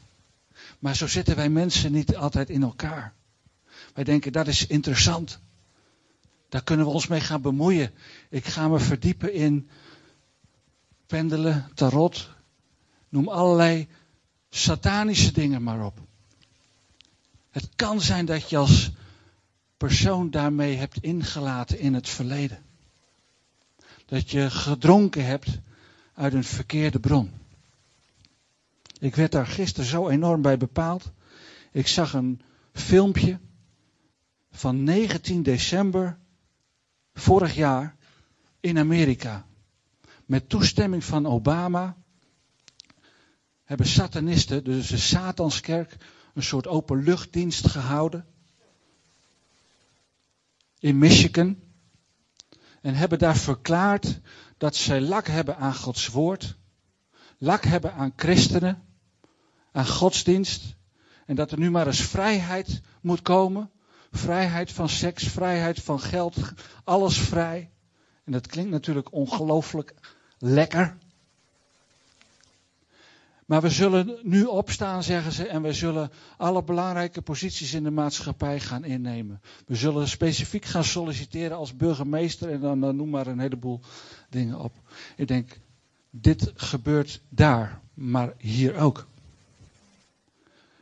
Maar 0.80 0.96
zo 0.96 1.08
zitten 1.08 1.36
wij 1.36 1.50
mensen 1.50 1.92
niet 1.92 2.16
altijd 2.16 2.50
in 2.50 2.64
elkaar. 2.64 3.14
Wij 3.94 4.04
denken, 4.04 4.32
dat 4.32 4.48
is 4.48 4.68
interessant. 4.68 5.40
Daar 6.50 6.64
kunnen 6.64 6.86
we 6.86 6.92
ons 6.92 7.08
mee 7.08 7.22
gaan 7.22 7.42
bemoeien. 7.42 7.92
Ik 8.30 8.46
ga 8.46 8.68
me 8.68 8.80
verdiepen 8.80 9.34
in 9.34 9.70
pendelen, 11.06 11.72
tarot. 11.74 12.30
Noem 13.10 13.28
allerlei 13.28 13.88
satanische 14.50 15.32
dingen 15.32 15.64
maar 15.64 15.86
op. 15.86 16.00
Het 17.50 17.70
kan 17.76 18.02
zijn 18.02 18.26
dat 18.26 18.50
je 18.50 18.58
als 18.58 18.92
persoon 19.78 20.30
daarmee 20.30 20.76
hebt 20.76 20.98
ingelaten 20.98 21.80
in 21.80 21.94
het 21.94 22.10
verleden. 22.10 22.64
Dat 24.06 24.32
je 24.32 24.50
gedronken 24.50 25.26
hebt 25.26 25.60
uit 26.14 26.34
een 26.34 26.44
verkeerde 26.44 27.00
bron. 27.00 27.32
Ik 29.00 29.16
werd 29.16 29.32
daar 29.32 29.48
gisteren 29.48 29.90
zo 29.90 30.10
enorm 30.10 30.42
bij 30.42 30.58
bepaald. 30.58 31.12
Ik 31.72 31.88
zag 31.88 32.14
een 32.14 32.42
filmpje 32.74 33.40
van 34.52 34.84
19 34.84 35.44
december 35.44 36.18
vorig 37.20 37.56
jaar 37.56 37.96
in 38.60 38.78
Amerika. 38.78 39.46
Met 40.26 40.50
toestemming 40.50 41.04
van 41.04 41.26
Obama 41.26 41.98
hebben 43.64 43.88
satanisten, 43.88 44.64
dus 44.64 44.88
de 44.88 44.98
Satanskerk, 44.98 45.98
een 46.34 46.44
soort 46.44 46.68
openluchtdienst 46.68 47.68
gehouden. 47.68 48.26
In 50.80 50.98
Michigan. 50.98 51.60
En 52.82 52.96
hebben 52.96 53.20
daar 53.20 53.38
verklaard 53.38 54.20
dat 54.58 54.76
zij 54.76 55.02
lak 55.02 55.28
hebben 55.28 55.58
aan 55.58 55.76
Gods 55.76 56.08
woord. 56.08 56.58
Lak 57.38 57.64
hebben 57.64 57.94
aan 57.94 58.14
christenen. 58.16 58.84
Aan 59.72 59.88
godsdienst. 59.88 60.76
En 61.26 61.36
dat 61.36 61.52
er 61.52 61.60
nu 61.60 61.72
maar 61.72 61.88
eens 61.88 62.02
vrijheid 62.02 62.82
moet 63.02 63.22
komen. 63.22 63.72
Vrijheid 64.12 64.72
van 64.72 64.90
seks, 64.90 65.28
vrijheid 65.28 65.82
van 65.82 66.00
geld, 66.00 66.36
alles 66.84 67.18
vrij. 67.18 67.70
En 68.24 68.32
dat 68.32 68.48
klinkt 68.48 68.72
natuurlijk 68.72 69.14
ongelooflijk 69.14 69.94
lekker. 70.38 70.98
Maar 73.50 73.62
we 73.62 73.70
zullen 73.70 74.20
nu 74.24 74.44
opstaan, 74.44 75.04
zeggen 75.04 75.32
ze, 75.32 75.48
en 75.48 75.62
we 75.62 75.74
zullen 75.74 76.12
alle 76.38 76.64
belangrijke 76.64 77.22
posities 77.22 77.74
in 77.74 77.84
de 77.84 77.92
maatschappij 77.92 78.60
gaan 78.60 78.84
innemen. 78.84 79.42
We 79.66 79.76
zullen 79.76 80.08
specifiek 80.08 80.66
gaan 80.66 80.84
solliciteren 80.84 81.58
als 81.58 81.76
burgemeester 81.76 82.52
en 82.52 82.60
dan, 82.60 82.80
dan 82.80 82.96
noem 82.96 83.10
maar 83.10 83.28
een 83.28 83.40
heleboel 83.40 83.82
dingen 84.30 84.60
op. 84.60 84.74
Ik 85.16 85.28
denk, 85.28 85.60
dit 86.10 86.52
gebeurt 86.56 87.22
daar, 87.30 87.82
maar 87.94 88.34
hier 88.38 88.76
ook. 88.76 89.08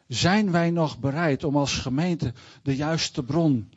Zijn 0.08 0.52
wij 0.52 0.72
nog 0.72 1.00
bereid 1.00 1.44
om 1.44 1.58
als 1.58 1.78
gemeente 1.78 2.34
de 2.64 2.76
juiste 2.76 3.24
bron 3.24 3.72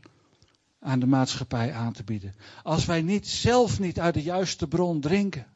aan 0.81 1.01
de 1.01 1.07
maatschappij 1.07 1.73
aan 1.73 1.93
te 1.93 2.05
bieden? 2.05 2.35
Als 2.63 2.85
wij 2.85 3.03
niet 3.03 3.29
zelf 3.29 3.81
niet 3.81 4.01
uit 4.01 4.15
de 4.15 4.23
juiste 4.23 4.69
bron 4.69 5.01
drinken, 5.01 5.47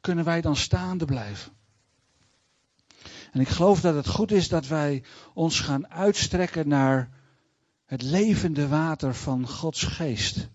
kunnen 0.00 0.24
wij 0.24 0.40
dan 0.40 0.56
staande 0.56 1.04
blijven? 1.04 1.52
En 3.32 3.40
ik 3.40 3.48
geloof 3.48 3.80
dat 3.80 3.94
het 3.94 4.08
goed 4.08 4.32
is 4.32 4.48
dat 4.48 4.66
wij 4.66 5.02
ons 5.34 5.60
gaan 5.60 5.88
uitstrekken 5.88 6.68
naar 6.68 7.10
het 7.86 8.02
levende 8.02 8.68
water 8.68 9.14
van 9.14 9.48
Gods 9.48 9.82
geest. 9.82 10.48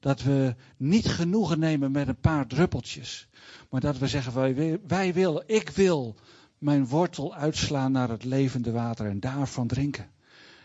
Dat 0.00 0.22
we 0.22 0.54
niet 0.76 1.06
genoegen 1.06 1.58
nemen 1.58 1.92
met 1.92 2.08
een 2.08 2.20
paar 2.20 2.46
druppeltjes, 2.46 3.28
maar 3.70 3.80
dat 3.80 3.98
we 3.98 4.08
zeggen 4.08 4.34
wij, 4.34 4.80
wij 4.86 5.12
willen, 5.12 5.44
ik 5.46 5.68
wil 5.68 6.16
mijn 6.64 6.86
wortel 6.86 7.34
uitslaan 7.34 7.92
naar 7.92 8.08
het 8.08 8.24
levende 8.24 8.70
water 8.72 9.06
en 9.06 9.20
daarvan 9.20 9.66
drinken. 9.66 10.10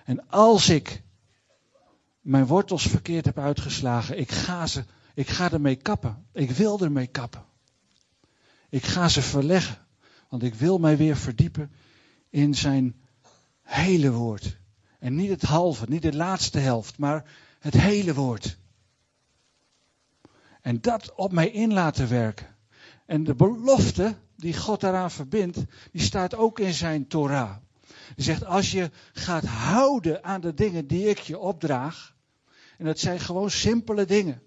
En 0.05 0.29
als 0.29 0.69
ik 0.69 1.01
mijn 2.21 2.45
wortels 2.45 2.87
verkeerd 2.87 3.25
heb 3.25 3.37
uitgeslagen, 3.37 4.19
ik 4.19 4.31
ga, 4.31 4.67
ze, 4.67 4.83
ik 5.13 5.29
ga 5.29 5.51
ermee 5.51 5.75
kappen. 5.75 6.25
Ik 6.33 6.51
wil 6.51 6.79
ermee 6.79 7.07
kappen. 7.07 7.43
Ik 8.69 8.83
ga 8.83 9.09
ze 9.09 9.21
verleggen. 9.21 9.77
Want 10.29 10.43
ik 10.43 10.53
wil 10.53 10.77
mij 10.77 10.97
weer 10.97 11.17
verdiepen 11.17 11.71
in 12.29 12.55
zijn 12.55 12.95
hele 13.61 14.11
woord. 14.11 14.57
En 14.99 15.15
niet 15.15 15.29
het 15.29 15.41
halve, 15.41 15.85
niet 15.89 16.01
de 16.01 16.15
laatste 16.15 16.59
helft, 16.59 16.97
maar 16.97 17.23
het 17.59 17.73
hele 17.73 18.13
woord. 18.13 18.57
En 20.61 20.81
dat 20.81 21.15
op 21.15 21.31
mij 21.31 21.49
in 21.49 21.73
laten 21.73 22.09
werken. 22.09 22.55
En 23.05 23.23
de 23.23 23.35
belofte 23.35 24.15
die 24.39 24.57
God 24.57 24.81
daaraan 24.81 25.11
verbindt, 25.11 25.57
die 25.91 26.01
staat 26.01 26.35
ook 26.35 26.59
in 26.59 26.73
zijn 26.73 27.07
Torah. 27.07 27.55
Die 28.15 28.25
zegt, 28.25 28.45
als 28.45 28.71
je 28.71 28.91
gaat 29.13 29.45
houden 29.45 30.23
aan 30.23 30.41
de 30.41 30.53
dingen 30.53 30.87
die 30.87 31.09
ik 31.09 31.19
je 31.19 31.37
opdraag, 31.37 32.15
en 32.77 32.85
dat 32.85 32.99
zijn 32.99 33.19
gewoon 33.19 33.51
simpele 33.51 34.05
dingen. 34.05 34.41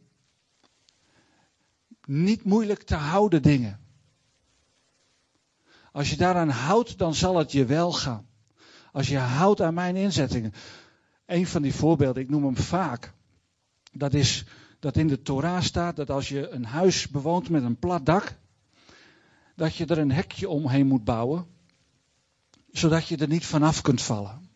Niet 2.05 2.45
moeilijk 2.45 2.83
te 2.83 2.95
houden 2.95 3.43
dingen. 3.43 3.81
Als 5.93 6.11
je 6.11 6.17
daaraan 6.17 6.49
houdt, 6.49 6.99
dan 6.99 7.15
zal 7.15 7.37
het 7.37 7.53
je 7.53 7.65
wel 7.65 7.93
gaan. 7.93 8.27
Als 8.93 9.09
je 9.09 9.19
houdt 9.19 9.61
aan 9.61 9.75
mijn 9.75 9.97
inzettingen. 9.97 10.53
Een 11.27 11.47
van 11.47 11.63
die 11.63 11.75
voorbeelden, 11.75 12.23
ik 12.23 12.31
noem 12.31 12.45
hem 12.45 12.57
vaak. 12.57 13.13
Dat 13.93 14.15
is 14.15 14.45
dat 14.79 14.97
in 14.97 15.09
de 15.09 15.23
Torah 15.23 15.63
staat 15.63 15.97
dat 15.97 16.11
als 16.11 16.29
je 16.29 16.49
een 16.49 16.65
huis 16.65 17.09
bewoont 17.09 17.49
met 17.49 17.63
een 17.63 17.79
plat 17.79 18.07
dak, 18.07 18.39
dat 19.57 19.77
je 19.77 19.87
er 19.87 19.99
een 19.99 20.13
hekje 20.13 20.49
omheen 20.49 20.87
moet 20.87 21.05
bouwen, 21.05 21.47
zodat 22.71 23.07
je 23.07 23.17
er 23.17 23.29
niet 23.29 23.47
vanaf 23.47 23.81
kunt 23.81 24.03
vallen. 24.03 24.51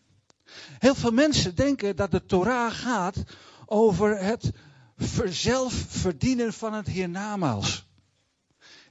Heel 0.79 0.95
veel 0.95 1.11
mensen 1.11 1.55
denken 1.55 1.95
dat 1.95 2.11
de 2.11 2.25
Torah 2.25 2.71
gaat 2.71 3.23
over 3.65 4.19
het 4.19 4.51
zelfverdienen 5.25 6.53
van 6.53 6.73
het 6.73 6.87
hiernamaals. 6.87 7.85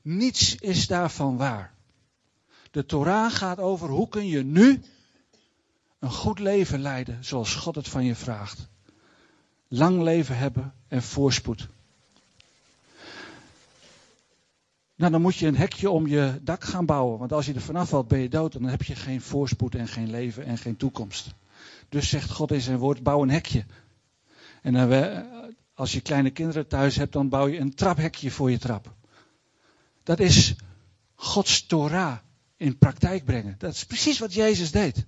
Niets 0.03 0.55
is 0.55 0.87
daarvan 0.87 1.37
waar. 1.37 1.75
De 2.71 2.87
Torah 2.87 3.33
gaat 3.33 3.59
over 3.59 3.89
hoe 3.89 4.09
kun 4.09 4.27
je 4.27 4.43
nu 4.45 4.83
een 5.99 6.11
goed 6.11 6.39
leven 6.39 6.81
leiden 6.81 7.25
zoals 7.25 7.55
God 7.55 7.75
het 7.75 7.89
van 7.89 8.05
je 8.05 8.15
vraagt. 8.15 8.69
Lang 9.69 10.03
leven 10.03 10.39
hebben 10.39 10.75
en 10.89 11.03
voorspoed. 11.03 11.69
Nou, 14.97 15.13
dan 15.13 15.21
moet 15.21 15.37
je 15.37 15.47
een 15.47 15.57
hekje 15.57 15.91
om 15.91 16.07
je 16.07 16.41
dak 16.43 16.65
gaan 16.65 16.87
bouwen. 16.87 17.19
Want 17.19 17.33
als 17.33 17.47
je 17.47 17.55
er 17.55 17.61
vanaf 17.61 17.89
valt, 17.89 18.09
ben 18.09 18.19
je 18.19 18.29
dood. 18.29 18.55
En 18.55 18.61
dan 18.61 18.71
heb 18.71 18.83
je 18.83 18.95
geen 18.95 19.21
voorspoed 19.21 19.75
en 19.75 19.89
geen 19.89 20.11
leven 20.11 20.45
en 20.45 20.59
geen 20.59 20.77
toekomst. 20.77 21.35
Dus 21.89 22.09
zegt 22.09 22.31
God 22.31 22.53
in 22.53 22.61
zijn 22.61 22.79
woord, 22.79 23.03
bouw 23.03 23.23
een 23.23 23.31
hekje. 23.31 23.65
En 24.63 24.73
dan, 24.73 25.25
als 25.75 25.93
je 25.93 26.01
kleine 26.01 26.31
kinderen 26.31 26.67
thuis 26.67 26.97
hebt, 26.97 27.13
dan 27.13 27.29
bouw 27.29 27.47
je 27.47 27.59
een 27.59 27.75
traphekje 27.75 28.31
voor 28.31 28.51
je 28.51 28.59
trap. 28.59 28.95
Dat 30.03 30.21
is 30.21 30.55
Gods 31.15 31.67
Torah 31.67 32.17
in 32.57 32.79
praktijk 32.79 33.25
brengen. 33.25 33.55
Dat 33.59 33.75
is 33.75 33.85
precies 33.85 34.19
wat 34.19 34.35
Jezus 34.35 34.71
deed. 34.71 35.07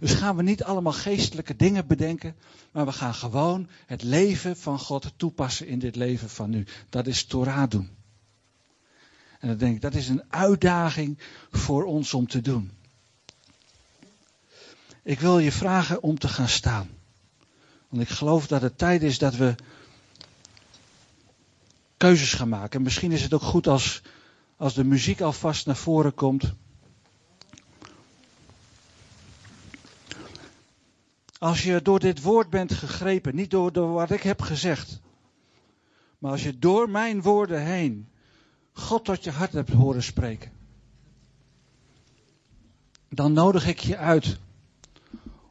Dus 0.00 0.14
gaan 0.14 0.36
we 0.36 0.42
niet 0.42 0.64
allemaal 0.64 0.92
geestelijke 0.92 1.56
dingen 1.56 1.86
bedenken, 1.86 2.36
maar 2.72 2.84
we 2.84 2.92
gaan 2.92 3.14
gewoon 3.14 3.68
het 3.86 4.02
leven 4.02 4.56
van 4.56 4.78
God 4.78 5.12
toepassen 5.16 5.66
in 5.66 5.78
dit 5.78 5.96
leven 5.96 6.28
van 6.28 6.50
nu. 6.50 6.66
Dat 6.88 7.06
is 7.06 7.24
Torah 7.24 7.70
doen. 7.70 7.90
En 9.42 9.48
dan 9.48 9.56
denk 9.56 9.74
ik, 9.74 9.80
dat 9.80 9.94
is 9.94 10.08
een 10.08 10.22
uitdaging 10.28 11.18
voor 11.50 11.84
ons 11.84 12.14
om 12.14 12.26
te 12.26 12.40
doen. 12.40 12.70
Ik 15.02 15.20
wil 15.20 15.38
je 15.38 15.52
vragen 15.52 16.02
om 16.02 16.18
te 16.18 16.28
gaan 16.28 16.48
staan. 16.48 16.88
Want 17.88 18.02
ik 18.02 18.08
geloof 18.08 18.46
dat 18.46 18.62
het 18.62 18.78
tijd 18.78 19.02
is 19.02 19.18
dat 19.18 19.36
we 19.36 19.54
keuzes 21.96 22.32
gaan 22.32 22.48
maken. 22.48 22.78
En 22.78 22.82
misschien 22.82 23.12
is 23.12 23.22
het 23.22 23.34
ook 23.34 23.42
goed 23.42 23.66
als, 23.66 24.02
als 24.56 24.74
de 24.74 24.84
muziek 24.84 25.20
alvast 25.20 25.66
naar 25.66 25.76
voren 25.76 26.14
komt. 26.14 26.52
Als 31.38 31.62
je 31.62 31.82
door 31.82 31.98
dit 31.98 32.22
woord 32.22 32.50
bent 32.50 32.72
gegrepen, 32.72 33.34
niet 33.34 33.50
door, 33.50 33.72
door 33.72 33.92
wat 33.92 34.10
ik 34.10 34.22
heb 34.22 34.40
gezegd, 34.40 35.00
maar 36.18 36.30
als 36.30 36.42
je 36.42 36.58
door 36.58 36.90
mijn 36.90 37.22
woorden 37.22 37.64
heen 37.64 38.11
God 38.72 39.04
tot 39.04 39.24
je 39.24 39.30
hart 39.30 39.52
hebt 39.52 39.72
horen 39.72 40.02
spreken, 40.02 40.52
dan 43.08 43.32
nodig 43.32 43.66
ik 43.66 43.78
je 43.78 43.96
uit 43.96 44.38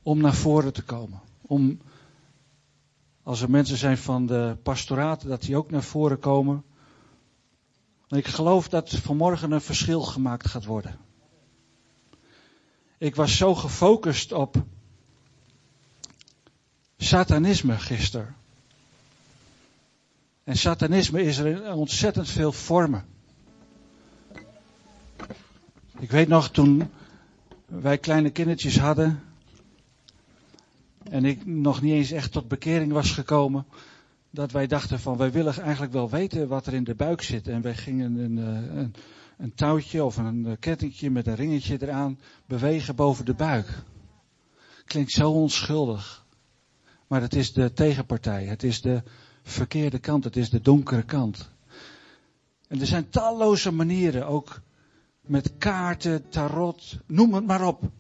om 0.04 0.22
naar 0.22 0.36
voren 0.36 0.74
te 0.74 0.84
komen. 0.84 1.22
Om, 1.42 1.82
als 3.24 3.42
er 3.42 3.50
mensen 3.50 3.78
zijn 3.78 3.98
van 3.98 4.26
de 4.26 4.58
pastoraten, 4.64 5.30
dat 5.30 5.42
die 5.42 5.56
ook 5.56 5.72
naar 5.72 5.84
voren 5.84 6.20
komen. 6.20 6.64
Ik 8.08 8.28
geloof 8.28 8.70
dat 8.70 8.90
vanmorgen 8.90 9.52
een 9.52 9.62
verschil 9.62 10.02
gemaakt 10.02 10.48
gaat 10.48 10.66
worden. 10.66 11.00
Ik 12.98 13.16
was 13.16 13.38
zo 13.38 13.56
gefocust 13.56 14.32
op 14.32 14.64
satanisme 16.98 17.78
gisteren. 17.78 18.36
En 20.44 20.58
satanisme 20.58 21.24
is 21.24 21.38
er 21.38 21.46
in 21.46 21.72
ontzettend 21.72 22.30
veel 22.30 22.52
vormen. 22.52 23.11
Ik 26.02 26.12
weet 26.12 26.28
nog 26.28 26.50
toen 26.50 26.90
wij 27.66 27.98
kleine 27.98 28.30
kindertjes 28.30 28.80
hadden. 28.80 29.24
En 31.04 31.26
ik 31.26 31.46
nog 31.46 31.82
niet 31.82 31.94
eens 31.94 32.12
echt 32.12 32.32
tot 32.32 32.48
bekering 32.48 32.92
was 32.92 33.12
gekomen. 33.12 33.66
Dat 34.30 34.52
wij 34.52 34.68
dachten 34.68 35.00
van 35.00 35.18
wij 35.18 35.32
willen 35.32 35.62
eigenlijk 35.62 35.94
wel 35.94 36.10
weten 36.10 36.48
wat 36.48 36.66
er 36.66 36.74
in 36.74 36.84
de 36.84 36.96
buik 36.96 37.22
zit. 37.22 37.48
En 37.48 37.62
wij 37.62 37.76
gingen 37.76 38.16
een, 38.16 38.38
eh, 38.38 38.78
een, 38.78 38.94
een 39.38 39.54
touwtje 39.54 40.04
of 40.04 40.18
een 40.18 40.58
kettingje 40.60 41.10
met 41.10 41.28
een 41.28 41.36
ringetje 41.36 41.78
eraan 41.82 42.20
bewegen 42.46 42.96
boven 42.96 43.26
de 43.26 43.34
buik. 43.34 43.84
Klinkt 44.86 45.12
zo 45.12 45.32
onschuldig. 45.32 46.26
Maar 47.08 47.22
het 47.22 47.36
is 47.36 47.54
de 47.54 47.74
tegenpartij. 47.74 48.46
Het 48.46 48.64
is 48.64 48.82
de 48.82 49.04
verkeerde 49.44 50.00
kant. 50.00 50.24
Het 50.24 50.38
is 50.38 50.50
de 50.50 50.62
donkere 50.62 51.04
kant. 51.04 51.50
En 52.68 52.80
er 52.80 52.88
zijn 52.88 53.10
talloze 53.10 53.72
manieren, 53.72 54.28
ook 54.28 54.62
met 55.22 55.58
kaarten, 55.58 56.30
tarot, 56.30 56.98
noem 57.06 57.34
het 57.34 57.46
maar 57.46 57.68
op. 57.68 57.92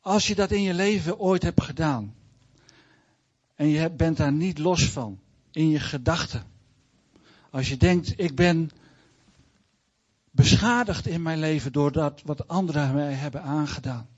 Als 0.00 0.26
je 0.26 0.34
dat 0.34 0.50
in 0.50 0.62
je 0.62 0.74
leven 0.74 1.18
ooit 1.18 1.42
hebt 1.42 1.62
gedaan 1.62 2.14
en 3.54 3.68
je 3.68 3.90
bent 3.90 4.16
daar 4.16 4.32
niet 4.32 4.58
los 4.58 4.90
van, 4.90 5.20
in 5.50 5.68
je 5.68 5.80
gedachten. 5.80 6.44
Als 7.50 7.68
je 7.68 7.76
denkt, 7.76 8.20
ik 8.20 8.34
ben 8.34 8.70
beschadigd 10.30 11.06
in 11.06 11.22
mijn 11.22 11.38
leven 11.38 11.72
door 11.72 11.92
dat 11.92 12.22
wat 12.24 12.48
anderen 12.48 12.94
mij 12.94 13.12
hebben 13.12 13.42
aangedaan. 13.42 14.08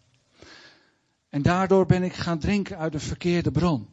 En 1.28 1.42
daardoor 1.42 1.86
ben 1.86 2.02
ik 2.02 2.14
gaan 2.14 2.38
drinken 2.38 2.78
uit 2.78 2.94
een 2.94 3.00
verkeerde 3.00 3.50
bron. 3.50 3.88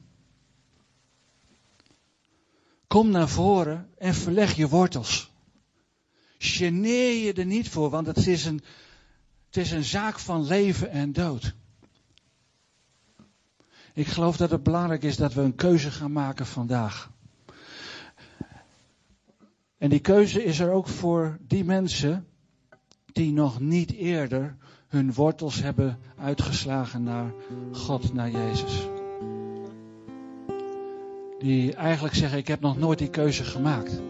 Kom 2.88 3.10
naar 3.10 3.30
voren 3.30 3.90
en 3.98 4.14
verleg 4.14 4.56
je 4.56 4.68
wortels. 4.68 5.35
Geneer 6.38 7.26
je 7.26 7.34
er 7.34 7.46
niet 7.46 7.70
voor, 7.70 7.90
want 7.90 8.08
het 8.08 8.28
is 8.28 8.46
een, 8.46 8.62
het 9.46 9.58
is 9.58 9.72
een 9.72 9.84
zaak 9.84 10.20
van 10.20 10.48
leven 10.48 10.90
en 10.90 11.14
dood. 11.14 11.54
Ik 13.94 14.08
geloof 14.08 14.38
dat 14.38 14.52
het 14.52 14.64
belangrijk 14.64 15.04
is 15.04 15.16
dat 15.16 15.34
we 15.34 15.42
een 15.42 15.56
keuze 15.56 15.92
gaan 15.92 16.12
maken 16.12 16.46
vandaag. 16.46 17.12
En 19.78 19.90
die 19.90 20.00
keuze 20.00 20.44
is 20.44 20.60
er 20.60 20.72
ook 20.72 20.88
voor 20.88 21.38
die 21.48 21.64
mensen 21.64 22.28
die 23.12 23.32
nog 23.32 23.60
niet 23.60 23.92
eerder 23.92 24.56
hun 24.88 25.14
wortels 25.14 25.62
hebben 25.62 26.00
uitgeslagen 26.18 27.04
naar 27.04 27.34
God, 27.72 28.14
naar 28.14 28.32
Jezus. 28.32 28.88
Die 31.40 31.76
eigenlijk 31.76 32.16
zeggen, 32.16 32.38
ik 32.38 32.48
heb 32.48 32.60
nog 32.60 32.78
nooit 32.78 33.00
die 33.00 33.10
keuze 33.10 33.44
gemaakt. 33.44 34.02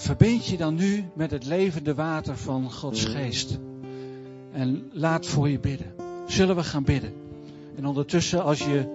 Verbind 0.00 0.46
je 0.46 0.56
dan 0.56 0.74
nu 0.74 1.04
met 1.14 1.30
het 1.30 1.46
levende 1.46 1.94
water 1.94 2.36
van 2.36 2.72
Gods 2.72 3.04
geest. 3.04 3.58
En 4.52 4.90
laat 4.92 5.26
voor 5.26 5.48
je 5.48 5.60
bidden. 5.60 5.94
Zullen 6.26 6.56
we 6.56 6.62
gaan 6.62 6.84
bidden? 6.84 7.12
En 7.76 7.86
ondertussen, 7.86 8.44
als 8.44 8.58
je 8.58 8.88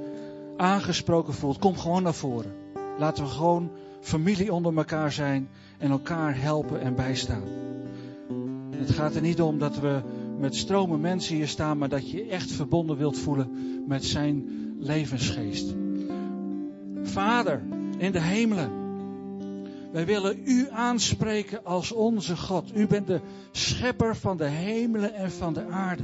aangesproken 0.58 1.34
voelt, 1.34 1.60
kom 1.60 1.78
gewoon 1.78 2.04
naar 2.04 2.14
voren. 2.14 2.52
Laten 2.98 3.24
we 3.24 3.30
gewoon 3.30 3.72
familie 4.02 4.54
onder 4.54 4.78
elkaar 4.78 5.12
zijn 5.12 5.50
en 5.78 5.92
elkaar 5.92 6.42
helpen 6.42 6.82
en 6.82 6.96
bijstaan. 6.96 7.44
Het 8.70 8.92
gaat 8.92 9.16
er 9.16 9.22
niet 9.22 9.42
om 9.42 9.60
dat 9.60 9.80
we 9.80 10.02
met 10.40 10.56
stromen 10.56 11.02
mensen 11.02 11.36
hier 11.36 11.48
staan, 11.48 11.78
maar 11.78 11.90
dat 11.90 12.12
je 12.12 12.26
echt 12.26 12.52
verbonden 12.52 12.98
wilt 12.98 13.18
voelen 13.18 13.50
met 13.88 14.06
zijn 14.06 14.50
levensgeest. 14.80 15.76
Vader 17.04 17.64
in 17.98 18.12
de 18.12 18.22
hemelen, 18.22 18.85
wij 19.96 20.06
willen 20.06 20.42
u 20.46 20.68
aanspreken 20.72 21.66
als 21.66 21.92
onze 21.92 22.38
God. 22.38 22.72
U 22.76 22.88
bent 22.88 23.08
de 23.08 23.22
schepper 23.52 24.16
van 24.16 24.38
de 24.38 24.46
hemelen 24.46 25.14
en 25.14 25.32
van 25.32 25.54
de 25.54 25.66
aarde. 25.66 26.04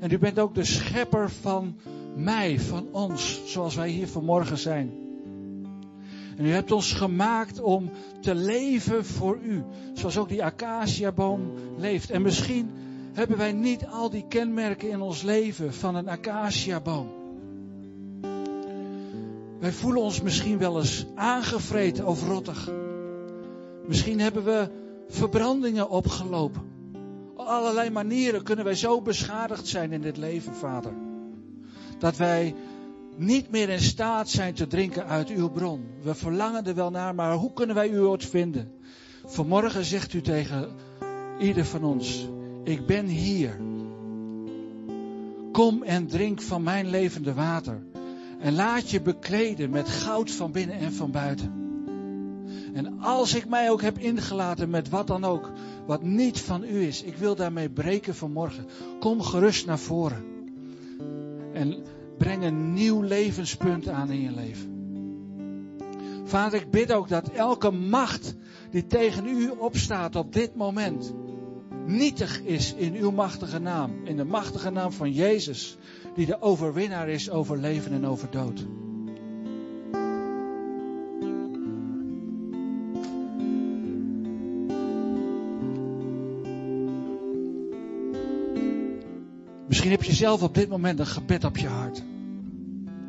En 0.00 0.12
u 0.12 0.18
bent 0.18 0.38
ook 0.38 0.54
de 0.54 0.64
schepper 0.64 1.30
van 1.30 1.76
mij, 2.16 2.60
van 2.60 2.88
ons, 2.92 3.40
zoals 3.46 3.74
wij 3.74 3.88
hier 3.88 4.08
vanmorgen 4.08 4.58
zijn. 4.58 4.92
En 6.36 6.44
u 6.44 6.50
hebt 6.50 6.72
ons 6.72 6.92
gemaakt 6.92 7.60
om 7.60 7.90
te 8.20 8.34
leven 8.34 9.04
voor 9.04 9.38
u. 9.42 9.62
Zoals 9.94 10.18
ook 10.18 10.28
die 10.28 10.44
acaciaboom 10.44 11.52
leeft. 11.76 12.10
En 12.10 12.22
misschien 12.22 12.70
hebben 13.12 13.36
wij 13.36 13.52
niet 13.52 13.86
al 13.86 14.10
die 14.10 14.24
kenmerken 14.28 14.90
in 14.90 15.00
ons 15.00 15.22
leven 15.22 15.74
van 15.74 15.94
een 15.94 16.08
acaciaboom. 16.08 17.08
Wij 19.60 19.72
voelen 19.72 20.02
ons 20.02 20.20
misschien 20.20 20.58
wel 20.58 20.78
eens 20.78 21.06
aangevreten 21.14 22.06
of 22.06 22.26
rottig. 22.26 22.70
Misschien 23.88 24.20
hebben 24.20 24.44
we 24.44 24.68
verbrandingen 25.08 25.90
opgelopen. 25.90 26.62
Op 27.34 27.46
allerlei 27.46 27.90
manieren 27.90 28.42
kunnen 28.42 28.64
wij 28.64 28.74
zo 28.74 29.02
beschadigd 29.02 29.66
zijn 29.66 29.92
in 29.92 30.00
dit 30.00 30.16
leven, 30.16 30.54
Vader. 30.54 30.92
Dat 31.98 32.16
wij 32.16 32.54
niet 33.16 33.50
meer 33.50 33.68
in 33.68 33.80
staat 33.80 34.28
zijn 34.28 34.54
te 34.54 34.66
drinken 34.66 35.06
uit 35.06 35.28
uw 35.28 35.48
bron. 35.48 35.86
We 36.02 36.14
verlangen 36.14 36.64
er 36.64 36.74
wel 36.74 36.90
naar, 36.90 37.14
maar 37.14 37.34
hoe 37.34 37.52
kunnen 37.52 37.74
wij 37.74 37.90
u 37.90 37.98
ooit 37.98 38.24
vinden? 38.24 38.72
Vanmorgen 39.24 39.84
zegt 39.84 40.12
u 40.12 40.20
tegen 40.20 40.68
ieder 41.38 41.64
van 41.64 41.84
ons: 41.84 42.28
Ik 42.64 42.86
ben 42.86 43.06
hier. 43.06 43.60
Kom 45.52 45.82
en 45.82 46.06
drink 46.06 46.42
van 46.42 46.62
mijn 46.62 46.86
levende 46.90 47.34
water. 47.34 47.82
En 48.40 48.54
laat 48.54 48.90
je 48.90 49.00
bekleden 49.00 49.70
met 49.70 49.88
goud 49.88 50.30
van 50.30 50.52
binnen 50.52 50.78
en 50.78 50.92
van 50.92 51.10
buiten. 51.10 51.67
En 52.78 53.00
als 53.00 53.34
ik 53.34 53.48
mij 53.48 53.70
ook 53.70 53.82
heb 53.82 53.98
ingelaten 53.98 54.70
met 54.70 54.88
wat 54.88 55.06
dan 55.06 55.24
ook, 55.24 55.50
wat 55.86 56.02
niet 56.02 56.40
van 56.40 56.64
u 56.64 56.82
is, 56.82 57.02
ik 57.02 57.16
wil 57.16 57.34
daarmee 57.34 57.70
breken 57.70 58.14
vanmorgen. 58.14 58.66
Kom 59.00 59.22
gerust 59.22 59.66
naar 59.66 59.78
voren. 59.78 60.24
En 61.52 61.76
breng 62.18 62.42
een 62.42 62.72
nieuw 62.72 63.02
levenspunt 63.02 63.88
aan 63.88 64.10
in 64.10 64.20
je 64.20 64.30
leven. 64.30 64.70
Vader, 66.24 66.60
ik 66.60 66.70
bid 66.70 66.92
ook 66.92 67.08
dat 67.08 67.28
elke 67.28 67.70
macht 67.70 68.34
die 68.70 68.86
tegen 68.86 69.26
u 69.26 69.48
opstaat 69.48 70.16
op 70.16 70.32
dit 70.32 70.54
moment, 70.54 71.14
nietig 71.86 72.42
is 72.42 72.74
in 72.74 72.94
uw 72.94 73.10
machtige 73.10 73.58
naam. 73.58 73.92
In 74.04 74.16
de 74.16 74.24
machtige 74.24 74.70
naam 74.70 74.92
van 74.92 75.12
Jezus, 75.12 75.76
die 76.14 76.26
de 76.26 76.42
overwinnaar 76.42 77.08
is 77.08 77.30
over 77.30 77.58
leven 77.58 77.92
en 77.92 78.06
over 78.06 78.30
dood. 78.30 78.66
Misschien 89.68 89.90
heb 89.90 90.02
je 90.02 90.12
zelf 90.12 90.42
op 90.42 90.54
dit 90.54 90.68
moment 90.68 90.98
een 90.98 91.06
gebed 91.06 91.44
op 91.44 91.56
je 91.56 91.66
hart. 91.66 92.02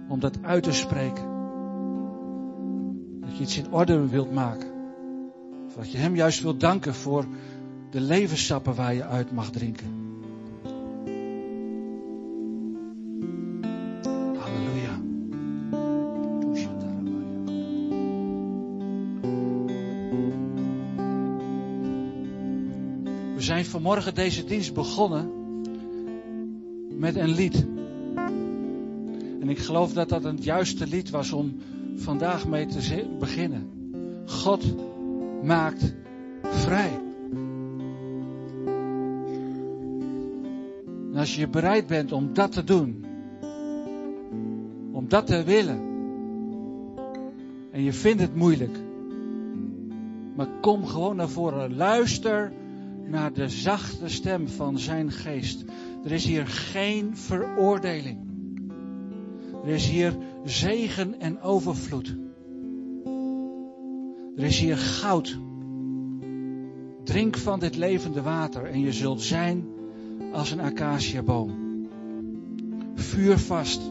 Om 0.08 0.20
dat 0.20 0.38
uit 0.42 0.64
te 0.64 0.72
spreken. 0.72 1.24
Dat 3.22 3.38
je 3.38 3.44
iets 3.44 3.58
in 3.58 3.72
orde 3.72 4.08
wilt 4.08 4.34
maken. 4.34 4.68
Of 5.68 5.74
dat 5.74 5.92
je 5.92 5.98
hem 5.98 6.16
juist 6.16 6.42
wilt 6.42 6.60
danken 6.60 6.96
voor 6.96 7.26
de 7.90 8.02
levenssappen 8.02 8.76
waar 8.76 8.94
je 8.94 9.06
uit 9.06 9.32
mag 9.32 9.50
drinken. 9.50 9.88
Halleluja. 14.38 15.00
We 23.36 23.42
zijn 23.42 23.66
vanmorgen 23.66 24.16
deze 24.16 24.44
dienst 24.44 24.74
begonnen 24.74 25.39
met 27.00 27.16
een 27.16 27.30
lied. 27.30 27.66
En 29.42 29.50
ik 29.50 29.60
geloof 29.60 29.94
dat 29.94 30.10
dat 30.10 30.24
het 30.24 30.44
juiste 30.44 30.88
lied 30.88 31.10
was 31.10 31.32
om 31.32 31.56
vandaag 31.96 32.48
mee 32.48 32.66
te 32.66 33.08
beginnen. 33.20 33.70
God 34.26 34.76
maakt 35.44 35.94
vrij. 36.42 37.00
En 41.12 41.16
als 41.16 41.36
je 41.36 41.48
bereid 41.48 41.88
bent 41.88 42.12
om 42.12 42.34
dat 42.34 42.52
te 42.52 42.64
doen, 42.64 43.06
om 44.92 45.08
dat 45.08 45.28
te 45.28 45.44
willen, 45.44 45.82
en 47.72 47.84
je 47.84 47.94
vindt 47.94 48.22
het 48.22 48.36
moeilijk, 48.36 48.78
maar 50.36 50.48
kom 50.62 50.86
gewoon 50.86 51.16
naar 51.16 51.30
voren. 51.30 51.76
Luister 51.76 52.52
naar 53.06 53.34
de 53.34 53.50
zachte 53.50 54.08
stem 54.08 54.48
van 54.48 54.80
zijn 54.80 55.12
geest. 55.12 55.64
Er 56.04 56.12
is 56.12 56.26
hier 56.26 56.48
geen 56.48 57.18
veroordeling. 57.18 58.18
Er 59.64 59.70
is 59.70 59.88
hier 59.88 60.18
zegen 60.46 61.20
en 61.20 61.42
overvloed. 61.42 62.16
Er 64.36 64.44
is 64.44 64.60
hier 64.60 64.78
goud. 64.78 65.40
Drink 67.04 67.38
van 67.38 67.60
dit 67.60 67.76
levende 67.76 68.22
water 68.22 68.66
en 68.66 68.80
je 68.80 68.92
zult 68.92 69.22
zijn 69.22 69.66
als 70.32 70.52
een 70.52 70.60
acaciaboom. 70.60 71.68
Vuurvast, 72.96 73.82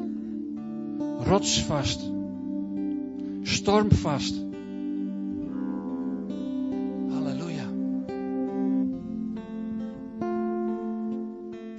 rotsvast, 1.18 2.12
stormvast. 3.42 4.47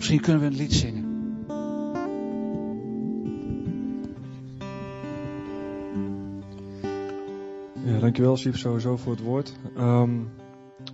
Misschien 0.09 0.33
kunnen 0.33 0.49
we 0.49 0.55
een 0.55 0.61
lied 0.61 0.73
zingen. 0.73 1.07
Ja, 7.83 7.99
dankjewel, 7.99 8.37
Siep, 8.37 8.55
sowieso 8.55 8.97
voor 8.97 9.11
het 9.11 9.21
woord. 9.21 9.53
Um, 9.77 10.29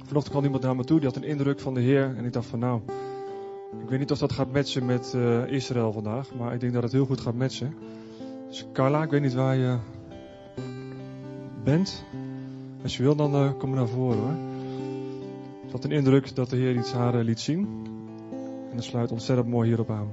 vanochtend 0.06 0.30
kwam 0.30 0.44
iemand 0.44 0.64
naar 0.64 0.76
me 0.76 0.84
toe, 0.84 1.00
die 1.00 1.08
had 1.08 1.18
een 1.18 1.24
indruk 1.24 1.60
van 1.60 1.74
de 1.74 1.80
Heer. 1.82 2.14
En 2.18 2.26
ik 2.26 2.34
dacht 2.34 2.46
van 2.46 2.60
nou, 2.60 2.82
ik 3.84 3.90
weet 3.90 4.00
niet 4.00 4.12
of 4.12 4.18
dat 4.18 4.32
gaat 4.32 4.52
matchen 4.52 4.86
met 4.86 5.14
uh, 5.16 5.52
Israël 5.52 5.92
vandaag, 5.92 6.34
maar 6.34 6.54
ik 6.54 6.60
denk 6.60 6.74
dat 6.74 6.84
het 6.84 6.92
heel 6.92 7.06
goed 7.06 7.22
gaat 7.22 7.36
matchen. 7.36 7.74
Dus 8.48 8.66
Carla, 8.74 9.04
ik 9.04 9.10
weet 9.10 9.22
niet 9.22 9.34
waar 9.34 9.56
je 9.56 9.78
bent. 11.64 12.04
Als 12.84 12.98
je 12.98 13.04
wil, 13.04 13.16
dan 13.16 13.36
uh, 13.36 13.52
kom 13.58 13.70
maar 13.70 13.80
naar 13.80 13.88
voren 13.88 14.20
hoor. 14.20 14.36
Ik 15.66 15.72
had 15.72 15.84
een 15.84 15.92
indruk 15.92 16.36
dat 16.36 16.50
de 16.50 16.56
Heer 16.56 16.76
iets 16.76 16.92
haar 16.92 17.16
uh, 17.16 17.24
liet 17.24 17.40
zien. 17.40 17.85
En 18.76 18.82
dat 18.82 18.90
sluit 18.90 19.12
ontzettend 19.12 19.48
mooi 19.48 19.68
hierop 19.68 19.90
aan. 19.90 20.12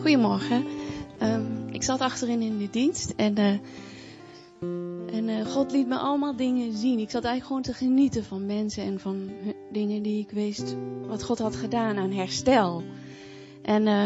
Goedemorgen. 0.00 0.64
Um, 1.22 1.68
ik 1.70 1.82
zat 1.82 2.00
achterin 2.00 2.40
in 2.40 2.58
de 2.58 2.70
dienst 2.70 3.12
en 3.16 3.34
en 5.12 5.28
uh, 5.28 5.46
God 5.46 5.72
liet 5.72 5.86
me 5.86 5.96
allemaal 5.96 6.36
dingen 6.36 6.72
zien. 6.72 6.98
Ik 6.98 7.10
zat 7.10 7.24
eigenlijk 7.24 7.46
gewoon 7.46 7.62
te 7.62 7.84
genieten 7.84 8.24
van 8.24 8.46
mensen 8.46 8.84
en 8.84 9.00
van 9.00 9.30
dingen 9.72 10.02
die 10.02 10.20
ik 10.20 10.30
wist 10.30 10.76
wat 11.06 11.22
God 11.22 11.38
had 11.38 11.56
gedaan 11.56 11.96
aan 11.96 12.12
herstel. 12.12 12.82
En, 13.62 13.82
uh, 13.82 14.04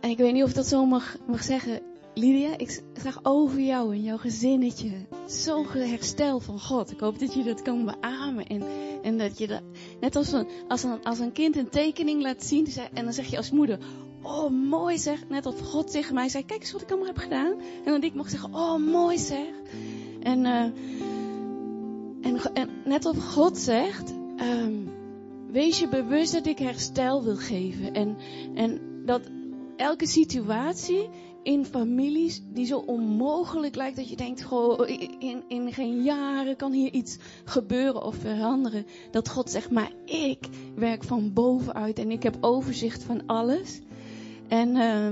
en 0.00 0.10
ik 0.10 0.18
weet 0.18 0.32
niet 0.32 0.42
of 0.42 0.48
ik 0.48 0.54
dat 0.54 0.66
zo 0.66 0.86
mag 0.86 1.16
zeggen. 1.40 1.80
Lydia, 2.18 2.58
ik 2.58 2.82
zag 3.02 3.18
over 3.22 3.60
jou 3.60 3.94
en 3.94 4.02
jouw 4.02 4.16
gezinnetje 4.16 4.90
zo'n 5.26 5.66
herstel 5.66 6.40
van 6.40 6.60
God. 6.60 6.90
Ik 6.90 7.00
hoop 7.00 7.18
dat 7.18 7.34
je 7.34 7.42
dat 7.42 7.62
kan 7.62 7.84
beamen. 7.84 8.46
En, 8.46 8.62
en 9.02 9.18
dat 9.18 9.38
je 9.38 9.46
dat, 9.46 9.62
net 10.00 10.16
als 10.16 10.32
een, 10.32 10.46
als, 10.68 10.82
een, 10.82 11.04
als 11.04 11.18
een 11.18 11.32
kind 11.32 11.56
een 11.56 11.68
tekening 11.68 12.22
laat 12.22 12.44
zien. 12.44 12.66
En 12.92 13.04
dan 13.04 13.12
zeg 13.12 13.26
je 13.26 13.36
als 13.36 13.50
moeder, 13.50 13.78
oh 14.22 14.50
mooi 14.50 14.98
zeg. 14.98 15.28
Net 15.28 15.46
als 15.46 15.60
God 15.60 15.90
tegen 15.90 16.14
mij 16.14 16.28
zei, 16.28 16.44
kijk 16.44 16.60
eens 16.60 16.72
wat 16.72 16.82
ik 16.82 16.88
allemaal 16.88 17.06
heb 17.06 17.18
gedaan. 17.18 17.52
En 17.84 17.92
dan 17.92 18.02
ik 18.02 18.14
mocht 18.14 18.30
zeggen, 18.30 18.54
oh 18.54 18.76
mooi 18.76 19.18
zeg. 19.18 19.52
En, 20.22 20.38
uh, 20.38 20.62
en, 22.22 22.54
en 22.54 22.68
net 22.84 23.04
als 23.04 23.16
God 23.18 23.58
zegt, 23.58 24.10
um, 24.40 24.90
wees 25.50 25.78
je 25.78 25.88
bewust 25.88 26.32
dat 26.32 26.46
ik 26.46 26.58
herstel 26.58 27.24
wil 27.24 27.36
geven. 27.36 27.94
En, 27.94 28.16
en 28.54 28.80
dat 29.04 29.30
elke 29.76 30.06
situatie 30.06 31.08
in 31.48 31.64
families 31.64 32.42
die 32.52 32.66
zo 32.66 32.78
onmogelijk 32.78 33.74
lijkt 33.74 33.96
dat 33.96 34.08
je 34.08 34.16
denkt, 34.16 34.42
goh, 34.42 34.88
in, 35.18 35.42
in 35.48 35.72
geen 35.72 36.02
jaren 36.02 36.56
kan 36.56 36.72
hier 36.72 36.92
iets 36.92 37.16
gebeuren 37.44 38.02
of 38.02 38.16
veranderen. 38.16 38.86
Dat 39.10 39.28
God 39.28 39.50
zegt, 39.50 39.70
maar 39.70 39.92
ik 40.04 40.48
werk 40.74 41.04
van 41.04 41.32
bovenuit 41.32 41.98
en 41.98 42.10
ik 42.10 42.22
heb 42.22 42.36
overzicht 42.40 43.02
van 43.02 43.26
alles. 43.26 43.80
En, 44.48 44.76
uh, 44.76 45.06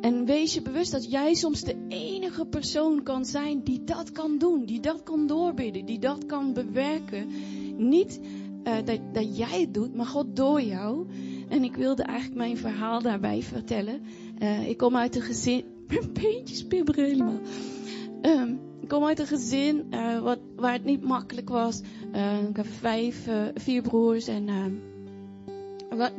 en 0.00 0.24
wees 0.24 0.54
je 0.54 0.62
bewust 0.62 0.92
dat 0.92 1.10
jij 1.10 1.34
soms 1.34 1.60
de 1.60 1.76
enige 1.88 2.46
persoon 2.46 3.02
kan 3.02 3.24
zijn 3.24 3.62
die 3.64 3.84
dat 3.84 4.12
kan 4.12 4.38
doen, 4.38 4.64
die 4.64 4.80
dat 4.80 5.02
kan 5.02 5.26
doorbidden, 5.26 5.84
die 5.84 5.98
dat 5.98 6.26
kan 6.26 6.52
bewerken. 6.52 7.26
Niet 7.76 8.20
uh, 8.64 8.74
dat, 8.84 9.00
dat 9.12 9.36
jij 9.36 9.60
het 9.60 9.74
doet, 9.74 9.94
maar 9.94 10.06
God 10.06 10.36
door 10.36 10.62
jou. 10.62 11.06
En 11.48 11.64
ik 11.64 11.76
wilde 11.76 12.02
eigenlijk 12.02 12.38
mijn 12.38 12.56
verhaal 12.56 13.02
daarbij 13.02 13.42
vertellen. 13.42 14.00
Uh, 14.42 14.68
ik 14.68 14.76
kom 14.76 14.96
uit 14.96 15.16
een 15.16 15.22
gezin. 15.22 15.64
Mijn 15.88 16.12
beentjes 16.12 16.66
bibberen 16.66 17.04
helemaal. 17.04 17.40
Um, 18.22 18.60
ik 18.80 18.88
kom 18.88 19.04
uit 19.04 19.18
een 19.18 19.26
gezin 19.26 19.86
uh, 19.90 20.18
wat, 20.18 20.38
waar 20.56 20.72
het 20.72 20.84
niet 20.84 21.02
makkelijk 21.02 21.48
was. 21.48 21.80
Uh, 22.14 22.48
ik 22.48 22.56
heb 22.56 22.66
vijf, 22.66 23.28
vier 23.54 23.82
broers 23.82 24.26
en 24.26 24.48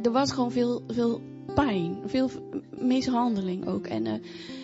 er 0.03 0.11
was 0.11 0.31
gewoon 0.31 0.51
veel, 0.51 0.81
veel 0.87 1.21
pijn, 1.55 1.97
veel 2.05 2.29
mishandeling 2.79 3.67
ook. 3.67 3.87
En, 3.87 4.21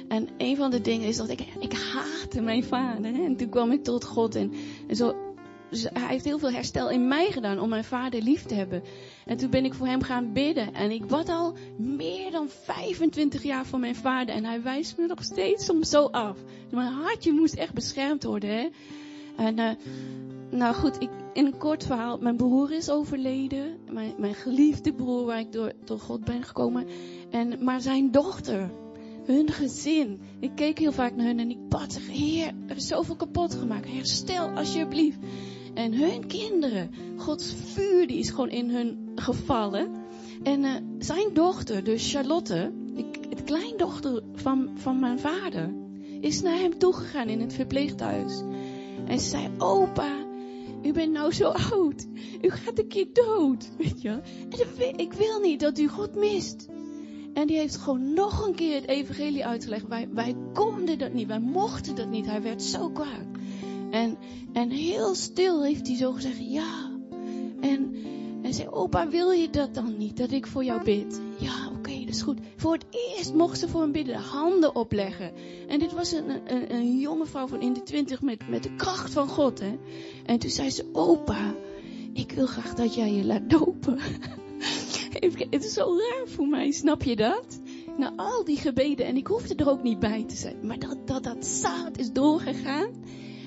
en 0.08 0.28
een 0.38 0.56
van 0.56 0.72
de 0.72 0.82
dingen 0.82 1.08
is 1.08 1.18
dat 1.18 1.30
ik, 1.30 1.40
ik 1.60 1.74
haatte 1.74 2.42
mijn 2.42 2.64
vader. 2.64 3.14
Hè? 3.14 3.24
En 3.24 3.36
toen 3.36 3.50
kwam 3.50 3.72
ik 3.72 3.84
tot 3.84 4.06
God 4.06 4.36
en, 4.36 4.52
en 4.88 4.96
zo 4.96 5.25
hij 5.70 6.08
heeft 6.08 6.26
heel 6.26 6.40
veel 6.40 6.52
herstel 6.52 6.90
in 6.90 7.08
mij 7.08 7.32
gedaan 7.32 7.60
om 7.60 7.70
mijn 7.70 7.84
vader 7.84 8.22
lief 8.22 8.44
te 8.44 8.54
hebben. 8.54 8.84
En 9.26 9.38
toen 9.38 9.50
ben 9.50 9.66
ik 9.66 9.74
voor 9.74 9.88
hem 9.88 10.02
gaan 10.02 10.34
bidden. 10.34 10.74
En 10.74 10.92
ik 10.92 11.08
bad 11.08 11.30
al 11.30 11.54
meer 11.78 12.32
dan 12.32 12.50
25 12.50 13.44
jaar 13.44 13.66
voor 13.66 13.80
mijn 13.80 13.96
vader. 13.96 14.36
En 14.36 14.46
hij 14.46 14.62
wijst 14.62 14.98
me 14.98 15.06
nog 15.06 15.24
steeds 15.24 15.66
soms 15.66 15.90
zo 15.90 16.06
af. 16.06 16.38
Mijn 16.72 16.92
hartje 16.92 17.32
moest 17.32 17.54
echt 17.54 17.74
beschermd 17.74 18.24
worden. 18.24 18.50
Hè? 18.50 18.68
En 19.38 19.60
uh, 19.60 19.70
nou 20.50 20.76
goed, 20.76 21.02
ik, 21.02 21.10
in 21.34 21.46
een 21.46 21.58
kort 21.58 21.86
verhaal. 21.86 22.18
Mijn 22.18 22.36
broer 22.36 22.72
is 22.72 22.90
overleden. 22.90 23.78
Mijn, 23.92 24.14
mijn 24.18 24.36
geliefde 24.36 24.94
broer 24.94 25.26
waar 25.26 25.40
ik 25.40 25.52
door, 25.52 25.74
door 25.86 26.00
God 26.00 26.26
ben 26.26 26.44
gekomen. 26.44 26.88
En, 27.30 27.64
maar 27.64 27.82
zijn 27.82 28.12
dochter 28.12 28.70
hun 29.26 29.52
gezin. 29.52 30.20
Ik 30.40 30.52
keek 30.56 30.80
heel 30.80 30.92
vaak 30.92 31.16
naar 31.16 31.26
hun 31.26 31.40
en 31.40 31.50
ik 31.50 31.70
bad 31.70 31.94
zeg, 31.94 32.08
Heer, 32.08 32.54
er 32.68 32.76
is 32.76 32.88
zoveel 32.88 33.16
kapot 33.16 33.56
gemaakt. 33.56 33.88
Herstel 33.88 34.50
alsjeblieft. 34.50 35.18
En 35.74 35.94
hun 35.94 36.28
kinderen, 36.28 36.92
Gods 37.18 37.54
vuur 37.66 38.08
die 38.08 38.18
is 38.18 38.30
gewoon 38.30 38.50
in 38.50 38.70
hun 38.70 39.12
gevallen. 39.16 39.92
En 40.44 40.64
uh, 40.64 40.72
zijn 41.00 41.34
dochter, 41.34 41.84
dus 41.84 42.12
Charlotte, 42.12 42.72
ik, 42.96 43.20
het 43.30 43.44
kleindochter 43.44 44.24
van, 44.34 44.70
van 44.76 45.00
mijn 45.00 45.20
vader, 45.20 45.74
is 46.22 46.42
naar 46.42 46.58
hem 46.58 46.78
toegegaan 46.78 47.28
in 47.28 47.42
het 47.42 47.54
verpleeghuis. 47.54 48.42
En 49.08 49.20
ze 49.20 49.30
zei, 49.30 49.50
opa, 49.58 50.26
u 50.84 50.92
bent 50.92 51.12
nou 51.12 51.34
zo 51.34 51.50
oud. 51.72 52.08
U 52.42 52.50
gaat 52.50 52.80
een 52.80 52.88
keer 52.88 53.08
dood, 53.14 53.70
weet 53.78 54.02
je. 54.02 54.20
En 54.80 54.98
ik 54.98 55.14
wil 55.14 55.40
niet 55.40 55.60
dat 55.60 55.80
u 55.80 55.88
God 55.88 56.16
mist. 56.16 56.68
En 57.36 57.48
die 57.48 57.58
heeft 57.58 57.78
gewoon 57.78 58.14
nog 58.14 58.48
een 58.48 58.56
keer 58.56 58.76
het 58.76 58.88
evangelie 58.88 59.46
uitgelegd. 59.46 59.88
Wij, 59.88 60.08
wij 60.14 60.36
konden 60.54 60.98
dat 60.98 61.14
niet, 61.14 61.28
wij 61.28 61.40
mochten 61.40 61.96
dat 61.96 62.10
niet. 62.10 62.26
Hij 62.26 62.42
werd 62.42 62.64
zo 62.64 62.90
kwaad. 62.90 63.26
En, 63.92 64.18
en 64.54 64.70
heel 64.70 65.16
stil 65.16 65.64
heeft 65.64 65.88
hij 65.88 65.96
zo 65.96 66.12
gezegd, 66.12 66.38
ja. 66.40 66.92
En, 67.62 67.96
en 68.42 68.54
zei, 68.54 68.68
opa, 68.68 69.08
wil 69.08 69.32
je 69.32 69.50
dat 69.50 69.74
dan 69.74 69.98
niet, 69.98 70.18
dat 70.18 70.32
ik 70.32 70.48
voor 70.48 70.64
jou 70.64 70.84
bid? 70.84 71.22
Ja, 71.38 71.70
oké, 71.78 72.00
dat 72.00 72.16
is 72.16 72.22
goed. 72.22 72.40
Voor 72.56 72.74
het 72.74 72.86
eerst 72.92 73.34
mocht 73.34 73.60
ze 73.60 73.70
voor 73.70 73.82
hem 73.82 73.92
bidden, 73.92 74.16
handen 74.16 74.76
opleggen. 74.76 75.32
En 75.68 75.80
dit 75.80 75.94
was 75.94 76.12
een, 76.12 76.30
een, 76.30 76.74
een 76.74 77.00
jonge 77.00 77.26
vrouw 77.26 77.48
van 77.48 77.62
in 77.62 77.74
de 77.74 77.84
twintig 77.84 78.22
met, 78.22 78.50
met 78.50 78.64
de 78.64 78.76
kracht 78.76 79.14
van 79.14 79.28
God. 79.28 79.60
Hè? 79.60 79.78
En 80.26 80.40
toen 80.40 80.50
zei 80.50 80.70
ze, 80.70 80.90
opa, 80.92 81.56
ik 82.14 82.32
wil 82.32 82.46
graag 82.46 82.74
dat 82.74 82.96
jij 82.96 83.14
je 83.14 83.26
laat 83.26 83.50
dopen. 83.50 84.00
Het 85.22 85.64
is 85.66 85.74
zo 85.74 85.98
raar 85.98 86.28
voor 86.28 86.48
mij, 86.48 86.72
snap 86.72 87.04
je 87.04 87.16
dat? 87.16 87.60
Na 87.98 88.14
al 88.16 88.44
die 88.44 88.58
gebeden, 88.58 89.06
en 89.06 89.18
ik 89.18 89.28
hoefde 89.28 89.56
er 89.56 89.70
ook 89.70 89.84
niet 89.84 90.00
bij 90.00 90.24
te 90.24 90.36
zijn, 90.36 90.68
maar 90.68 90.80
dat 90.80 91.08
dat, 91.08 91.24
dat 91.24 91.46
zaad 91.46 91.98
is 91.98 92.12
doorgegaan. 92.12 92.90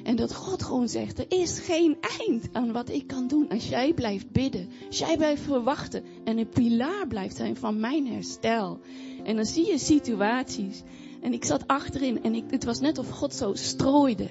En 0.04 0.16
dat 0.16 0.34
God 0.34 0.62
gewoon 0.62 0.88
zegt, 0.88 1.18
er 1.18 1.26
is 1.28 1.58
geen 1.58 1.96
eind 2.18 2.48
aan 2.52 2.72
wat 2.72 2.88
ik 2.88 3.06
kan 3.06 3.26
doen 3.26 3.48
als 3.48 3.68
jij 3.68 3.92
blijft 3.92 4.30
bidden. 4.30 4.68
Als 4.86 4.98
jij 4.98 5.16
blijft 5.16 5.42
verwachten 5.42 6.04
en 6.24 6.38
een 6.38 6.48
pilaar 6.48 7.06
blijft 7.06 7.36
zijn 7.36 7.56
van 7.56 7.80
mijn 7.80 8.06
herstel. 8.06 8.80
En 9.24 9.36
dan 9.36 9.44
zie 9.44 9.66
je 9.66 9.78
situaties. 9.78 10.82
En 11.20 11.32
ik 11.32 11.44
zat 11.44 11.66
achterin 11.66 12.22
en 12.22 12.34
ik, 12.34 12.44
het 12.50 12.64
was 12.64 12.80
net 12.80 12.98
of 12.98 13.10
God 13.10 13.34
zo 13.34 13.54
strooide. 13.54 14.28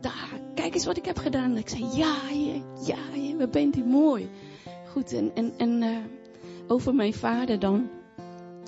Daar, 0.00 0.40
kijk 0.54 0.74
eens 0.74 0.84
wat 0.84 0.96
ik 0.96 1.04
heb 1.04 1.18
gedaan. 1.18 1.50
En 1.50 1.56
ik 1.56 1.68
zei, 1.68 1.84
ja, 1.94 2.16
ja, 2.86 2.96
ja, 3.14 3.36
wat 3.36 3.50
bent 3.50 3.76
u 3.76 3.84
mooi. 3.84 4.28
Goed, 4.92 5.12
en, 5.12 5.30
en, 5.34 5.52
en 5.56 5.82
uh, 5.82 5.96
over 6.66 6.94
mijn 6.94 7.14
vader 7.14 7.58
dan. 7.58 7.90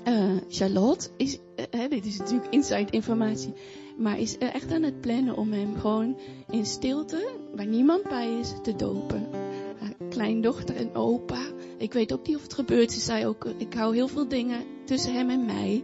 Uh, 0.07 0.37
Charlotte 0.49 1.09
is, 1.17 1.37
uh, 1.75 1.89
dit 1.89 2.05
is 2.05 2.17
natuurlijk 2.17 2.53
inside 2.53 2.91
informatie, 2.91 3.53
maar 3.97 4.19
is 4.19 4.37
echt 4.37 4.71
aan 4.71 4.83
het 4.83 5.01
plannen 5.01 5.37
om 5.37 5.51
hem 5.51 5.75
gewoon 5.77 6.17
in 6.49 6.65
stilte, 6.65 7.29
waar 7.55 7.65
niemand 7.65 8.03
bij 8.03 8.39
is, 8.39 8.53
te 8.63 8.75
dopen. 8.75 9.27
kleindochter 10.09 10.75
en 10.75 10.95
opa. 10.95 11.41
Ik 11.77 11.93
weet 11.93 12.13
ook 12.13 12.27
niet 12.27 12.35
of 12.35 12.41
het 12.41 12.53
gebeurt. 12.53 12.91
Ze 12.91 12.99
zei 12.99 13.25
ook, 13.25 13.45
ik 13.57 13.73
hou 13.73 13.95
heel 13.95 14.07
veel 14.07 14.27
dingen 14.27 14.63
tussen 14.85 15.13
hem 15.13 15.29
en 15.29 15.45
mij. 15.45 15.83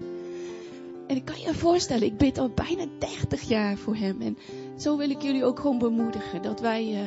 En 1.08 1.16
ik 1.16 1.26
kan 1.26 1.40
je 1.40 1.54
voorstellen, 1.54 2.08
ik 2.08 2.18
bid 2.18 2.38
al 2.38 2.50
bijna 2.50 2.86
30 3.00 3.42
jaar 3.42 3.78
voor 3.78 3.96
hem. 3.96 4.22
En 4.22 4.38
zo 4.78 4.98
wil 4.98 5.10
ik 5.10 5.22
jullie 5.22 5.46
ook 5.46 5.60
gewoon 5.60 5.78
bemoedigen. 5.78 6.42
Dat 6.42 6.60
wij 6.60 6.98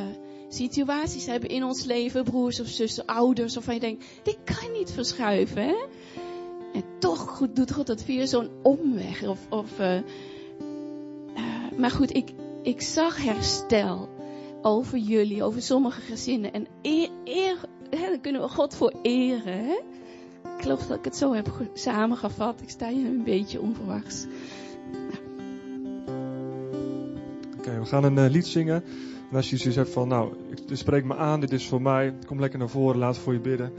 situaties 0.54 1.26
hebben 1.26 1.48
in 1.48 1.64
ons 1.64 1.84
leven, 1.84 2.24
broers 2.24 2.60
of 2.60 2.66
zussen, 2.66 3.06
ouders, 3.06 3.54
waarvan 3.54 3.74
je 3.74 3.80
denkt, 3.80 4.04
dit 4.22 4.38
kan 4.44 4.72
niet 4.72 4.90
verschuiven. 4.90 5.62
Hè? 5.62 5.74
En 6.74 6.84
toch 6.98 7.46
doet 7.52 7.72
God 7.72 7.86
dat 7.86 8.02
via 8.02 8.26
zo'n 8.26 8.50
omweg. 8.62 9.22
Of, 9.22 9.46
of, 9.50 9.80
uh, 9.80 9.94
uh, 9.94 10.02
maar 11.78 11.90
goed, 11.90 12.14
ik, 12.14 12.30
ik 12.62 12.80
zag 12.80 13.22
herstel 13.22 14.08
over 14.62 14.98
jullie, 14.98 15.42
over 15.42 15.62
sommige 15.62 16.00
gezinnen. 16.00 16.52
En 16.52 16.66
eer, 17.24 17.56
hè, 17.90 18.18
kunnen 18.20 18.40
we 18.40 18.48
God 18.48 18.74
voor 18.74 18.94
eren. 19.02 19.64
Hè? 19.64 19.80
Ik 20.56 20.62
geloof 20.62 20.86
dat 20.86 20.98
ik 20.98 21.04
het 21.04 21.16
zo 21.16 21.32
heb 21.32 21.48
samengevat. 21.72 22.60
Ik 22.60 22.70
sta 22.70 22.88
hier 22.88 23.06
een 23.06 23.24
beetje 23.24 23.60
onverwachts. 23.60 24.26
Oké, 27.58 27.78
we 27.78 27.84
gaan 27.84 28.04
een 28.04 28.16
uh, 28.16 28.30
lied 28.30 28.46
zingen. 28.46 28.84
Als 29.34 29.50
je 29.50 29.56
zoiets 29.56 29.76
hebt 29.76 29.90
van, 29.90 30.08
nou, 30.08 30.32
ik, 30.50 30.76
spreek 30.76 31.04
me 31.04 31.16
aan, 31.16 31.40
dit 31.40 31.52
is 31.52 31.68
voor 31.68 31.82
mij. 31.82 32.14
Kom 32.26 32.40
lekker 32.40 32.58
naar 32.58 32.68
voren, 32.68 32.98
laat 32.98 33.18
voor 33.18 33.32
je 33.32 33.40
bidden. 33.40 33.72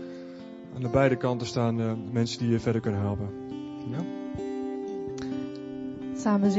Aan 0.76 0.82
de 0.82 0.90
beide 0.90 1.16
kanten 1.16 1.48
staan 1.48 1.80
uh, 1.80 1.92
mensen 2.12 2.40
die 2.40 2.50
je 2.50 2.60
verder 2.60 2.82
kunnen 2.82 3.02
helpen. 3.02 3.30
Samen. 6.18 6.52